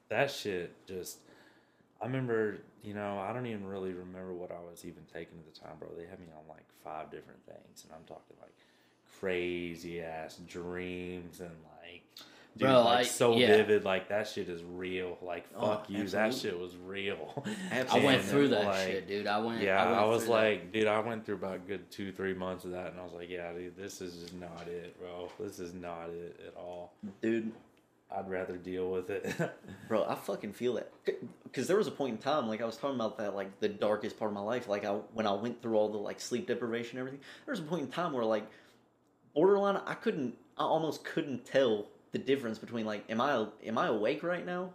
[0.09, 1.19] that shit just.
[2.03, 5.53] I remember, you know, I don't even really remember what I was even taking at
[5.53, 5.89] the time, bro.
[5.97, 8.55] They had me on like five different things, and I'm talking like
[9.21, 11.51] crazy ass dreams and
[11.83, 12.03] like
[12.57, 13.49] dude, Bro, like I- so yeah.
[13.49, 13.85] vivid.
[13.85, 15.19] Like that shit is real.
[15.23, 17.45] Like Oh, fuck you, that shit was real.
[17.73, 19.27] I went through that like, shit, dude.
[19.27, 19.61] I went.
[19.63, 20.41] Yeah, I, went I, was through that.
[20.41, 23.05] like, dude, I went through about a good two, three months of that, and I
[23.05, 25.31] was like, yeah, dude, this is just not it, bro.
[25.39, 26.95] This is not it at all.
[27.23, 27.53] dude.
[28.13, 29.25] I'd rather deal with it.
[29.89, 30.91] Bro, I fucking feel that.
[31.45, 33.69] Because there was a point in time, like I was talking about that, like the
[33.69, 34.67] darkest part of my life.
[34.69, 37.61] Like I, when I went through all the like sleep deprivation and everything, there was
[37.61, 38.47] a point in time where like,
[39.35, 43.87] borderline, I couldn't, I almost couldn't tell the difference between like, am I, am I
[43.87, 44.71] awake right now,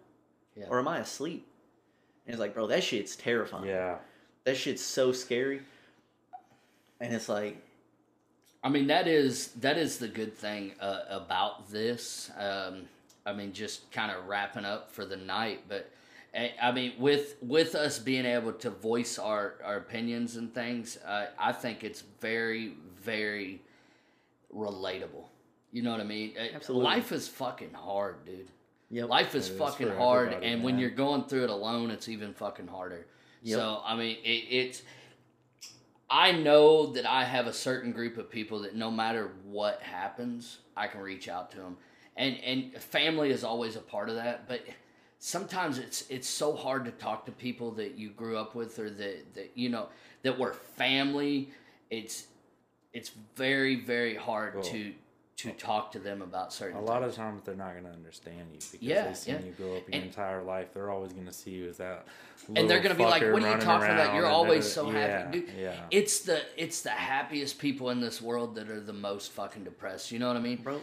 [0.55, 0.67] Yeah.
[0.69, 1.45] or am I asleep?
[2.25, 3.65] And it's like, bro, that shit's terrifying.
[3.67, 3.97] yeah,
[4.45, 5.61] That shit's so scary.
[7.01, 7.57] And it's like,
[8.63, 12.31] I mean, that is that is the good thing uh, about this.
[12.37, 12.83] Um,
[13.25, 15.91] I mean, just kind of wrapping up for the night, but
[16.33, 20.97] eh, I mean, with with us being able to voice our our opinions and things,
[21.05, 23.61] uh, I think it's very very
[24.53, 25.25] relatable.
[25.71, 26.33] You know what I mean?
[26.37, 26.85] Eh, Absolutely.
[26.85, 28.47] Life is fucking hard, dude.
[28.89, 29.09] yep.
[29.09, 33.07] Life is fucking hard, and when you're going through it alone, it's even fucking harder.
[33.43, 33.59] Yep.
[33.59, 34.81] So I mean, it, it's.
[36.07, 40.59] I know that I have a certain group of people that no matter what happens,
[40.77, 41.77] I can reach out to them,
[42.15, 44.47] and and family is always a part of that.
[44.47, 44.61] But
[45.19, 48.89] sometimes it's it's so hard to talk to people that you grew up with or
[48.89, 49.87] that that you know
[50.23, 51.49] that were family.
[51.89, 52.27] It's
[52.93, 54.63] it's very very hard Cool.
[54.63, 54.93] to
[55.37, 57.11] to talk to them about certain a lot things.
[57.11, 59.45] of times they're not gonna understand you because Yeah, they've seen yeah.
[59.45, 60.73] you grow up your And- entire life.
[60.73, 62.05] They're always gonna see you as that.
[62.55, 64.07] and they're gonna be like, fucker "What are you running talking about?
[64.07, 67.89] around You're always never- so yeah, happy, dude." Yeah, It's the it's the happiest people
[67.89, 70.09] in this world that are the most fucking depressed.
[70.11, 70.61] You know what I mean?
[70.63, 70.79] bro.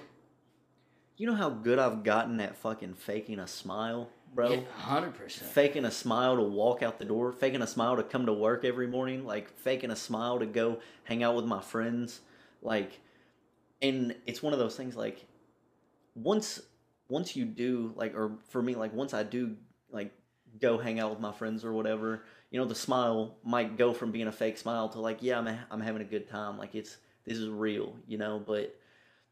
[1.23, 4.65] You know how good I've gotten at fucking faking a smile, bro?
[4.77, 5.53] hundred percent.
[5.53, 8.65] faking a smile to walk out the door, faking a smile to come to work
[8.65, 12.23] every morning, like faking a smile to go hang out with my friends,
[12.61, 12.99] like
[13.81, 15.25] and it's one of those things like
[16.17, 16.61] once
[17.09, 19.55] once you do like or for me like once I do
[19.93, 20.13] like
[20.61, 24.11] go hang out with my friends or whatever, you know the smile might go from
[24.11, 26.97] being a fake smile to like yeah, I'm I'm having a good time, like it's
[27.25, 28.75] this is real, you know, but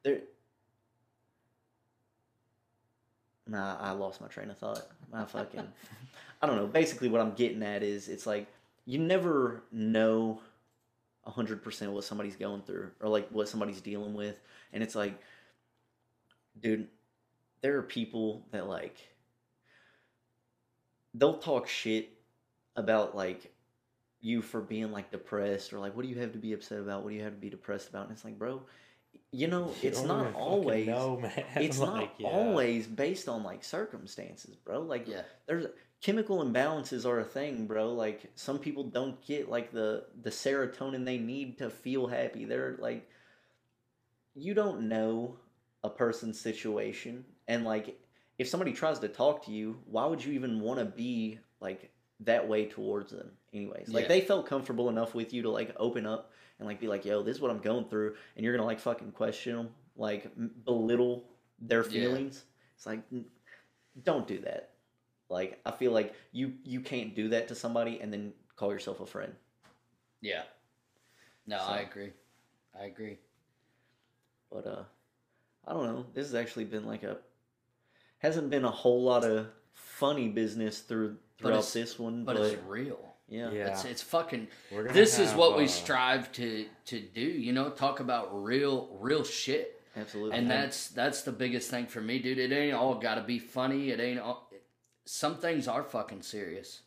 [0.05, 0.21] there
[3.51, 4.86] Nah, I lost my train of thought.
[5.12, 5.66] I fucking,
[6.40, 6.68] I don't know.
[6.68, 8.47] Basically, what I'm getting at is it's like
[8.86, 10.40] you never know
[11.27, 14.36] hundred percent what somebody's going through or like what somebody's dealing with,
[14.72, 15.20] and it's like,
[16.60, 16.86] dude,
[17.60, 18.97] there are people that like
[21.14, 22.09] they'll talk shit
[22.77, 23.52] about like
[24.20, 27.02] you for being like depressed or like what do you have to be upset about?
[27.02, 28.05] What do you have to be depressed about?
[28.05, 28.62] And it's like, bro,
[29.32, 31.44] you know, You it's not always know, man.
[31.57, 32.28] it's Like, not yeah.
[32.28, 34.81] always based on like circumstances, bro.
[34.81, 35.23] Like Yeah.
[35.47, 35.66] there's
[36.02, 37.93] chemical imbalances are a thing, bro.
[37.93, 42.44] Like some people don't get like the the serotonin they need to feel happy.
[42.44, 43.09] They're like
[44.35, 45.36] you don't know
[45.82, 47.98] a person's situation and like
[48.39, 51.90] if somebody tries to talk to you, why would you even want to be like
[52.20, 53.89] that way towards them anyways?
[53.89, 54.09] Like Yeah.
[54.09, 57.22] they felt comfortable enough with you to like open up and like be like, "Yo,
[57.22, 60.31] this is what I'm going through." And you're going to like fucking question them, like
[60.64, 61.24] belittle
[61.60, 61.89] their Yeah.
[61.89, 62.44] feelings.
[62.77, 63.02] It's like
[64.02, 64.70] don't do that.
[65.28, 69.01] Like I feel like you you can't do that to somebody and then call yourself
[69.01, 69.35] a friend.
[70.20, 70.43] Yeah.
[71.47, 72.12] No, So- I agree.
[72.78, 73.18] I agree.
[74.51, 74.85] But uh
[75.66, 76.06] I don't know.
[76.14, 77.18] This has actually been like a
[78.18, 82.62] hasn't been a whole lot of funny business through throughout this one, But but, it's
[82.64, 83.10] real.
[83.31, 83.51] Yeah.
[83.51, 83.69] Yeah.
[83.69, 84.48] It's it's fucking.
[84.70, 87.20] We're gonna This is have, what we uh, strive to to do.
[87.20, 89.77] You know, talk about real real shit.
[89.97, 90.39] Absolutely.
[90.39, 92.39] and that's that's the biggest thing for me, dude.
[92.39, 93.90] It ain't all got to be funny.
[93.90, 94.51] It ain't all.
[95.05, 96.82] Some things are fucking serious,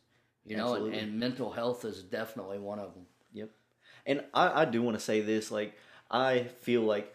[0.45, 3.05] you know, and, and mental health is definitely one of them.
[3.33, 3.49] Yep.
[4.05, 5.77] And I, I do want to say this, like
[6.09, 7.13] I feel like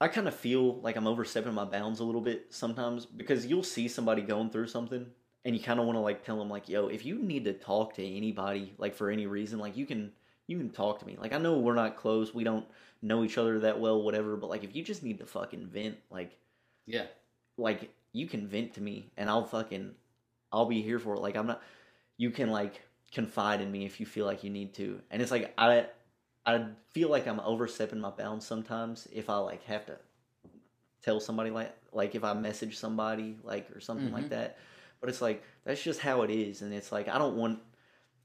[0.00, 3.62] I kind of feel like I'm overstepping my bounds a little bit sometimes because you'll
[3.62, 5.06] see somebody going through something
[5.44, 7.52] and you kind of want to like tell them like, yo, if you need to
[7.52, 10.12] talk to anybody like for any reason, like you can
[10.46, 11.16] you can talk to me.
[11.18, 12.66] Like I know we're not close, we don't
[13.02, 15.96] know each other that well, whatever, but like if you just need to fucking vent,
[16.10, 16.36] like
[16.86, 17.06] Yeah,
[17.56, 19.94] like you can vent to me and I'll fucking
[20.52, 21.20] I'll be here for it.
[21.20, 21.62] Like I'm not
[22.16, 25.00] you can like confide in me if you feel like you need to.
[25.10, 25.86] And it's like I
[26.46, 29.98] I feel like I'm overstepping my bounds sometimes if I like have to
[31.02, 34.30] tell somebody like like if I message somebody like or something like Mhm.
[34.30, 34.58] that.
[35.00, 37.60] But it's like that's just how it is and it's like I don't want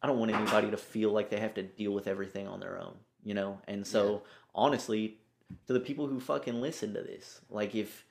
[0.01, 2.79] I don't want anybody to feel like they have to deal with everything on their
[2.79, 2.93] own,
[3.23, 3.59] you know?
[3.67, 4.21] And so
[4.53, 5.17] honestly,
[5.65, 8.05] to the people who fucking listen to this, like if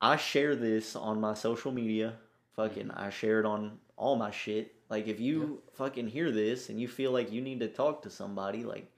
[0.00, 2.14] I share this on my social media,
[2.54, 2.98] fucking mm-hmm.
[2.98, 4.74] I share it on all my shit.
[4.88, 8.10] Like if you fucking hear this and you feel like you need to talk to
[8.10, 8.90] somebody, like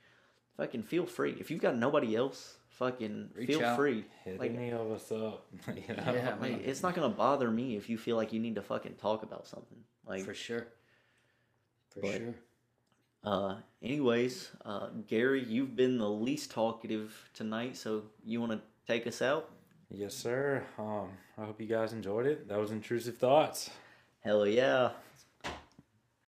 [0.56, 1.36] fucking feel free.
[1.40, 2.58] If you've got nobody else,
[2.90, 3.76] fucking Reach feel out.
[3.76, 4.04] free.
[4.24, 5.46] Hit Like, any of us up.
[5.68, 6.12] you know?
[6.12, 8.94] Yeah, like, it's not gonna bother me if you feel like you need to fucking
[8.94, 9.78] talk about something.
[10.06, 10.66] Like, For sure.
[11.90, 12.34] For But- sure.
[13.22, 19.06] uh, anyways, uh, Gary, you've been the least talkative tonight, so you want to take
[19.06, 19.50] us out?
[19.90, 20.64] Yes, sir.
[20.78, 22.48] Um, I hope you guys enjoyed it.
[22.48, 23.68] That was intrusive thoughts.
[24.20, 24.92] Hell yeah.